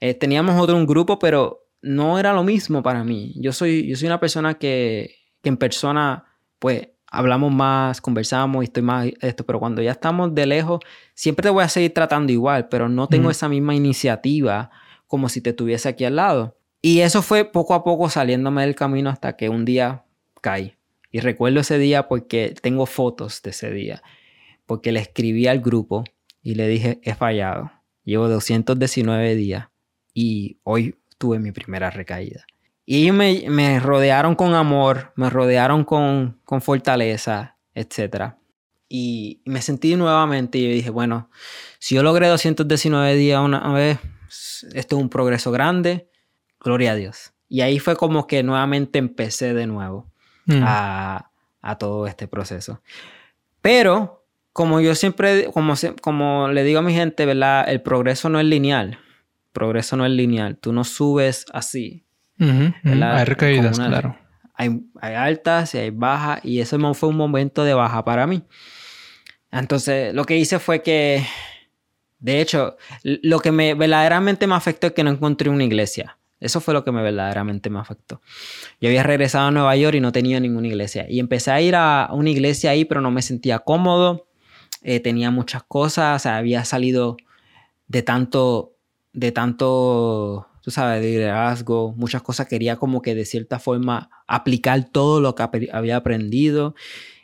Eh, 0.00 0.14
teníamos 0.14 0.60
otro 0.60 0.76
un 0.76 0.86
grupo, 0.86 1.18
pero 1.18 1.68
no 1.82 2.18
era 2.18 2.32
lo 2.32 2.42
mismo 2.42 2.82
para 2.82 3.04
mí. 3.04 3.34
Yo 3.36 3.52
soy, 3.52 3.86
yo 3.86 3.96
soy 3.96 4.06
una 4.06 4.20
persona 4.20 4.54
que, 4.54 5.14
que 5.42 5.48
en 5.48 5.56
persona, 5.56 6.24
pues, 6.58 6.88
hablamos 7.06 7.52
más, 7.52 8.00
conversamos 8.00 8.62
y 8.62 8.66
estoy 8.66 8.82
más 8.82 9.08
esto, 9.20 9.44
pero 9.44 9.58
cuando 9.58 9.82
ya 9.82 9.92
estamos 9.92 10.34
de 10.34 10.46
lejos, 10.46 10.80
siempre 11.14 11.42
te 11.42 11.50
voy 11.50 11.64
a 11.64 11.68
seguir 11.68 11.92
tratando 11.92 12.32
igual, 12.32 12.68
pero 12.68 12.88
no 12.88 13.08
tengo 13.08 13.30
esa 13.30 13.48
misma 13.48 13.74
iniciativa 13.74 14.70
como 15.06 15.28
si 15.28 15.40
te 15.40 15.52
tuviese 15.52 15.88
aquí 15.88 16.04
al 16.04 16.16
lado. 16.16 16.56
Y 16.82 17.00
eso 17.00 17.20
fue 17.20 17.44
poco 17.44 17.74
a 17.74 17.84
poco 17.84 18.08
saliéndome 18.08 18.62
del 18.62 18.74
camino 18.74 19.10
hasta 19.10 19.36
que 19.36 19.48
un 19.48 19.64
día 19.64 20.04
caí. 20.40 20.76
Y 21.10 21.20
recuerdo 21.20 21.60
ese 21.60 21.78
día 21.78 22.08
porque 22.08 22.54
tengo 22.62 22.86
fotos 22.86 23.42
de 23.42 23.50
ese 23.50 23.70
día, 23.72 24.02
porque 24.64 24.92
le 24.92 25.00
escribí 25.00 25.48
al 25.48 25.60
grupo 25.60 26.04
y 26.42 26.54
le 26.54 26.68
dije, 26.68 27.00
he 27.02 27.14
fallado, 27.14 27.72
llevo 28.04 28.28
219 28.28 29.34
días 29.34 29.70
y 30.14 30.58
hoy 30.64 30.96
tuve 31.18 31.38
mi 31.38 31.52
primera 31.52 31.90
recaída. 31.90 32.44
Y 32.86 33.04
ellos 33.04 33.14
me, 33.14 33.78
rodearon 33.78 34.34
con 34.34 34.54
amor, 34.54 35.12
me 35.14 35.30
rodearon 35.30 35.84
con, 35.84 36.40
fortaleza, 36.60 37.56
etc. 37.74 38.34
Y, 38.88 39.42
me 39.44 39.62
sentí 39.62 39.94
nuevamente 39.94 40.58
y 40.58 40.66
dije, 40.72 40.90
bueno, 40.90 41.30
si 41.78 41.94
yo 41.94 42.02
logré 42.02 42.26
219 42.26 43.14
días 43.14 43.40
una 43.40 43.72
vez, 43.72 44.00
esto 44.74 44.96
es 44.96 45.02
un 45.02 45.08
progreso 45.08 45.52
grande, 45.52 46.08
gloria 46.58 46.92
a 46.92 46.94
Dios. 46.96 47.32
Y 47.48 47.60
ahí 47.60 47.78
fue 47.78 47.96
como 47.96 48.26
que 48.26 48.42
nuevamente 48.42 48.98
empecé 48.98 49.54
de 49.54 49.66
nuevo 49.66 50.10
mm. 50.46 50.62
a, 50.64 51.30
todo 51.78 52.06
este 52.08 52.26
proceso. 52.26 52.82
Pero, 53.62 54.24
como 54.52 54.80
yo 54.80 54.94
siempre, 54.94 55.46
como, 55.52 55.74
como 56.00 56.48
le 56.48 56.64
digo 56.64 56.80
a 56.80 56.82
mi 56.82 56.94
gente, 56.94 57.24
¿verdad? 57.24 57.68
El 57.68 57.82
progreso 57.82 58.28
no 58.28 58.40
es 58.40 58.46
lineal. 58.46 58.98
Progreso 59.52 59.96
no 59.96 60.06
es 60.06 60.12
lineal. 60.12 60.56
Tú 60.56 60.72
no 60.72 60.84
subes 60.84 61.46
así. 61.52 62.04
Hay 62.38 63.24
recaídas, 63.24 63.78
claro. 63.78 64.16
Hay, 64.54 64.82
altas 65.00 65.74
y 65.74 65.78
hay 65.78 65.90
bajas 65.90 66.44
y 66.44 66.60
ese 66.60 66.78
fue 66.94 67.08
un 67.08 67.16
momento 67.16 67.64
de 67.64 67.74
baja 67.74 68.04
para 68.04 68.26
mí. 68.26 68.42
Entonces, 69.50 70.14
lo 70.14 70.24
que 70.24 70.36
hice 70.36 70.58
fue 70.58 70.82
que, 70.82 71.24
de 72.18 72.40
hecho, 72.40 72.76
lo 73.02 73.40
que 73.40 73.52
me 73.52 73.74
verdaderamente 73.74 74.46
me 74.46 74.54
afectó 74.54 74.88
es 74.88 74.92
que 74.92 75.02
no 75.02 75.10
encontré 75.10 75.50
una 75.50 75.64
iglesia. 75.64 76.18
Eso 76.40 76.60
fue 76.60 76.72
lo 76.72 76.84
que 76.84 76.90
me 76.90 77.02
verdaderamente 77.02 77.68
me 77.68 77.78
afectó. 77.78 78.22
Yo 78.80 78.88
había 78.88 79.02
regresado 79.02 79.48
a 79.48 79.50
Nueva 79.50 79.76
York 79.76 79.96
y 79.96 80.00
no 80.00 80.10
tenía 80.10 80.40
ninguna 80.40 80.68
iglesia. 80.68 81.06
Y 81.08 81.20
empecé 81.20 81.50
a 81.50 81.60
ir 81.60 81.76
a 81.76 82.08
una 82.12 82.30
iglesia 82.30 82.70
ahí, 82.70 82.86
pero 82.86 83.02
no 83.02 83.10
me 83.10 83.20
sentía 83.20 83.58
cómodo. 83.58 84.26
Eh, 84.82 85.00
tenía 85.00 85.30
muchas 85.30 85.62
cosas. 85.64 86.16
O 86.16 86.22
sea, 86.22 86.38
había 86.38 86.64
salido 86.64 87.18
de 87.88 88.02
tanto, 88.02 88.72
de 89.12 89.32
tanto 89.32 90.46
tú 90.62 90.70
sabes, 90.70 91.00
de 91.00 91.08
liderazgo, 91.08 91.94
muchas 91.96 92.22
cosas 92.22 92.46
quería 92.46 92.76
como 92.76 93.02
que 93.02 93.14
de 93.14 93.24
cierta 93.24 93.58
forma 93.58 94.10
aplicar 94.26 94.88
todo 94.90 95.20
lo 95.20 95.34
que 95.34 95.42
había 95.72 95.96
aprendido 95.96 96.74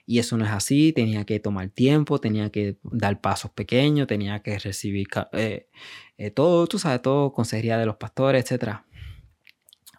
y 0.07 0.21
eso 0.21 0.37
no 0.37 0.45
es 0.45 0.53
así, 0.53 0.93
tenía 0.93 1.25
que 1.25 1.41
tomar 1.41 1.69
tiempo, 1.69 2.21
tenía 2.21 2.51
que 2.51 2.79
dar 2.85 3.21
pasos 3.21 3.51
pequeños, 3.51 4.07
tenía 4.07 4.41
que 4.41 4.59
recibir 4.59 5.09
eh, 5.33 5.69
eh, 6.17 6.31
todo, 6.31 6.67
tú 6.69 6.79
sabes, 6.79 7.03
todo, 7.03 7.33
consejería 7.33 7.77
de 7.77 7.87
los 7.87 7.97
pastores, 7.97 8.49
etc. 8.51 8.83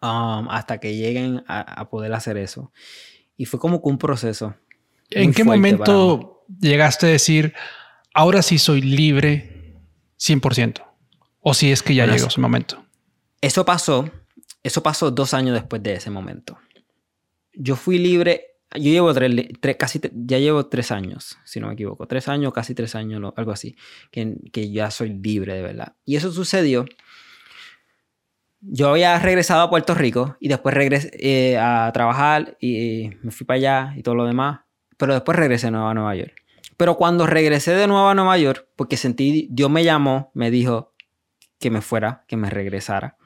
Um, 0.01 0.49
hasta 0.49 0.79
que 0.79 0.95
lleguen 0.95 1.43
a, 1.47 1.89
poder 1.89 2.13
hacer 2.13 2.37
eso. 2.37 2.71
Y 3.35 3.45
fue 3.45 3.59
como 3.59 3.81
que 3.81 3.89
un 3.89 3.97
proceso. 3.97 4.55
¿En 5.09 5.33
qué 5.33 5.43
momento 5.43 6.45
llegaste 6.57 7.07
a 7.07 7.09
decir, 7.09 7.53
ahora 8.13 8.41
sí 8.41 8.59
soy 8.59 8.81
libre 8.81 9.75
100%? 10.19 10.86
O 11.49 11.53
si 11.53 11.71
es 11.71 11.81
que 11.81 11.95
ya 11.95 12.05
llegó 12.05 12.27
ese 12.27 12.41
momento. 12.41 12.83
Eso 13.39 13.63
pasó, 13.63 14.09
eso 14.63 14.83
pasó 14.83 15.11
dos 15.11 15.33
años 15.33 15.53
después 15.53 15.81
de 15.81 15.93
ese 15.93 16.09
momento. 16.09 16.57
Yo 17.53 17.77
fui 17.77 17.99
libre, 17.99 18.57
yo 18.75 18.91
llevo 18.91 19.13
tres, 19.13 19.77
casi, 19.79 20.01
ya 20.11 20.39
llevo 20.39 20.65
tres 20.65 20.91
años, 20.91 21.37
si 21.45 21.61
no 21.61 21.67
me 21.67 21.75
equivoco, 21.75 22.05
tres 22.05 22.27
años, 22.27 22.51
casi 22.51 22.75
tres 22.75 22.95
años, 22.95 23.31
algo 23.37 23.51
así, 23.53 23.77
que, 24.11 24.35
que 24.51 24.71
ya 24.71 24.91
soy 24.91 25.13
libre 25.13 25.53
de 25.53 25.61
verdad. 25.61 25.95
Y 26.03 26.17
eso 26.17 26.33
sucedió. 26.33 26.83
Yo 28.59 28.89
había 28.89 29.17
regresado 29.17 29.61
a 29.61 29.69
Puerto 29.69 29.95
Rico 29.95 30.35
y 30.41 30.49
después 30.49 30.75
regresé 30.75 31.11
eh, 31.17 31.57
a 31.57 31.89
trabajar 31.93 32.57
y 32.59 33.11
me 33.21 33.31
fui 33.31 33.45
para 33.45 33.55
allá 33.55 33.93
y 33.95 34.03
todo 34.03 34.15
lo 34.15 34.25
demás, 34.25 34.65
pero 34.97 35.13
después 35.13 35.37
regresé 35.37 35.71
nuevo 35.71 35.87
a 35.87 35.93
Nueva 35.93 36.13
York. 36.13 36.33
Pero 36.75 36.97
cuando 36.97 37.25
regresé 37.25 37.71
de 37.73 37.87
nuevo 37.87 38.09
a 38.09 38.15
Nueva 38.15 38.37
York, 38.37 38.67
porque 38.75 38.97
sentí, 38.97 39.47
Dios 39.49 39.71
me 39.71 39.85
llamó, 39.85 40.29
me 40.33 40.51
dijo 40.51 40.96
que 41.59 41.69
me 41.71 41.81
fuera, 41.81 42.23
que 42.27 42.37
me 42.37 42.49
regresara 42.49 43.17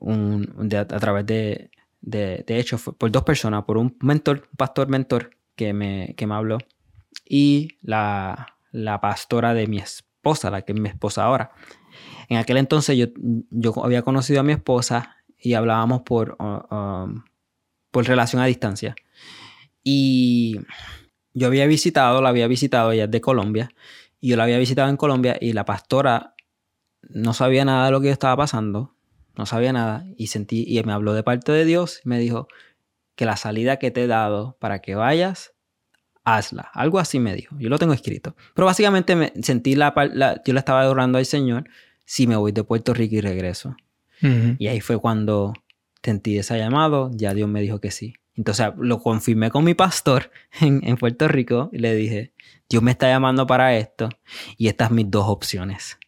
a 0.00 0.98
través 0.98 1.26
de, 1.26 1.70
de, 2.00 2.44
de, 2.46 2.58
hecho, 2.58 2.78
por 2.78 3.10
dos 3.10 3.22
personas, 3.24 3.64
por 3.64 3.76
un 3.76 3.96
mentor, 4.00 4.48
pastor 4.56 4.88
mentor 4.88 5.36
que 5.56 5.72
me, 5.72 6.14
que 6.16 6.26
me 6.26 6.34
habló 6.34 6.58
y 7.24 7.76
la, 7.82 8.56
la 8.72 9.00
pastora 9.00 9.54
de 9.54 9.66
mi 9.66 9.78
esposa, 9.78 10.50
la 10.50 10.62
que 10.62 10.72
es 10.72 10.80
mi 10.80 10.88
esposa 10.88 11.24
ahora. 11.24 11.52
En 12.28 12.38
aquel 12.38 12.56
entonces 12.56 12.96
yo, 12.96 13.06
yo 13.50 13.84
había 13.84 14.02
conocido 14.02 14.40
a 14.40 14.44
mi 14.44 14.52
esposa 14.52 15.16
y 15.38 15.54
hablábamos 15.54 16.02
por, 16.02 16.36
por 17.90 18.06
relación 18.06 18.40
a 18.40 18.46
distancia. 18.46 18.94
Y 19.82 20.60
yo 21.34 21.46
había 21.46 21.66
visitado, 21.66 22.20
la 22.22 22.28
había 22.28 22.46
visitado, 22.46 22.92
ella 22.92 23.04
es 23.04 23.10
de 23.10 23.20
Colombia, 23.20 23.70
y 24.20 24.28
yo 24.28 24.36
la 24.36 24.44
había 24.44 24.58
visitado 24.58 24.90
en 24.90 24.96
Colombia 24.96 25.36
y 25.40 25.52
la 25.52 25.64
pastora 25.64 26.34
no 27.02 27.34
sabía 27.34 27.64
nada 27.64 27.86
de 27.86 27.92
lo 27.92 28.00
que 28.00 28.08
yo 28.08 28.12
estaba 28.12 28.36
pasando, 28.36 28.94
no 29.36 29.46
sabía 29.46 29.72
nada 29.72 30.04
y 30.16 30.28
sentí 30.28 30.64
y 30.66 30.82
me 30.82 30.92
habló 30.92 31.14
de 31.14 31.22
parte 31.22 31.52
de 31.52 31.64
Dios 31.64 32.00
y 32.04 32.08
me 32.08 32.18
dijo 32.18 32.48
que 33.14 33.24
la 33.24 33.36
salida 33.36 33.78
que 33.78 33.90
te 33.90 34.04
he 34.04 34.06
dado 34.06 34.56
para 34.60 34.80
que 34.80 34.94
vayas 34.94 35.54
hazla. 36.24 36.70
Algo 36.74 36.98
así 36.98 37.18
me 37.18 37.34
dijo. 37.34 37.56
Yo 37.58 37.68
lo 37.68 37.78
tengo 37.78 37.92
escrito. 37.92 38.36
Pero 38.54 38.66
básicamente 38.66 39.16
me 39.16 39.32
sentí 39.42 39.74
la, 39.74 39.94
yo 40.44 40.52
le 40.52 40.58
estaba 40.58 40.80
adorando 40.80 41.18
al 41.18 41.26
Señor 41.26 41.68
si 42.04 42.26
me 42.26 42.36
voy 42.36 42.52
de 42.52 42.64
Puerto 42.64 42.94
Rico 42.94 43.16
y 43.16 43.20
regreso. 43.20 43.76
Y 44.58 44.66
ahí 44.66 44.82
fue 44.82 44.98
cuando 44.98 45.54
sentí 46.02 46.36
ese 46.36 46.58
llamado, 46.58 47.10
ya 47.14 47.32
Dios 47.32 47.48
me 47.48 47.62
dijo 47.62 47.80
que 47.80 47.90
sí. 47.90 48.12
Entonces 48.34 48.68
lo 48.76 49.00
confirmé 49.00 49.50
con 49.50 49.64
mi 49.64 49.72
pastor 49.72 50.30
en, 50.60 50.86
en 50.86 50.96
Puerto 50.96 51.26
Rico 51.26 51.70
y 51.72 51.78
le 51.78 51.94
dije, 51.94 52.34
Dios 52.68 52.82
me 52.82 52.90
está 52.90 53.08
llamando 53.08 53.46
para 53.46 53.74
esto 53.76 54.10
y 54.58 54.68
estas 54.68 54.90
mis 54.90 55.10
dos 55.10 55.24
opciones. 55.26 55.98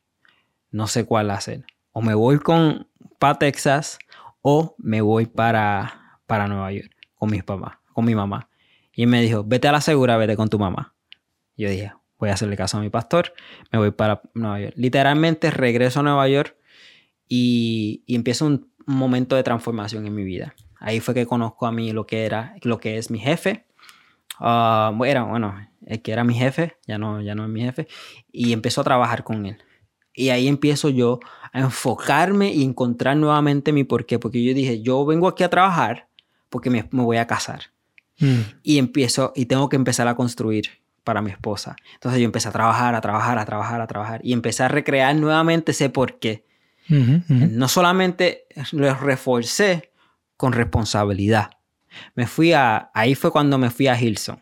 No 0.72 0.88
sé 0.88 1.04
cuál 1.04 1.30
hacer. 1.30 1.64
O 1.92 2.02
me 2.02 2.14
voy 2.14 2.38
con 2.38 2.88
para 3.18 3.38
Texas 3.38 3.98
o 4.40 4.74
me 4.78 5.00
voy 5.00 5.26
para, 5.26 6.18
para 6.26 6.48
Nueva 6.48 6.72
York 6.72 6.90
con 7.14 7.30
mis 7.30 7.44
papás, 7.44 7.78
con 7.92 8.04
mi 8.04 8.16
mamá. 8.16 8.48
Y 8.94 9.06
me 9.06 9.22
dijo, 9.22 9.44
vete 9.44 9.68
a 9.68 9.72
la 9.72 9.80
segura, 9.80 10.16
vete 10.16 10.34
con 10.34 10.48
tu 10.48 10.58
mamá. 10.58 10.94
Yo 11.56 11.70
dije, 11.70 11.92
voy 12.18 12.30
a 12.30 12.32
hacerle 12.34 12.56
caso 12.56 12.78
a 12.78 12.80
mi 12.80 12.90
pastor, 12.90 13.32
me 13.70 13.78
voy 13.78 13.92
para 13.92 14.22
Nueva 14.34 14.60
York. 14.60 14.74
Literalmente 14.76 15.52
regreso 15.52 16.00
a 16.00 16.02
Nueva 16.02 16.26
York 16.26 16.56
y, 17.28 18.02
empiezo 18.08 18.46
un, 18.46 18.72
momento 18.84 19.36
de 19.36 19.44
transformación 19.44 20.04
en 20.08 20.14
mi 20.16 20.24
vida. 20.24 20.56
Ahí 20.80 20.98
fue 20.98 21.14
que 21.14 21.24
conozco 21.24 21.66
a 21.66 21.72
mí 21.72 21.92
lo 21.92 22.04
que 22.04 22.26
era, 22.26 22.56
lo 22.62 22.80
que 22.80 22.98
es 22.98 23.12
mi 23.12 23.20
jefe. 23.20 23.66
Uh, 24.40 24.92
bueno, 24.94 25.28
bueno, 25.28 25.54
el 25.86 26.02
que 26.02 26.10
era 26.10 26.24
mi 26.24 26.34
jefe, 26.34 26.76
ya 26.88 26.98
no, 26.98 27.20
ya 27.20 27.36
no 27.36 27.44
es 27.44 27.50
mi 27.50 27.60
jefe. 27.60 27.86
Y 28.32 28.52
empezó 28.52 28.80
a 28.80 28.84
trabajar 28.84 29.22
con 29.22 29.46
él. 29.46 29.58
Y 30.14 30.28
ahí 30.30 30.48
empiezo 30.48 30.88
yo 30.88 31.20
a 31.52 31.60
enfocarme 31.60 32.52
y 32.52 32.62
encontrar 32.62 33.16
nuevamente 33.16 33.72
mi 33.72 33.84
porqué. 33.84 34.18
Porque 34.18 34.42
yo 34.42 34.54
dije, 34.54 34.82
yo 34.82 35.04
vengo 35.04 35.28
aquí 35.28 35.42
a 35.42 35.50
trabajar 35.50 36.08
porque 36.48 36.70
me, 36.70 36.82
voy 36.90 37.16
a 37.16 37.26
casar. 37.26 37.72
Mm. 38.18 38.40
Y 38.62 38.78
empiezo, 38.78 39.32
y 39.34 39.46
tengo 39.46 39.68
que 39.68 39.76
empezar 39.76 40.06
a 40.08 40.14
construir 40.14 40.82
para 41.04 41.22
mi 41.22 41.30
esposa. 41.30 41.76
Entonces 41.94 42.20
yo 42.20 42.26
empecé 42.26 42.48
a 42.48 42.52
trabajar, 42.52 42.94
a 42.94 43.00
trabajar, 43.00 43.38
a 43.38 43.44
trabajar, 43.44 43.80
a 43.80 43.86
trabajar. 43.86 44.20
Y 44.22 44.32
empecé 44.32 44.62
a 44.62 44.68
recrear 44.68 45.16
nuevamente 45.16 45.72
ese 45.72 45.88
porqué. 45.88 46.44
No 46.88 47.68
solamente 47.68 48.44
lo 48.72 48.94
reforcé 48.94 49.92
con 50.36 50.52
responsabilidad. 50.52 51.52
Me 52.14 52.26
fui 52.26 52.52
a, 52.52 52.90
ahí 52.92 53.14
fue 53.14 53.30
cuando 53.30 53.56
me 53.56 53.70
fui 53.70 53.86
a 53.86 53.98
Hilson. 53.98 54.40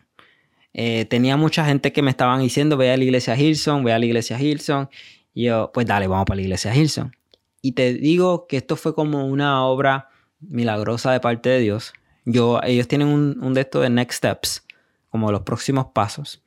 Eh, 0.73 1.05
tenía 1.05 1.37
mucha 1.37 1.65
gente 1.65 1.91
que 1.91 2.01
me 2.01 2.11
estaban 2.11 2.41
diciendo, 2.41 2.77
ve 2.77 2.91
a 2.91 2.97
la 2.97 3.03
iglesia 3.03 3.37
Hilson, 3.37 3.83
ve 3.83 3.93
a 3.93 3.99
la 3.99 4.05
iglesia 4.05 4.39
Hilson. 4.39 4.89
Y 5.33 5.45
yo, 5.45 5.71
pues 5.73 5.85
dale, 5.87 6.07
vamos 6.07 6.25
para 6.25 6.37
la 6.37 6.41
iglesia 6.43 6.75
Hilson. 6.75 7.15
Y 7.61 7.73
te 7.73 7.93
digo 7.93 8.47
que 8.47 8.57
esto 8.57 8.75
fue 8.75 8.95
como 8.95 9.27
una 9.27 9.65
obra 9.65 10.09
milagrosa 10.39 11.11
de 11.11 11.19
parte 11.19 11.49
de 11.49 11.59
Dios. 11.59 11.93
Yo, 12.25 12.59
ellos 12.63 12.87
tienen 12.87 13.07
un, 13.07 13.37
un 13.41 13.53
de 13.53 13.61
estos 13.61 13.81
de 13.81 13.89
Next 13.89 14.17
Steps, 14.17 14.65
como 15.09 15.31
los 15.31 15.41
próximos 15.41 15.87
pasos. 15.93 16.43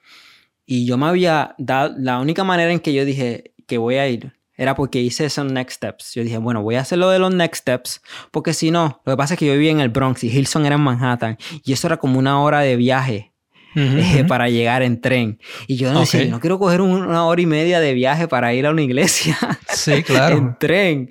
Y 0.66 0.86
yo 0.86 0.96
me 0.96 1.06
había 1.06 1.54
dado, 1.58 1.94
la 1.98 2.20
única 2.20 2.44
manera 2.44 2.72
en 2.72 2.80
que 2.80 2.94
yo 2.94 3.04
dije 3.04 3.52
que 3.66 3.78
voy 3.78 3.96
a 3.96 4.08
ir 4.08 4.32
era 4.56 4.74
porque 4.74 5.00
hice 5.00 5.24
esos 5.24 5.50
next 5.50 5.76
steps. 5.76 6.14
Yo 6.14 6.22
dije, 6.22 6.38
bueno, 6.38 6.62
voy 6.62 6.76
a 6.76 6.80
hacer 6.80 6.98
lo 6.98 7.10
de 7.10 7.18
los 7.18 7.34
next 7.34 7.62
steps, 7.62 8.02
porque 8.30 8.52
si 8.52 8.70
no, 8.70 9.00
lo 9.04 9.12
que 9.12 9.16
pasa 9.16 9.34
es 9.34 9.40
que 9.40 9.46
yo 9.46 9.52
vivía 9.52 9.72
en 9.72 9.80
el 9.80 9.88
Bronx 9.88 10.22
y 10.24 10.28
Hilson 10.28 10.64
era 10.66 10.76
en 10.76 10.80
Manhattan, 10.80 11.38
y 11.64 11.72
eso 11.72 11.86
era 11.86 11.96
como 11.96 12.18
una 12.18 12.40
hora 12.40 12.60
de 12.60 12.76
viaje 12.76 13.32
eh, 13.74 14.24
para 14.28 14.48
llegar 14.48 14.82
en 14.82 15.00
tren. 15.00 15.38
Y 15.66 15.76
yo 15.76 15.92
no 15.92 16.00
decía, 16.00 16.24
no 16.26 16.40
quiero 16.40 16.58
coger 16.58 16.80
una 16.80 17.24
hora 17.26 17.40
y 17.40 17.46
media 17.46 17.80
de 17.80 17.94
viaje 17.94 18.28
para 18.28 18.54
ir 18.54 18.66
a 18.66 18.70
una 18.70 18.82
iglesia. 18.82 19.36
Sí, 19.74 20.02
claro. 20.02 20.36
en 20.36 20.56
tren. 20.58 21.10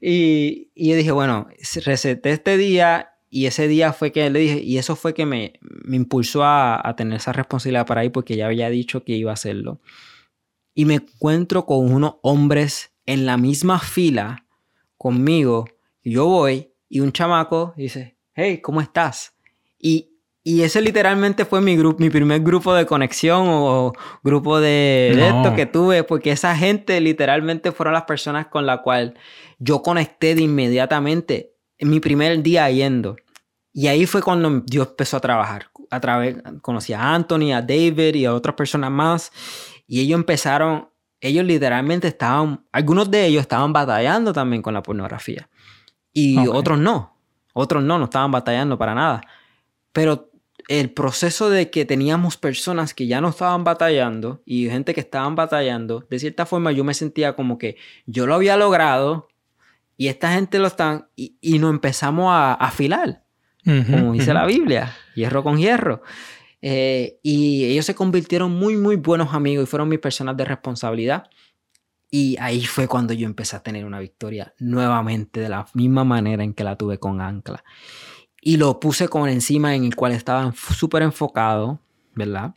Y, 0.00 0.70
y, 0.74 0.90
yo 0.90 0.96
dije, 0.96 1.10
bueno, 1.10 1.48
receté 1.84 2.30
este 2.30 2.56
día 2.56 3.10
y 3.28 3.46
ese 3.46 3.66
día 3.66 3.92
fue 3.92 4.12
que 4.12 4.30
le 4.30 4.38
dije, 4.38 4.60
y 4.60 4.78
eso 4.78 4.94
fue 4.94 5.14
que 5.14 5.26
me, 5.26 5.54
me 5.60 5.96
impulsó 5.96 6.44
a, 6.44 6.80
a 6.88 6.96
tener 6.96 7.16
esa 7.16 7.32
responsabilidad 7.32 7.86
para 7.86 8.04
ir 8.04 8.12
porque 8.12 8.36
ya 8.36 8.46
había 8.46 8.70
dicho 8.70 9.02
que 9.04 9.14
iba 9.14 9.32
a 9.32 9.34
hacerlo 9.34 9.80
y 10.74 10.84
me 10.84 10.94
encuentro 10.94 11.64
con 11.64 11.90
unos 11.92 12.16
hombres 12.22 12.92
en 13.06 13.26
la 13.26 13.36
misma 13.36 13.78
fila 13.78 14.46
conmigo. 14.96 15.66
Yo 16.02 16.26
voy 16.26 16.72
y 16.88 17.00
un 17.00 17.12
chamaco 17.12 17.72
dice, 17.76 18.18
hey, 18.34 18.60
¿cómo 18.60 18.80
estás? 18.80 19.36
Y, 19.78 20.13
y 20.46 20.60
ese 20.60 20.82
literalmente 20.82 21.46
fue 21.46 21.62
mi, 21.62 21.74
grupo, 21.74 21.98
mi 22.02 22.10
primer 22.10 22.42
grupo 22.42 22.74
de 22.74 22.84
conexión 22.84 23.46
o 23.48 23.94
grupo 24.22 24.60
de, 24.60 25.12
esto 25.16 25.56
que 25.56 25.64
tuve, 25.64 26.04
porque 26.04 26.32
esa 26.32 26.54
gente 26.54 27.00
literalmente 27.00 27.72
fueron 27.72 27.94
las 27.94 28.02
personas 28.02 28.48
con 28.48 28.66
las 28.66 28.80
cuales 28.80 29.14
yo 29.58 29.82
conecté 29.82 30.34
de 30.34 30.42
inmediatamente 30.42 31.54
en 31.78 31.88
mi 31.88 31.98
primer 31.98 32.42
día 32.42 32.70
yendo. 32.70 33.16
Y 33.72 33.86
ahí 33.86 34.04
fue 34.04 34.20
cuando 34.20 34.60
Dios 34.66 34.88
empezó 34.88 35.16
a 35.16 35.20
trabajar. 35.20 35.70
A 35.90 35.98
través, 35.98 36.36
conocí 36.60 36.92
a 36.92 37.14
Anthony, 37.14 37.54
a 37.54 37.62
David 37.62 38.14
y 38.14 38.26
a 38.26 38.34
otras 38.34 38.54
personas 38.54 38.90
más. 38.90 39.32
Y 39.86 40.00
ellos 40.00 40.18
empezaron, 40.18 40.90
ellos 41.22 41.46
literalmente 41.46 42.08
estaban, 42.08 42.62
algunos 42.70 43.10
de 43.10 43.24
ellos 43.24 43.40
estaban 43.40 43.72
batallando 43.72 44.34
también 44.34 44.60
con 44.60 44.74
la 44.74 44.82
pornografía. 44.82 45.48
Y 46.12 46.46
otros 46.48 46.78
no, 46.78 47.16
otros 47.54 47.82
no, 47.82 47.98
no 47.98 48.04
estaban 48.04 48.30
batallando 48.30 48.76
para 48.76 48.94
nada. 48.94 49.22
Pero 49.90 50.33
el 50.68 50.90
proceso 50.90 51.50
de 51.50 51.70
que 51.70 51.84
teníamos 51.84 52.36
personas 52.36 52.94
que 52.94 53.06
ya 53.06 53.20
no 53.20 53.28
estaban 53.28 53.64
batallando 53.64 54.42
y 54.44 54.68
gente 54.68 54.94
que 54.94 55.00
estaban 55.00 55.34
batallando, 55.34 56.06
de 56.08 56.18
cierta 56.18 56.46
forma 56.46 56.72
yo 56.72 56.84
me 56.84 56.94
sentía 56.94 57.34
como 57.34 57.58
que 57.58 57.76
yo 58.06 58.26
lo 58.26 58.34
había 58.34 58.56
logrado 58.56 59.28
y 59.96 60.08
esta 60.08 60.32
gente 60.32 60.58
lo 60.58 60.66
están, 60.66 61.08
y, 61.14 61.36
y 61.40 61.58
nos 61.58 61.70
empezamos 61.70 62.26
a 62.30 62.54
afilar, 62.54 63.22
como 63.64 64.12
dice 64.12 64.34
la 64.34 64.44
Biblia, 64.44 64.94
hierro 65.14 65.42
con 65.42 65.56
hierro. 65.56 66.02
Eh, 66.66 67.18
y 67.22 67.64
ellos 67.66 67.84
se 67.84 67.94
convirtieron 67.94 68.50
muy, 68.52 68.76
muy 68.76 68.96
buenos 68.96 69.34
amigos 69.34 69.64
y 69.64 69.70
fueron 69.70 69.88
mis 69.88 69.98
personas 69.98 70.36
de 70.36 70.46
responsabilidad. 70.46 71.24
Y 72.10 72.36
ahí 72.40 72.64
fue 72.64 72.88
cuando 72.88 73.12
yo 73.12 73.26
empecé 73.26 73.56
a 73.56 73.62
tener 73.62 73.84
una 73.84 74.00
victoria 74.00 74.54
nuevamente 74.58 75.40
de 75.40 75.48
la 75.48 75.66
misma 75.74 76.04
manera 76.04 76.42
en 76.42 76.54
que 76.54 76.64
la 76.64 76.76
tuve 76.76 76.98
con 76.98 77.20
Ancla. 77.20 77.62
Y 78.46 78.58
lo 78.58 78.78
puse 78.78 79.08
con 79.08 79.26
encima 79.30 79.74
en 79.74 79.84
el 79.84 79.96
cual 79.96 80.12
estaba 80.12 80.52
súper 80.52 81.02
enfocado, 81.02 81.80
¿verdad? 82.14 82.54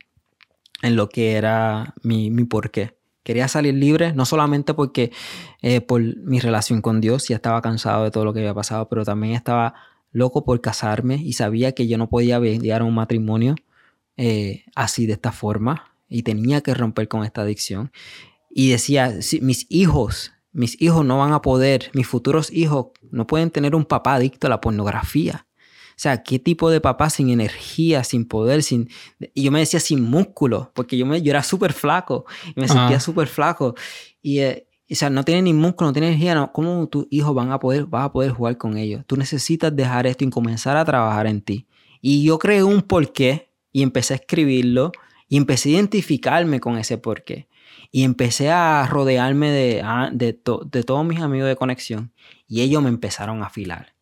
En 0.82 0.96
lo 0.96 1.08
que 1.08 1.32
era 1.32 1.94
mi, 2.02 2.30
mi 2.30 2.44
porqué. 2.44 2.98
Quería 3.22 3.48
salir 3.48 3.72
libre, 3.72 4.12
no 4.12 4.26
solamente 4.26 4.74
porque 4.74 5.12
eh, 5.62 5.80
por 5.80 6.02
mi 6.02 6.40
relación 6.40 6.82
con 6.82 7.00
Dios, 7.00 7.28
ya 7.28 7.36
estaba 7.36 7.62
cansado 7.62 8.04
de 8.04 8.10
todo 8.10 8.26
lo 8.26 8.34
que 8.34 8.40
había 8.40 8.52
pasado, 8.52 8.86
pero 8.90 9.02
también 9.06 9.32
estaba 9.32 9.74
loco 10.12 10.44
por 10.44 10.60
casarme 10.60 11.16
y 11.16 11.32
sabía 11.32 11.72
que 11.72 11.88
yo 11.88 11.96
no 11.96 12.10
podía 12.10 12.38
llegar 12.38 12.82
a 12.82 12.84
un 12.84 12.94
matrimonio 12.94 13.54
eh, 14.18 14.64
así 14.74 15.06
de 15.06 15.14
esta 15.14 15.32
forma 15.32 15.94
y 16.06 16.22
tenía 16.22 16.60
que 16.60 16.74
romper 16.74 17.08
con 17.08 17.24
esta 17.24 17.40
adicción. 17.40 17.92
Y 18.50 18.70
decía, 18.72 19.22
si, 19.22 19.40
mis 19.40 19.64
hijos, 19.70 20.32
mis 20.52 20.80
hijos 20.82 21.02
no 21.06 21.16
van 21.16 21.32
a 21.32 21.40
poder, 21.40 21.90
mis 21.94 22.06
futuros 22.06 22.52
hijos 22.52 22.88
no 23.10 23.26
pueden 23.26 23.50
tener 23.50 23.74
un 23.74 23.86
papá 23.86 24.16
adicto 24.16 24.48
a 24.48 24.50
la 24.50 24.60
pornografía. 24.60 25.46
O 25.98 26.00
sea, 26.00 26.22
¿qué 26.22 26.38
tipo 26.38 26.70
de 26.70 26.80
papá 26.80 27.10
sin 27.10 27.28
energía, 27.28 28.04
sin 28.04 28.24
poder, 28.24 28.62
sin... 28.62 28.88
Y 29.34 29.42
yo 29.42 29.50
me 29.50 29.58
decía 29.58 29.80
sin 29.80 30.00
músculo, 30.00 30.70
porque 30.72 30.96
yo, 30.96 31.04
me, 31.04 31.20
yo 31.22 31.30
era 31.30 31.42
súper 31.42 31.72
flaco 31.72 32.24
y 32.54 32.60
me 32.60 32.68
sentía 32.68 33.00
súper 33.00 33.26
flaco. 33.26 33.74
Y, 34.22 34.38
eh, 34.38 34.68
o 34.88 34.94
sea, 34.94 35.10
no 35.10 35.24
tiene 35.24 35.42
ni 35.42 35.52
músculo, 35.52 35.88
no 35.88 35.92
tiene 35.92 36.06
energía, 36.06 36.36
no. 36.36 36.52
¿cómo 36.52 36.86
tus 36.86 37.08
hijos 37.10 37.34
van 37.34 37.50
a 37.50 37.58
poder, 37.58 37.86
vas 37.86 38.04
a 38.04 38.12
poder 38.12 38.30
jugar 38.30 38.56
con 38.56 38.76
ellos? 38.76 39.02
Tú 39.08 39.16
necesitas 39.16 39.74
dejar 39.74 40.06
esto 40.06 40.22
y 40.22 40.30
comenzar 40.30 40.76
a 40.76 40.84
trabajar 40.84 41.26
en 41.26 41.40
ti. 41.40 41.66
Y 42.00 42.22
yo 42.22 42.38
creé 42.38 42.62
un 42.62 42.82
porqué 42.82 43.50
y 43.72 43.82
empecé 43.82 44.14
a 44.14 44.18
escribirlo 44.18 44.92
y 45.28 45.36
empecé 45.36 45.70
a 45.70 45.72
identificarme 45.72 46.60
con 46.60 46.78
ese 46.78 46.98
porqué. 46.98 47.48
Y 47.90 48.04
empecé 48.04 48.50
a 48.50 48.86
rodearme 48.86 49.50
de, 49.50 49.82
ah, 49.82 50.10
de, 50.12 50.32
todos 50.32 51.04
mis 51.04 51.20
amigos 51.20 51.48
de 51.48 51.56
conexión 51.56 52.12
y 52.46 52.60
ellos 52.60 52.84
me 52.84 52.88
empezaron 52.88 53.42
a 53.42 53.46
afilar. 53.46 53.97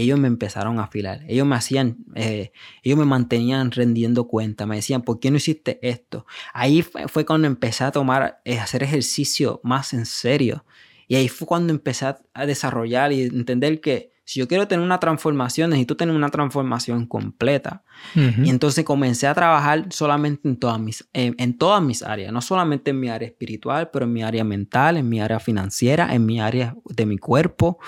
Ellos 0.00 0.18
me 0.18 0.28
empezaron 0.28 0.78
a 0.78 0.84
afilar. 0.84 1.22
Ellos 1.28 1.46
me 1.46 1.54
hacían, 1.54 1.98
eh, 2.14 2.52
ellos 2.82 2.98
me 2.98 3.04
mantenían 3.04 3.70
rendiendo 3.70 4.26
cuenta. 4.26 4.66
Me 4.66 4.76
decían, 4.76 5.02
¿por 5.02 5.20
qué 5.20 5.30
no 5.30 5.36
hiciste 5.36 5.78
esto? 5.82 6.26
Ahí 6.54 6.82
fue, 6.82 7.26
cuando 7.26 7.46
empecé 7.46 7.84
a 7.84 7.92
tomar, 7.92 8.22
a 8.22 8.40
eh, 8.44 8.58
hacer 8.58 8.82
ejercicio 8.82 9.60
más 9.62 9.92
en 9.92 10.06
serio. 10.06 10.64
Y 11.08 11.16
ahí 11.16 11.28
fue 11.28 11.46
cuando 11.46 11.72
empecé 11.72 12.06
a 12.32 12.46
desarrollar 12.46 13.12
y 13.12 13.22
entender 13.22 13.80
que 13.80 14.12
si 14.24 14.40
yo 14.40 14.46
quiero 14.46 14.68
tener 14.68 14.84
una 14.84 15.00
transformación, 15.00 15.70
necesito 15.70 15.96
tener 15.96 16.14
una 16.14 16.30
transformación 16.30 17.06
completa. 17.06 17.82
Y 18.14 18.50
entonces 18.50 18.84
comencé 18.84 19.26
a 19.26 19.34
trabajar 19.34 19.86
solamente 19.90 20.48
en 20.48 20.56
todas, 20.56 20.78
mis, 20.78 21.08
en, 21.12 21.58
todas 21.58 21.82
mis 21.82 22.02
áreas, 22.02 22.32
no 22.32 22.40
solamente 22.40 22.92
en 22.92 23.00
mi 23.00 23.08
área 23.08 23.28
espiritual, 23.28 23.90
pero 23.92 24.04
en 24.04 24.12
mi 24.12 24.22
área 24.22 24.44
mental, 24.44 24.96
en 24.96 25.08
mi 25.08 25.20
área 25.20 25.40
financiera, 25.40 26.14
en 26.14 26.24
mi 26.24 26.40
área 26.40 26.76
de 26.84 27.04
mi 27.04 27.18
cuerpo, 27.18 27.78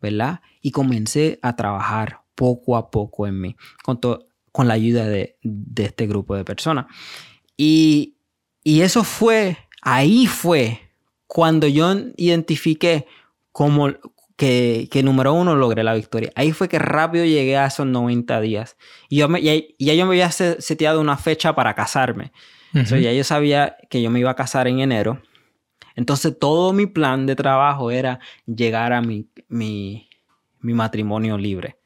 ¿verdad? 0.00 0.40
Y 0.60 0.70
comencé 0.70 1.38
a 1.42 1.56
trabajar 1.56 2.22
poco 2.34 2.76
a 2.76 2.90
poco 2.90 3.26
en 3.26 3.40
mí, 3.40 3.56
con, 3.82 4.00
con 4.52 4.68
la 4.68 4.74
ayuda 4.74 5.06
de, 5.06 5.36
de, 5.42 5.84
este 5.84 6.06
grupo 6.06 6.34
de 6.36 6.44
personas. 6.44 6.86
Y, 7.56 8.16
y 8.64 8.80
eso 8.80 9.04
fue, 9.04 9.58
ahí 9.82 10.26
fue 10.26 10.80
cuando 11.26 11.66
yo 11.66 11.94
identifiqué 12.16 13.06
como, 13.52 13.92
que, 14.40 15.02
número 15.04 15.34
uno 15.34 15.54
logré 15.54 15.84
la 15.84 15.92
victoria. 15.92 16.32
Ahí 16.34 16.52
fue 16.52 16.68
que 16.68 16.78
rápido 16.78 17.26
llegué 17.26 17.58
a 17.58 17.66
esos 17.66 17.86
90 17.86 18.40
días. 18.40 18.76
Y, 19.10 19.18
yo 19.18 19.28
me, 19.28 19.42
ya, 19.42 19.54
yo 19.78 20.06
me 20.06 20.12
había 20.12 20.30
seteado 20.30 21.00
una 21.00 21.18
fecha 21.18 21.54
para 21.54 21.74
casarme. 21.74 22.32
ya 22.72 23.12
yo 23.12 23.24
sabía 23.24 23.76
que 23.90 24.00
yo 24.00 24.10
me 24.10 24.20
iba 24.20 24.30
a 24.30 24.36
casar 24.36 24.66
en 24.66 24.80
enero. 24.80 25.20
Entonces 26.00 26.38
todo 26.38 26.72
mi 26.72 26.86
plan 26.86 27.26
de 27.26 27.36
trabajo 27.36 27.90
era 27.90 28.20
llegar 28.46 28.94
a 28.94 29.02
mi, 29.02 29.28
mi, 29.48 30.08
mi 30.60 30.72
matrimonio 30.72 31.36
libre. 31.36 31.76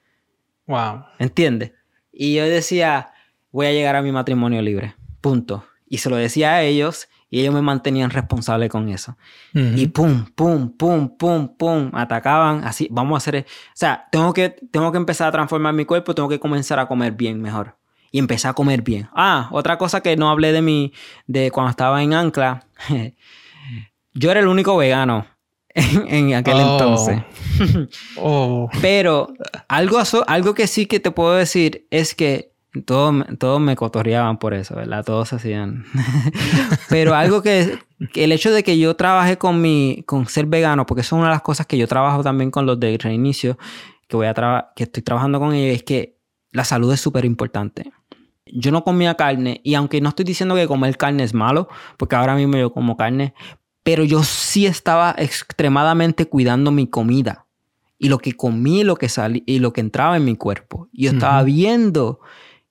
Wow. 0.68 1.06
¿Entiendes? 1.18 1.72
Y 2.12 2.36
yo 2.36 2.44
decía, 2.44 3.12
voy 3.50 3.66
a 3.66 3.72
llegar 3.72 3.96
a 3.96 4.02
mi 4.02 4.12
matrimonio 4.12 4.62
libre. 4.62 4.94
Punto. 5.20 5.64
Y 5.88 5.98
se 5.98 6.10
lo 6.10 6.16
decía 6.16 6.52
a 6.52 6.62
ellos 6.62 7.08
y 7.28 7.40
ellos 7.40 7.52
me 7.52 7.60
mantenían 7.60 8.10
responsable 8.10 8.68
con 8.68 8.88
eso. 8.88 9.16
Y 9.52 9.88
pum, 9.88 10.26
pum, 10.36 10.70
pum, 10.70 11.08
pum, 11.16 11.48
pum, 11.56 11.90
atacaban 11.92 12.62
así, 12.62 12.86
vamos 12.92 13.16
a 13.16 13.16
hacer, 13.16 13.44
o 13.48 13.72
sea, 13.74 14.06
tengo 14.12 14.32
que, 14.32 14.50
tengo 14.70 14.92
que 14.92 14.98
empezar 14.98 15.26
a 15.26 15.32
transformar 15.32 15.74
mi 15.74 15.84
cuerpo, 15.84 16.14
tengo 16.14 16.28
que 16.28 16.38
comenzar 16.38 16.78
a 16.78 16.86
comer 16.86 17.14
bien 17.14 17.42
mejor. 17.42 17.76
Y 18.12 18.20
empecé 18.20 18.46
a 18.46 18.52
comer 18.52 18.82
bien. 18.82 19.08
Ah, 19.12 19.48
otra 19.50 19.76
cosa 19.76 20.00
que 20.00 20.16
no 20.16 20.30
hablé 20.30 20.52
de 20.52 20.62
mi, 20.62 20.92
de 21.26 21.50
cuando 21.50 21.70
estaba 21.70 22.00
en 22.00 22.14
Ancla, 22.14 22.64
yo 24.14 24.30
era 24.30 24.40
el 24.40 24.48
único 24.48 24.76
vegano 24.76 25.26
en, 25.74 26.34
aquel 26.34 26.54
oh. 26.54 26.72
entonces. 26.72 27.22
oh. 28.16 28.68
Pero 28.80 29.34
algo, 29.68 29.98
algo 30.26 30.54
que 30.54 30.66
sí 30.66 30.86
que 30.86 31.00
te 31.00 31.10
puedo 31.10 31.34
decir 31.34 31.86
es 31.90 32.14
que 32.14 32.52
Todos, 32.86 33.24
todos 33.38 33.60
me 33.60 33.76
cotorreaban 33.76 34.38
por 34.38 34.54
eso, 34.54 34.74
¿verdad? 34.74 35.04
Todos 35.04 35.32
hacían. 35.32 35.84
Pero 36.88 37.14
algo 37.14 37.42
que, 37.42 37.78
el 38.14 38.32
hecho 38.32 38.52
de 38.52 38.62
que 38.62 38.78
yo 38.78 38.96
trabajé 38.96 39.36
con 39.36 39.60
mi, 39.60 40.02
con 40.06 40.26
ser 40.26 40.46
vegano, 40.46 40.84
porque 40.86 41.02
eso 41.02 41.14
es 41.14 41.20
una 41.20 41.28
de 41.28 41.34
las 41.34 41.42
cosas 41.42 41.66
que 41.66 41.78
yo 41.78 41.86
trabajo 41.86 42.22
también 42.22 42.50
con 42.50 42.66
los 42.66 42.78
de 42.80 42.98
reinicio, 42.98 43.58
que 44.08 44.16
voy 44.16 44.26
a 44.26 44.72
que 44.74 44.84
estoy 44.84 45.02
trabajando 45.02 45.38
con 45.38 45.54
ellos, 45.54 45.76
es 45.76 45.82
que 45.84 46.18
la 46.50 46.64
salud 46.64 46.92
es 46.92 47.00
súper 47.00 47.24
importante. 47.24 47.92
Yo 48.46 48.70
no 48.70 48.84
comía 48.84 49.14
carne 49.14 49.60
y 49.64 49.74
aunque 49.74 50.00
no 50.00 50.10
estoy 50.10 50.24
diciendo 50.24 50.54
que 50.54 50.68
comer 50.68 50.96
carne 50.96 51.24
es 51.24 51.34
malo, 51.34 51.68
porque 51.96 52.14
ahora 52.14 52.34
mismo 52.34 52.56
yo 52.56 52.72
como 52.72 52.96
carne, 52.96 53.34
pero 53.84 54.02
yo 54.02 54.24
sí 54.24 54.66
estaba 54.66 55.14
extremadamente 55.16 56.26
cuidando 56.26 56.72
mi 56.72 56.88
comida 56.88 57.46
y 57.98 58.08
lo 58.08 58.18
que 58.18 58.32
comí 58.32 58.82
lo 58.82 58.96
que 58.96 59.08
salí, 59.08 59.44
y 59.46 59.60
lo 59.60 59.72
que 59.72 59.80
entraba 59.80 60.16
en 60.16 60.24
mi 60.24 60.36
cuerpo. 60.36 60.88
Yo 60.92 61.10
estaba 61.10 61.42
viendo 61.42 62.20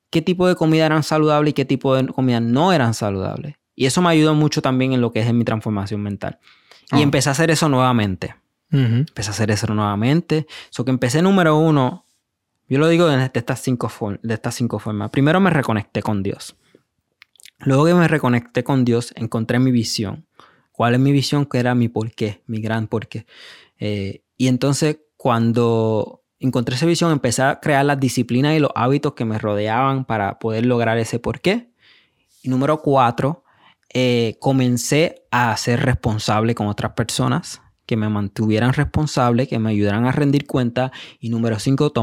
qué 0.09 0.21
tipo 0.21 0.47
de 0.47 0.55
comida 0.55 0.85
eran 0.85 1.03
saludables 1.03 1.51
y 1.51 1.53
qué 1.53 1.65
tipo 1.65 1.95
de 1.95 2.07
comida 2.07 2.39
no 2.39 2.73
eran 2.73 2.93
saludables. 2.93 3.55
Y 3.75 3.85
eso 3.85 4.01
me 4.01 4.09
ayudó 4.09 4.35
mucho 4.35 4.61
también 4.61 4.93
en 4.93 5.01
lo 5.01 5.11
que 5.11 5.21
es 5.21 5.27
en 5.27 5.37
mi 5.37 5.45
transformación 5.45 6.01
mental. 6.01 6.39
Y 6.91 6.97
ah. 6.97 7.01
empecé 7.01 7.29
a 7.29 7.31
hacer 7.31 7.49
eso 7.49 7.69
nuevamente. 7.69 8.35
Empecé 8.69 9.29
a 9.29 9.33
hacer 9.33 9.51
eso 9.51 9.71
nuevamente. 9.73 10.47
Eso 10.71 10.83
que 10.83 10.89
empecé 10.89 11.21
número 11.21 11.57
uno, 11.57 12.05
yo 12.67 12.79
lo 12.79 12.87
digo 12.87 13.07
de 13.07 13.29
estas, 13.33 13.61
cinco 13.61 13.91
de 14.23 14.33
estas 14.33 14.55
cinco 14.55 14.79
formas. 14.79 15.11
Primero 15.11 15.39
me 15.39 15.51
reconecté 15.51 16.01
con 16.01 16.23
Dios. 16.23 16.55
Luego 17.59 17.85
que 17.85 17.93
me 17.93 18.07
reconecté 18.07 18.63
con 18.63 18.83
Dios, 18.83 19.13
encontré 19.15 19.59
mi 19.59 19.71
visión. 19.71 20.25
¿Cuál 20.73 20.95
es 20.95 20.99
mi 20.99 21.11
visión? 21.11 21.45
¿Qué 21.45 21.59
era 21.59 21.75
mi 21.75 21.87
porqué? 21.87 22.41
Mi 22.47 22.59
gran 22.59 22.87
porqué. 22.87 23.25
Eh, 23.79 24.23
y 24.37 24.47
entonces 24.47 24.97
cuando 25.15 26.23
encontré 26.39 26.75
esa 26.75 26.87
visión, 26.87 27.11
empecé 27.11 27.43
a 27.43 27.59
crear 27.61 27.85
las 27.85 27.99
disciplinas 27.99 28.55
y 28.55 28.59
los 28.59 28.71
hábitos 28.75 29.13
que 29.13 29.23
me 29.23 29.37
rodeaban 29.37 30.03
para 30.03 30.39
poder 30.39 30.65
lograr 30.65 30.97
ese 30.97 31.19
porqué. 31.19 31.69
Y 32.41 32.49
número 32.49 32.81
cuatro, 32.81 33.43
eh, 33.93 34.35
comencé 34.39 35.23
a 35.31 35.55
ser 35.57 35.81
responsable 35.81 36.55
con 36.55 36.67
otras 36.67 36.93
personas 36.93 37.61
que 37.85 37.95
me 37.95 38.09
mantuvieran 38.09 38.73
responsable, 38.73 39.47
que 39.47 39.59
me 39.59 39.69
ayudaran 39.69 40.07
a 40.07 40.11
rendir 40.11 40.47
cuenta. 40.47 40.91
Y 41.19 41.29
número 41.29 41.59
cinco, 41.59 41.93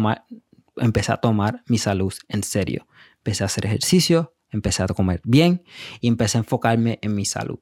empecé 0.76 1.12
a 1.12 1.16
tomar 1.16 1.64
mi 1.66 1.78
salud 1.78 2.14
en 2.28 2.44
serio. 2.44 2.86
Empecé 3.16 3.42
a 3.42 3.46
hacer 3.46 3.66
ejercicio, 3.66 4.32
empecé 4.50 4.82
a 4.82 4.86
comer 4.88 5.20
bien 5.24 5.62
y 6.00 6.08
empecé 6.08 6.38
a 6.38 6.40
enfocarme 6.40 6.98
en 7.02 7.14
mi 7.14 7.24
salud. 7.24 7.58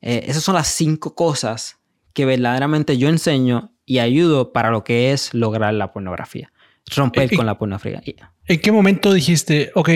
Eh, 0.00 0.24
esas 0.26 0.42
son 0.42 0.54
las 0.54 0.68
cinco 0.68 1.14
cosas 1.14 1.78
que 2.12 2.24
verdaderamente 2.24 2.96
yo 2.96 3.08
enseño 3.08 3.72
y 3.86 3.98
ayudo 3.98 4.52
para 4.52 4.70
lo 4.70 4.84
que 4.84 5.12
es 5.12 5.34
lograr 5.34 5.74
la 5.74 5.92
pornografía, 5.92 6.52
romper 6.94 7.34
con 7.36 7.46
la 7.46 7.58
pornografía. 7.58 8.02
¿En 8.46 8.60
qué 8.60 8.72
momento 8.72 9.12
dijiste, 9.12 9.70
ok, 9.74 9.90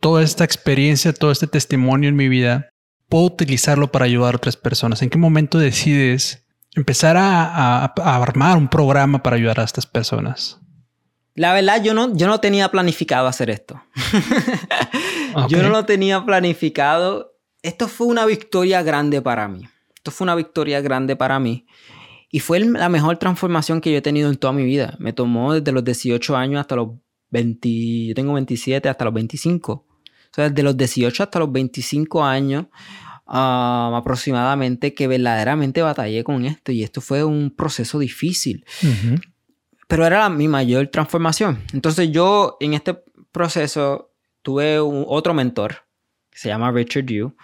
toda 0.00 0.22
esta 0.22 0.44
experiencia, 0.44 1.12
todo 1.12 1.30
este 1.30 1.46
testimonio 1.46 2.08
en 2.08 2.16
mi 2.16 2.28
vida, 2.28 2.70
puedo 3.08 3.24
utilizarlo 3.24 3.90
para 3.92 4.04
ayudar 4.04 4.34
a 4.34 4.36
otras 4.38 4.56
personas? 4.56 5.02
¿En 5.02 5.10
qué 5.10 5.18
momento 5.18 5.58
decides 5.58 6.46
empezar 6.74 7.16
a, 7.18 7.84
armar 7.84 8.56
un 8.56 8.68
programa 8.68 9.22
para 9.22 9.36
ayudar 9.36 9.60
a 9.60 9.64
estas 9.64 9.86
personas? 9.86 10.58
La 11.34 11.52
verdad, 11.52 11.82
yo 11.82 11.92
no, 11.92 12.16
yo 12.16 12.26
no 12.28 12.40
tenía 12.40 12.70
planificado 12.70 13.26
hacer 13.26 13.50
esto. 13.50 13.82
Yo 15.48 15.62
no 15.62 15.68
lo 15.68 15.84
tenía 15.84 16.24
planificado. 16.24 17.34
Esto 17.62 17.88
fue 17.88 18.06
una 18.06 18.26
victoria 18.26 18.82
grande 18.82 19.20
para 19.20 19.48
mí. 19.48 19.68
Esto 19.94 20.10
fue 20.10 20.24
una 20.24 20.34
victoria 20.34 20.80
grande 20.80 21.16
para 21.16 21.38
mí. 21.38 21.66
Y 22.30 22.40
fue 22.40 22.60
la 22.60 22.88
mejor 22.88 23.18
transformación 23.18 23.80
que 23.80 23.90
yo 23.90 23.98
he 23.98 24.02
tenido 24.02 24.28
en 24.30 24.36
toda 24.36 24.52
mi 24.52 24.64
vida. 24.64 24.96
Me 24.98 25.12
tomó 25.12 25.54
desde 25.54 25.72
los 25.72 25.84
18 25.84 26.36
años 26.36 26.60
hasta 26.60 26.76
los 26.76 26.90
20, 27.30 28.06
yo 28.06 28.14
tengo 28.14 28.34
27 28.34 28.88
hasta 28.88 29.04
los 29.04 29.14
25. 29.14 29.72
O 29.72 29.86
sea, 30.32 30.48
desde 30.48 30.62
los 30.62 30.76
18 30.76 31.22
hasta 31.22 31.38
los 31.38 31.50
25 31.50 32.24
años 32.24 32.66
um, 33.26 33.94
aproximadamente 33.94 34.94
que 34.94 35.08
verdaderamente 35.08 35.82
batallé 35.82 36.24
con 36.24 36.44
esto. 36.44 36.72
Y 36.72 36.82
esto 36.82 37.00
fue 37.00 37.24
un 37.24 37.50
proceso 37.50 37.98
difícil. 37.98 38.64
Pero 39.88 40.06
era 40.06 40.28
mi 40.28 40.48
mayor 40.48 40.88
transformación. 40.88 41.62
Entonces 41.72 42.10
yo 42.10 42.56
en 42.60 42.74
este 42.74 42.98
proceso 43.32 44.12
tuve 44.46 44.78
otro 44.78 45.34
mentor 45.34 45.78
que 46.30 46.38
se 46.38 46.48
llama 46.48 46.70
Richard 46.70 47.06
Yu. 47.06 47.34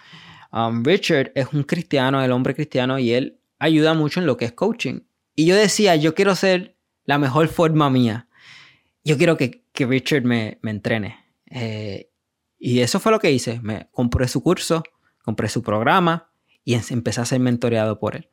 Um, 0.53 0.85
Richard 0.85 1.33
es 1.35 1.47
un 1.51 1.63
cristiano, 1.63 2.23
el 2.23 2.31
hombre 2.31 2.55
cristiano, 2.55 2.97
y 2.97 3.11
él 3.11 3.41
ayuda 3.59 3.93
mucho 3.93 4.21
en 4.21 4.25
lo 4.25 4.37
que 4.37 4.45
es 4.45 4.53
coaching. 4.53 5.01
Y 5.35 5.45
yo 5.45 5.53
decía, 5.53 5.97
yo 5.97 6.15
quiero 6.15 6.33
ser 6.33 6.77
la 7.03 7.17
mejor 7.17 7.49
forma 7.49 7.89
mía. 7.89 8.29
Yo 9.03 9.17
quiero 9.17 9.35
que, 9.35 9.65
que 9.73 9.85
Richard 9.85 10.23
me, 10.23 10.59
me 10.61 10.71
entrene. 10.71 11.17
Eh, 11.47 12.09
y 12.57 12.79
eso 12.79 13.01
fue 13.01 13.11
lo 13.11 13.19
que 13.19 13.33
hice. 13.33 13.59
Me 13.61 13.89
compré 13.91 14.29
su 14.29 14.41
curso, 14.41 14.81
compré 15.25 15.49
su 15.49 15.61
programa 15.61 16.29
y 16.63 16.75
empecé 16.75 17.19
a 17.19 17.25
ser 17.25 17.41
mentoreado 17.41 17.99
por 17.99 18.15
él. 18.15 18.29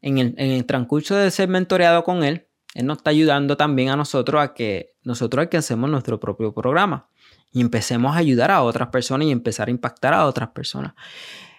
En 0.00 0.18
el, 0.18 0.34
en 0.38 0.50
el 0.50 0.66
transcurso 0.66 1.14
de 1.14 1.30
ser 1.30 1.48
mentoreado 1.48 2.02
con 2.02 2.24
él, 2.24 2.48
él 2.74 2.84
nos 2.84 2.96
está 2.96 3.10
ayudando 3.10 3.56
también 3.56 3.90
a 3.90 3.96
nosotros 3.96 4.42
a 4.42 4.54
que 4.54 4.90
nosotros 5.04 5.42
alcancemos 5.42 5.88
nuestro 5.88 6.18
propio 6.18 6.52
programa 6.52 7.08
y 7.52 7.60
empecemos 7.60 8.14
a 8.14 8.18
ayudar 8.18 8.50
a 8.50 8.62
otras 8.62 8.88
personas 8.88 9.28
y 9.28 9.30
empezar 9.30 9.68
a 9.68 9.70
impactar 9.70 10.14
a 10.14 10.26
otras 10.26 10.50
personas. 10.50 10.94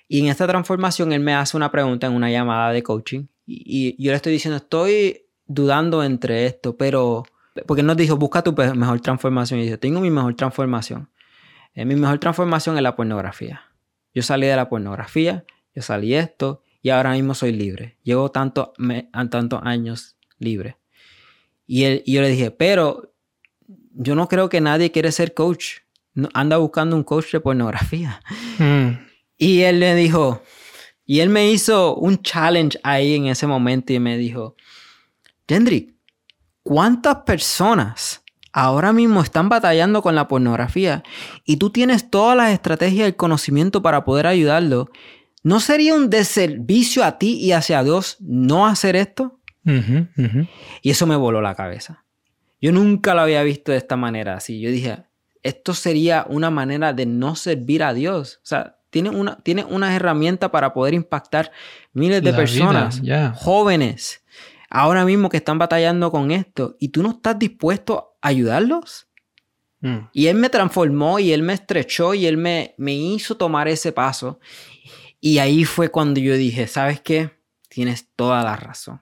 Y 0.08 0.20
en 0.20 0.28
esta 0.28 0.48
transformación 0.48 1.14
él 1.14 1.22
me 1.22 1.34
hace 1.34 1.56
una 1.56 1.72
pregunta 1.72 2.08
en 2.08 2.14
una 2.14 2.30
llamada 2.30 2.72
de 2.72 2.84
coaching 2.84 3.26
y, 3.46 4.02
yo 4.04 4.12
le 4.12 4.16
estoy 4.16 4.34
diciendo, 4.34 4.58
estoy 4.58 5.26
dudando 5.46 6.04
entre 6.04 6.46
esto, 6.46 6.78
pero... 6.78 7.24
Porque 7.68 7.82
él 7.82 7.88
nos 7.88 7.98
dijo, 7.98 8.18
busca 8.18 8.42
tu 8.42 8.54
mejor 8.54 9.00
transformación. 9.02 9.60
Y 9.60 9.70
yo 9.70 9.78
tengo 9.78 10.00
mi 10.00 10.10
mejor 10.10 10.34
transformación. 10.36 11.10
Eh, 11.76 11.86
mi 11.86 11.96
mejor 11.96 12.18
transformación 12.18 12.78
es 12.78 12.84
la 12.84 12.96
pornografía. 12.96 13.62
Yo 14.14 14.24
salí 14.24 14.48
de 14.48 14.56
la 14.56 14.70
pornografía, 14.70 15.46
yo 15.76 15.82
salí 15.82 16.16
esto 16.16 16.64
y 16.82 16.90
ahora 16.90 17.12
mismo 17.12 17.36
soy 17.36 17.52
libre. 17.52 17.98
Llevo 18.04 18.32
tanto, 18.32 18.74
tantos 19.30 19.60
años 19.64 20.18
libre. 20.40 20.78
Y, 21.68 21.84
él, 21.84 22.04
y 22.06 22.14
yo 22.14 22.22
le 22.22 22.30
dije, 22.30 22.52
pero 22.52 23.14
yo 23.94 24.16
no 24.16 24.28
creo 24.28 24.50
que 24.50 24.62
nadie 24.62 24.92
quiere 24.92 25.12
ser 25.12 25.34
coach. 25.34 25.80
Anda 26.34 26.58
buscando 26.58 26.96
un 26.96 27.04
coach 27.04 27.32
de 27.32 27.40
pornografía. 27.40 28.22
Mm. 28.60 28.90
Y 29.38 29.62
él 29.62 29.80
le 29.80 29.96
dijo, 29.96 30.44
y 31.06 31.20
él 31.20 31.30
me 31.30 31.52
hizo 31.52 31.96
un 31.96 32.22
challenge 32.22 32.80
ahí 32.84 33.16
en 33.16 33.28
ese 33.28 33.48
momento 33.48 33.94
y 33.94 34.00
me 34.00 34.18
dijo, 34.18 34.56
Hendrik, 35.48 35.94
¿cuántas 36.62 37.18
personas 37.18 38.24
ahora 38.52 38.94
mismo 38.94 39.22
están 39.22 39.50
batallando 39.50 40.02
con 40.02 40.16
la 40.16 40.28
pornografía 40.28 41.04
y 41.46 41.58
tú 41.58 41.72
tienes 41.72 42.10
todas 42.10 42.38
las 42.38 42.52
estrategias 42.52 43.00
y 43.00 43.08
el 43.08 43.16
conocimiento 43.16 43.82
para 43.82 44.06
poder 44.06 44.28
ayudarlo? 44.28 44.90
¿No 45.44 45.60
sería 45.60 45.94
un 45.94 46.10
deservicio 46.10 47.04
a 47.04 47.18
ti 47.18 47.38
y 47.38 47.52
hacia 47.52 47.84
Dios 47.84 48.16
no 48.22 48.66
hacer 48.66 48.96
esto? 48.96 49.42
Y 50.82 50.90
eso 50.90 51.06
me 51.06 51.18
voló 51.18 51.42
la 51.42 51.56
cabeza. 51.56 52.06
Yo 52.62 52.72
nunca 52.72 53.14
lo 53.14 53.22
había 53.22 53.44
visto 53.44 53.74
de 53.74 53.78
esta 53.78 53.98
manera 53.98 54.36
así. 54.36 54.62
Yo 54.62 54.72
dije, 54.72 55.04
esto 55.44 55.74
sería 55.74 56.26
una 56.30 56.50
manera 56.50 56.94
de 56.94 57.06
no 57.06 57.36
servir 57.36 57.84
a 57.84 57.94
Dios. 57.94 58.40
O 58.44 58.46
sea, 58.46 58.78
tiene 58.90 59.10
una, 59.10 59.38
tiene 59.38 59.66
una 59.66 59.96
herramienta 59.96 60.52
para 60.52 60.74
poder 60.74 60.94
impactar 60.94 61.52
miles 61.94 62.24
de 62.24 62.34
personas, 62.34 63.02
jóvenes, 63.36 64.24
ahora 64.70 65.04
mismo 65.04 65.30
que 65.30 65.38
están 65.38 65.58
batallando 65.58 66.12
con 66.12 66.32
esto, 66.32 66.78
y 66.80 66.90
tú 66.90 67.04
no 67.04 67.12
estás 67.12 67.38
dispuesto 67.38 68.16
a 68.22 68.30
ayudarlos. 68.30 69.08
Mm. 69.82 69.98
Y 70.14 70.28
él 70.28 70.38
me 70.38 70.50
transformó 70.50 71.20
y 71.20 71.34
él 71.34 71.42
me 71.42 71.54
estrechó 71.54 72.14
y 72.14 72.26
él 72.26 72.38
me, 72.38 72.74
me 72.78 72.94
hizo 72.94 73.36
tomar 73.36 73.68
ese 73.68 73.92
paso. 73.92 74.40
Y 75.20 75.40
ahí 75.40 75.66
fue 75.66 75.90
cuando 75.90 76.20
yo 76.20 76.36
dije, 76.36 76.68
¿sabes 76.68 77.02
qué? 77.02 77.32
Tienes 77.70 78.08
toda 78.16 78.44
la 78.44 78.56
razón. 78.56 79.02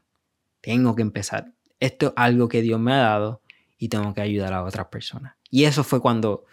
Tengo 0.62 0.96
que 0.96 1.02
empezar. 1.02 1.52
Esto 1.80 2.08
es 2.08 2.14
algo 2.16 2.48
que 2.48 2.62
Dios 2.62 2.80
me 2.80 2.94
ha 2.94 2.98
dado 2.98 3.42
y 3.78 3.90
tengo 3.90 4.14
que 4.14 4.22
ayudar 4.22 4.54
a 4.54 4.64
otras 4.64 4.88
personas. 4.88 5.36
Y 5.52 5.66
eso 5.66 5.84
fue 5.84 6.02
cuando 6.02 6.46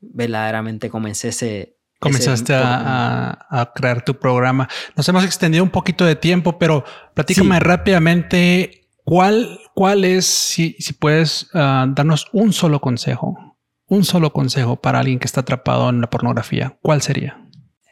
verdaderamente 0.00 0.90
comencé 0.90 1.28
ese, 1.28 1.78
Comenzaste 2.00 2.54
a, 2.54 3.72
crear 3.74 4.04
tu 4.04 4.14
programa. 4.14 4.68
Nos 4.94 5.08
hemos 5.08 5.24
extendido 5.24 5.64
un 5.64 5.70
poquito 5.70 6.04
de 6.04 6.14
tiempo, 6.14 6.56
pero 6.56 6.84
platícame 7.14 7.58
rápidamente 7.58 8.88
cuál, 9.02 9.58
cuál 9.74 10.04
es, 10.04 10.24
si, 10.26 10.76
si 10.78 10.92
puedes 10.92 11.50
ah, 11.54 11.86
darnos 11.88 12.28
un 12.32 12.52
solo 12.52 12.80
consejo, 12.80 13.56
un 13.88 14.04
solo 14.04 14.32
consejo 14.32 14.76
para 14.76 15.00
alguien 15.00 15.18
que 15.18 15.26
está 15.26 15.40
atrapado 15.40 15.90
en 15.90 16.00
la 16.00 16.08
pornografía. 16.08 16.78
¿Cuál 16.82 17.02
sería? 17.02 17.44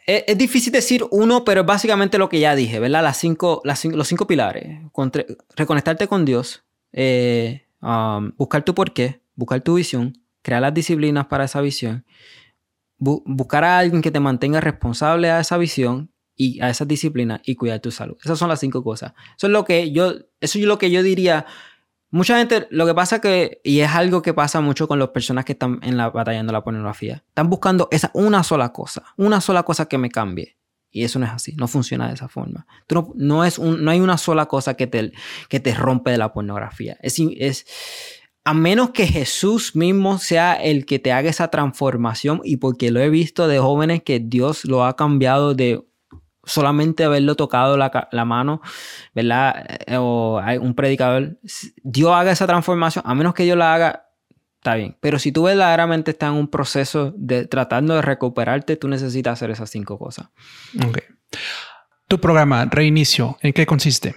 Es, 0.06 0.38
difícil 0.38 0.72
decir 0.72 1.04
uno, 1.10 1.44
pero 1.44 1.62
es 1.62 1.66
básicamente 1.66 2.16
lo 2.16 2.28
que 2.28 2.38
ya 2.38 2.54
dije, 2.54 2.78
¿verdad? 2.78 3.02
Las 3.02 3.16
cinco, 3.16 3.60
las 3.64 3.84
los 3.86 4.06
cinco 4.06 4.28
pilares. 4.28 4.82
reconectarte 5.56 6.06
con 6.06 6.24
Dios, 6.24 6.64
eh, 6.92 7.66
um, 7.82 8.30
buscar 8.36 8.64
tu 8.64 8.72
porqué, 8.72 9.20
buscar 9.34 9.62
tu 9.62 9.74
visión, 9.74 10.12
crear 10.46 10.62
las 10.62 10.72
disciplinas 10.72 11.26
para 11.26 11.44
esa 11.44 11.60
visión 11.60 12.04
buscar 12.98 13.64
a 13.64 13.78
alguien 13.78 14.00
que 14.00 14.12
te 14.12 14.20
mantenga 14.20 14.60
responsable 14.60 15.30
a 15.30 15.40
esa 15.40 15.58
visión 15.58 16.12
y 16.36 16.60
a 16.60 16.70
esa 16.70 16.84
disciplina 16.84 17.40
y 17.44 17.56
cuidar 17.56 17.80
tu 17.80 17.90
salud. 17.90 18.16
Esas 18.22 18.38
son 18.38 18.48
las 18.48 18.60
cinco 18.60 18.84
cosas. 18.84 19.12
Eso 19.36 19.48
es 19.48 19.52
lo 19.52 19.64
que 19.64 19.90
yo, 19.90 20.12
eso 20.40 20.58
es 20.58 20.64
lo 20.64 20.78
que 20.78 20.90
yo 20.90 21.02
diría. 21.02 21.46
Mucha 22.10 22.38
gente, 22.38 22.68
lo 22.70 22.86
que 22.86 22.94
pasa 22.94 23.20
que, 23.20 23.60
y 23.64 23.80
es 23.80 23.90
algo 23.90 24.22
que 24.22 24.32
pasa 24.32 24.60
mucho 24.60 24.86
con 24.86 24.98
las 24.98 25.08
personas 25.08 25.44
que 25.44 25.52
están 25.52 25.80
en 25.82 25.96
la 25.96 26.10
batallando 26.10 26.52
la 26.52 26.62
pornografía, 26.62 27.24
están 27.28 27.50
buscando 27.50 27.88
esa 27.90 28.10
una 28.14 28.44
sola 28.44 28.72
cosa, 28.72 29.02
una 29.16 29.40
sola 29.40 29.64
cosa 29.64 29.86
que 29.86 29.98
me 29.98 30.10
cambie. 30.10 30.56
Y 30.90 31.04
eso 31.04 31.18
no 31.18 31.26
es 31.26 31.32
así, 31.32 31.54
no 31.56 31.68
funciona 31.68 32.08
de 32.08 32.14
esa 32.14 32.28
forma. 32.28 32.66
no, 32.88 33.12
no, 33.16 33.44
es 33.44 33.58
un, 33.58 33.84
no 33.84 33.90
hay 33.90 34.00
una 34.00 34.16
sola 34.16 34.46
cosa 34.46 34.74
que 34.74 34.86
te, 34.86 35.12
que 35.50 35.60
te 35.60 35.74
rompe 35.74 36.10
de 36.10 36.16
la 36.16 36.32
pornografía. 36.32 36.96
Es, 37.02 37.66
a 38.46 38.54
menos 38.54 38.90
que 38.90 39.08
Jesús 39.08 39.74
mismo 39.74 40.18
sea 40.18 40.54
el 40.54 40.86
que 40.86 41.00
te 41.00 41.10
haga 41.10 41.28
esa 41.28 41.48
transformación, 41.48 42.40
y 42.44 42.58
porque 42.58 42.92
lo 42.92 43.00
he 43.00 43.10
visto 43.10 43.48
de 43.48 43.58
jóvenes 43.58 44.04
que 44.04 44.20
Dios 44.20 44.64
lo 44.64 44.84
ha 44.84 44.94
cambiado 44.94 45.54
de 45.54 45.84
solamente 46.44 47.02
haberlo 47.02 47.34
tocado 47.34 47.76
la, 47.76 48.24
mano, 48.24 48.62
¿verdad? 49.16 49.66
Eh, 49.88 49.96
o 49.98 50.38
hay 50.38 50.58
un 50.58 50.76
predicador, 50.76 51.40
Dios 51.82 52.12
haga 52.12 52.30
esa 52.30 52.46
transformación, 52.46 53.02
a 53.04 53.16
menos 53.16 53.34
que 53.34 53.42
Dios 53.42 53.58
la 53.58 53.74
haga, 53.74 54.06
está 54.58 54.76
bien. 54.76 54.96
Pero 55.00 55.18
si 55.18 55.32
tú 55.32 55.42
verdaderamente 55.42 56.12
estás 56.12 56.30
en 56.30 56.36
un 56.36 56.46
proceso 56.46 57.12
de 57.16 57.48
tratando 57.48 57.96
de 57.96 58.02
recuperarte, 58.02 58.76
tú 58.76 58.86
necesitas 58.86 59.32
hacer 59.32 59.50
esas 59.50 59.70
cinco 59.70 59.98
cosas. 59.98 60.28
Ok. 60.86 60.98
Tu 62.06 62.20
programa, 62.20 62.64
Reinicio, 62.66 63.38
¿en 63.42 63.52
qué 63.52 63.66
consiste? 63.66 64.14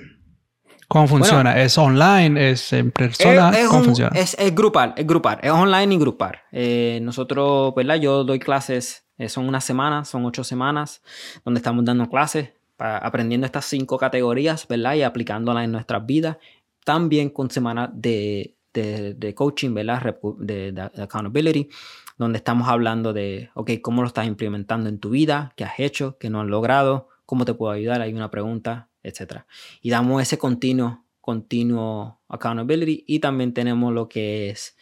¿Cómo 0.90 1.08
funciona? 1.08 1.62
¿Es 1.62 1.78
online? 1.78 2.52
¿Es 2.52 2.74
en 2.74 2.92
persona? 2.92 3.52
Es, 3.52 3.68
¿Cómo 3.70 3.84
funciona? 3.84 4.12
Es, 4.20 4.36
es, 4.38 4.54
grupal, 4.54 4.94
es 4.98 5.08
grupal, 5.08 5.40
es 5.42 5.52
online 5.52 5.96
y 5.96 5.98
grupal. 5.98 6.40
Eh, 6.52 7.00
nosotros, 7.02 7.74
¿verdad? 7.76 7.96
Yo 7.96 8.26
doy 8.26 8.40
clases 8.40 9.06
eh, 9.20 9.28
son 9.28 9.48
unas 9.48 9.66
semanas, 9.66 10.08
son 10.08 10.26
ocho 10.26 10.44
semanas, 10.46 11.04
donde 11.44 11.60
estamos 11.60 11.84
dando 11.84 12.10
clases, 12.10 12.54
aprendiendo 12.78 13.46
estas 13.46 13.66
cinco 13.66 13.98
categorías, 13.98 14.66
¿verdad? 14.68 14.96
Y 14.96 15.04
aplicándolas 15.04 15.66
en 15.66 15.74
nuestras 15.74 16.06
vidas. 16.06 16.38
También 16.86 17.30
con 17.30 17.52
semanas 17.52 17.90
de, 17.94 18.56
de, 18.74 19.36
coaching, 19.36 19.74
¿verdad? 19.74 20.16
De, 20.40 20.72
de, 20.72 20.82
accountability, 20.82 21.70
donde 22.18 22.38
estamos 22.38 22.70
hablando 22.70 23.12
de, 23.12 23.50
ok, 23.56 23.72
¿cómo 23.82 24.02
lo 24.02 24.08
estás 24.08 24.26
implementando 24.26 24.88
en 24.88 25.00
tu 25.00 25.10
vida? 25.10 25.52
¿Qué 25.58 25.66
has 25.66 25.80
hecho? 25.80 26.18
¿Qué 26.18 26.30
no 26.30 26.40
has 26.40 26.48
logrado? 26.48 27.10
¿Cómo 27.30 27.46
te 27.46 27.54
puedo 27.54 27.72
ayudar? 27.72 28.02
Hay 28.02 28.14
una 28.14 28.32
pregunta, 28.32 28.90
etc. 29.04 29.44
Y 29.82 29.92
damos 29.92 30.22
ese 30.22 30.40
continuo, 30.40 31.06
continuo 31.22 32.20
accountability. 32.28 33.04
Y 33.06 33.20
también 33.20 33.54
tenemos 33.54 33.94
lo 33.94 34.10
que 34.10 34.50
es 34.50 34.76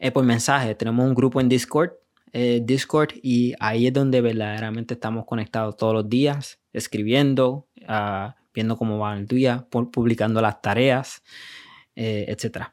eh, 0.00 0.10
por 0.10 0.24
mensaje. 0.24 0.74
Tenemos 0.74 1.06
un 1.06 1.14
grupo 1.14 1.40
en 1.40 1.48
Discord 1.48 1.92
eh, 2.32 2.60
Discord 2.62 3.10
y 3.22 3.54
ahí 3.58 3.86
es 3.86 3.92
donde 3.92 4.20
verdaderamente 4.20 4.94
estamos 4.94 5.24
conectados 5.24 5.76
todos 5.76 5.94
los 5.94 6.08
días, 6.08 6.58
escribiendo, 6.72 7.66
uh, 7.88 8.32
viendo 8.52 8.76
cómo 8.76 8.98
va 8.98 9.16
el 9.16 9.26
día, 9.26 9.66
publicando 9.70 10.40
las 10.40 10.60
tareas, 10.60 11.22
eh, 11.96 12.26
etc. 12.28 12.66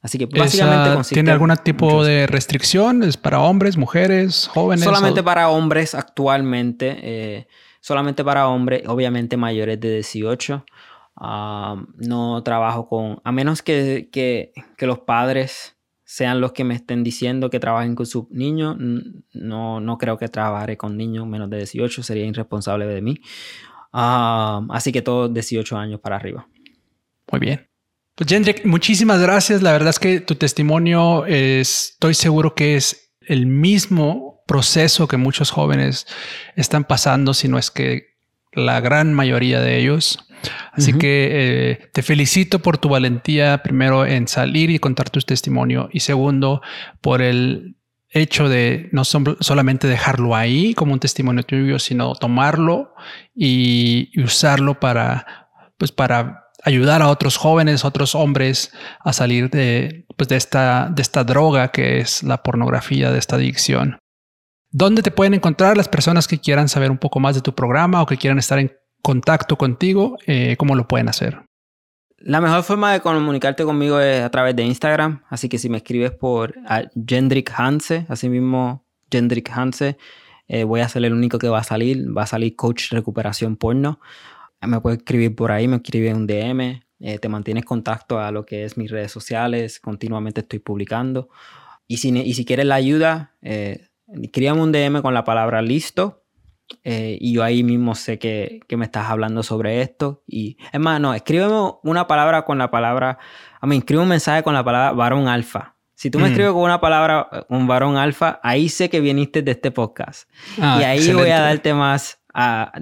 Así 0.00 0.16
que 0.16 0.26
básicamente 0.26 1.14
¿Tiene 1.14 1.32
algún 1.32 1.54
tipo 1.62 2.04
de 2.04 2.26
restricción? 2.26 3.02
¿Es 3.02 3.16
para 3.16 3.40
hombres, 3.40 3.76
mujeres, 3.76 4.48
jóvenes? 4.48 4.84
Solamente 4.84 5.22
para 5.22 5.50
hombres 5.50 5.94
actualmente. 5.94 6.98
Eh, 7.02 7.48
solamente 7.80 8.24
para 8.24 8.48
hombres, 8.48 8.82
obviamente 8.86 9.36
mayores 9.36 9.80
de 9.80 9.94
18. 9.94 10.64
Ah, 11.16 11.82
no 11.96 12.42
trabajo 12.42 12.88
con, 12.88 13.20
a 13.24 13.32
menos 13.32 13.62
que, 13.62 14.08
que, 14.12 14.52
que 14.76 14.86
los 14.86 15.00
padres 15.00 15.76
sean 16.04 16.40
los 16.40 16.52
que 16.52 16.64
me 16.64 16.74
estén 16.74 17.04
diciendo 17.04 17.50
que 17.50 17.60
trabajen 17.60 17.94
con 17.94 18.06
sus 18.06 18.28
niños. 18.30 18.76
No, 19.32 19.80
no 19.80 19.98
creo 19.98 20.18
que 20.18 20.28
trabajaré 20.28 20.76
con 20.76 20.96
niños 20.96 21.26
menos 21.26 21.48
de 21.50 21.58
18, 21.58 22.02
sería 22.02 22.24
irresponsable 22.24 22.86
de 22.86 23.00
mí. 23.00 23.20
Ah, 23.92 24.62
así 24.70 24.92
que 24.92 25.02
todos 25.02 25.32
18 25.32 25.76
años 25.76 26.00
para 26.00 26.16
arriba. 26.16 26.48
Muy 27.30 27.40
bien. 27.40 27.68
Pues 28.14 28.28
Jendrik, 28.28 28.64
muchísimas 28.66 29.20
gracias. 29.20 29.62
La 29.62 29.72
verdad 29.72 29.90
es 29.90 29.98
que 29.98 30.20
tu 30.20 30.34
testimonio 30.34 31.24
estoy 31.26 32.14
seguro 32.14 32.54
que 32.54 32.76
es 32.76 33.14
el 33.20 33.46
mismo 33.46 34.29
proceso 34.50 35.06
que 35.06 35.16
muchos 35.16 35.52
jóvenes 35.52 36.08
están 36.56 36.82
pasando, 36.82 37.34
si 37.34 37.46
no 37.46 37.56
es 37.56 37.70
que 37.70 38.16
la 38.52 38.80
gran 38.80 39.14
mayoría 39.14 39.60
de 39.60 39.78
ellos. 39.78 40.26
Así 40.72 40.92
que 40.92 41.28
eh, 41.30 41.90
te 41.92 42.02
felicito 42.02 42.58
por 42.58 42.76
tu 42.76 42.88
valentía, 42.88 43.62
primero 43.62 44.04
en 44.04 44.26
salir 44.26 44.70
y 44.70 44.80
contar 44.80 45.08
tu 45.08 45.20
testimonio 45.20 45.88
y 45.92 46.00
segundo 46.00 46.62
por 47.00 47.22
el 47.22 47.76
hecho 48.08 48.48
de 48.48 48.88
no 48.90 49.04
solamente 49.04 49.86
dejarlo 49.86 50.34
ahí 50.34 50.74
como 50.74 50.94
un 50.94 50.98
testimonio 50.98 51.44
tuyo, 51.44 51.78
sino 51.78 52.16
tomarlo 52.16 52.92
y, 53.32 54.10
usarlo 54.20 54.80
para, 54.80 55.48
pues 55.78 55.92
para 55.92 56.46
ayudar 56.64 57.02
a 57.02 57.08
otros 57.08 57.36
jóvenes, 57.36 57.84
otros 57.84 58.16
hombres 58.16 58.72
a 58.98 59.12
salir 59.12 59.48
de, 59.48 60.06
pues 60.16 60.28
de, 60.28 60.34
esta, 60.34 60.88
de 60.92 61.02
esta 61.02 61.22
droga 61.22 61.68
que 61.68 62.00
es 62.00 62.24
la 62.24 62.42
pornografía, 62.42 63.12
de 63.12 63.20
esta 63.20 63.36
adicción. 63.36 64.00
¿Dónde 64.72 65.02
te 65.02 65.10
pueden 65.10 65.34
encontrar 65.34 65.76
las 65.76 65.88
personas 65.88 66.28
que 66.28 66.38
quieran 66.38 66.68
saber 66.68 66.90
un 66.90 66.98
poco 66.98 67.18
más 67.18 67.34
de 67.34 67.40
tu 67.40 67.54
programa 67.54 68.02
o 68.02 68.06
que 68.06 68.16
quieran 68.16 68.38
estar 68.38 68.58
en 68.58 68.72
contacto 69.02 69.56
contigo, 69.56 70.16
eh, 70.26 70.56
¿cómo 70.56 70.76
lo 70.76 70.86
pueden 70.86 71.08
hacer? 71.08 71.42
La 72.18 72.40
mejor 72.40 72.62
forma 72.62 72.92
de 72.92 73.00
comunicarte 73.00 73.64
conmigo 73.64 73.98
es 73.98 74.22
a 74.22 74.30
través 74.30 74.54
de 74.54 74.62
Instagram, 74.62 75.24
así 75.28 75.48
que 75.48 75.58
si 75.58 75.68
me 75.68 75.78
escribes 75.78 76.12
por 76.12 76.54
Gendrik 77.06 77.50
Hanse, 77.56 78.06
así 78.08 78.28
mismo 78.28 78.84
Gendrik 79.10 79.50
Hanse, 79.50 79.96
eh, 80.46 80.64
voy 80.64 80.80
a 80.80 80.88
ser 80.88 81.04
el 81.04 81.14
único 81.14 81.38
que 81.38 81.48
va 81.48 81.60
a 81.60 81.64
salir, 81.64 82.16
va 82.16 82.24
a 82.24 82.26
salir 82.26 82.54
Coach 82.56 82.92
Recuperación 82.92 83.56
Porno. 83.56 84.00
Me 84.60 84.80
puedes 84.80 84.98
escribir 84.98 85.34
por 85.34 85.50
ahí, 85.50 85.66
me 85.66 85.76
escribe 85.76 86.12
un 86.12 86.26
DM, 86.26 86.82
eh, 87.00 87.18
te 87.18 87.28
mantienes 87.28 87.64
contacto 87.64 88.20
a 88.20 88.30
lo 88.30 88.44
que 88.44 88.64
es 88.64 88.76
mis 88.76 88.90
redes 88.90 89.10
sociales, 89.10 89.80
continuamente 89.80 90.42
estoy 90.42 90.58
publicando. 90.58 91.30
Y 91.86 91.96
si, 91.96 92.44
quieres 92.44 92.66
la 92.66 92.74
ayuda, 92.76 93.34
eh, 93.42 93.88
escríbame 94.22 94.62
un 94.62 94.72
DM 94.72 95.02
con 95.02 95.14
la 95.14 95.24
palabra 95.24 95.62
listo 95.62 96.20
eh, 96.84 97.18
y 97.20 97.34
yo 97.34 97.42
ahí 97.42 97.62
mismo 97.62 97.94
sé 97.94 98.18
que, 98.18 98.60
que, 98.68 98.76
me 98.76 98.84
estás 98.84 99.10
hablando 99.10 99.42
sobre 99.42 99.82
esto. 99.82 100.22
Y 100.26 100.56
es 100.72 100.80
más, 100.80 101.00
no, 101.00 101.14
escríbeme 101.14 101.72
una 101.82 102.06
palabra 102.06 102.44
con 102.44 102.58
la 102.58 102.70
palabra, 102.70 103.18
a 103.60 103.66
mí, 103.66 103.76
escribe 103.78 104.02
un 104.02 104.08
mensaje 104.08 104.42
con 104.42 104.54
la 104.54 104.64
palabra 104.64 104.92
varón 104.92 105.28
alfa. 105.28 105.76
Si 105.94 106.10
tú 106.10 106.18
me 106.18 106.24
mm. 106.24 106.28
escribes 106.28 106.52
con 106.52 106.62
una 106.62 106.80
palabra, 106.80 107.46
un 107.48 107.66
varón 107.66 107.96
alfa, 107.96 108.40
ahí 108.42 108.68
sé 108.68 108.88
que 108.88 109.00
viniste 109.00 109.42
de 109.42 109.50
este 109.50 109.70
podcast. 109.70 110.30
Ah, 110.60 110.78
y 110.80 110.84
ahí 110.84 111.12
voy 111.12 111.28
a 111.30 111.40
darte 111.40 111.74
más, 111.74 112.20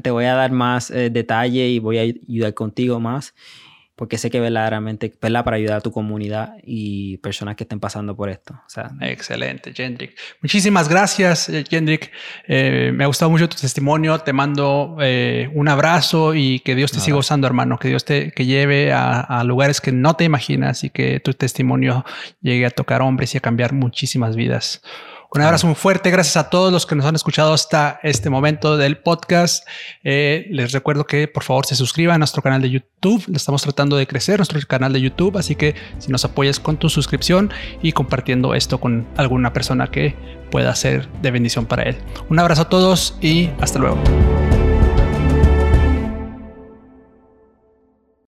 te 0.03 0.11
voy 0.11 0.27
a 0.27 0.35
dar 0.35 0.53
más 0.53 0.91
eh, 0.91 1.11
detalle 1.11 1.69
y 1.69 1.79
voy 1.81 1.99
a 1.99 2.03
ayudar 2.03 2.55
contigo 2.55 3.01
más 3.01 3.35
porque 3.99 4.17
sé 4.17 4.31
que 4.31 4.39
verdaderamente, 4.39 5.13
¿verdad? 5.21 5.45
Para 5.45 5.57
ayudar 5.57 5.79
a 5.79 5.81
tu 5.81 5.91
comunidad 5.91 6.55
y 6.63 7.17
personas 7.17 7.57
que 7.57 7.65
estén 7.65 7.81
pasando 7.81 8.15
por 8.15 8.29
esto. 8.29 8.55
O 8.55 8.71
sea, 8.71 8.93
Excelente, 9.01 9.73
Jendrik. 9.75 10.17
Muchísimas 10.41 10.89
gracias, 10.89 11.49
eh, 11.49 11.65
Jendrik. 11.69 12.13
Eh, 12.47 12.93
me 12.95 13.03
ha 13.03 13.09
gustado 13.09 13.29
mucho 13.29 13.49
tu 13.49 13.57
testimonio. 13.57 14.21
Te 14.21 14.33
mando 14.33 14.99
eh, 15.01 15.51
un 15.53 15.67
abrazo 15.67 16.37
y 16.37 16.61
que 16.61 16.77
Dios 16.77 16.93
te 16.93 17.01
siga 17.01 17.17
usando, 17.17 17.49
hermano. 17.49 17.77
Que 17.77 17.89
Dios 17.89 18.05
te 18.05 18.31
que 18.31 18.47
lleve 18.47 18.93
a, 18.93 19.19
a, 19.19 19.43
lugares 19.43 19.81
que 19.81 19.91
no 19.91 20.15
te 20.15 20.23
imaginas 20.23 20.85
y 20.85 20.91
que 20.91 21.19
tu 21.19 21.35
testimonio 21.35 22.05
llegue 22.41 22.67
a 22.67 22.71
tocar 22.71 23.03
hombres 23.03 23.35
y 23.35 23.39
a 23.39 23.41
cambiar 23.41 23.73
muchísimas 23.73 24.37
vidas. 24.37 24.81
Un 25.35 25.43
abrazo 25.43 25.67
muy 25.67 25.77
fuerte. 25.77 26.11
Gracias 26.11 26.39
a 26.39 26.49
todos 26.49 26.73
los 26.73 26.87
que 26.87 26.95
nos 26.95 27.05
han 27.05 27.15
escuchado 27.15 27.53
hasta 27.53 28.01
este 28.03 28.31
momento 28.31 28.79
del 28.79 28.97
podcast. 28.99 29.69
Eh, 30.03 30.47
les 30.51 30.73
recuerdo 30.73 31.05
que 31.05 31.29
por 31.29 31.43
favor 31.43 31.67
se 31.67 31.77
suscriban 31.77 32.15
a 32.15 32.19
nuestro 32.19 32.41
canal 32.41 32.63
de 32.63 32.71
YouTube. 32.71 33.25
Estamos 33.35 33.63
tratando 33.63 33.97
de 33.97 34.07
crecer 34.07 34.39
nuestro 34.39 34.59
canal 34.67 34.93
de 34.93 35.03
YouTube, 35.03 35.37
así 35.37 35.55
que 35.55 35.75
si 35.99 36.11
nos 36.11 36.25
apoyas 36.25 36.59
con 36.59 36.79
tu 36.79 36.89
suscripción 36.89 37.51
y 37.83 37.93
compartiendo 37.93 38.55
esto 38.55 38.81
con 38.81 39.07
alguna 39.19 39.53
persona 39.53 39.91
que 39.91 40.17
pueda 40.51 40.75
ser 40.75 41.09
de 41.21 41.31
bendición 41.31 41.67
para 41.67 41.83
él. 41.83 41.99
Un 42.31 42.39
abrazo 42.39 42.63
a 42.63 42.69
todos 42.71 43.19
y 43.21 43.51
hasta 43.61 43.79
luego. 43.79 43.99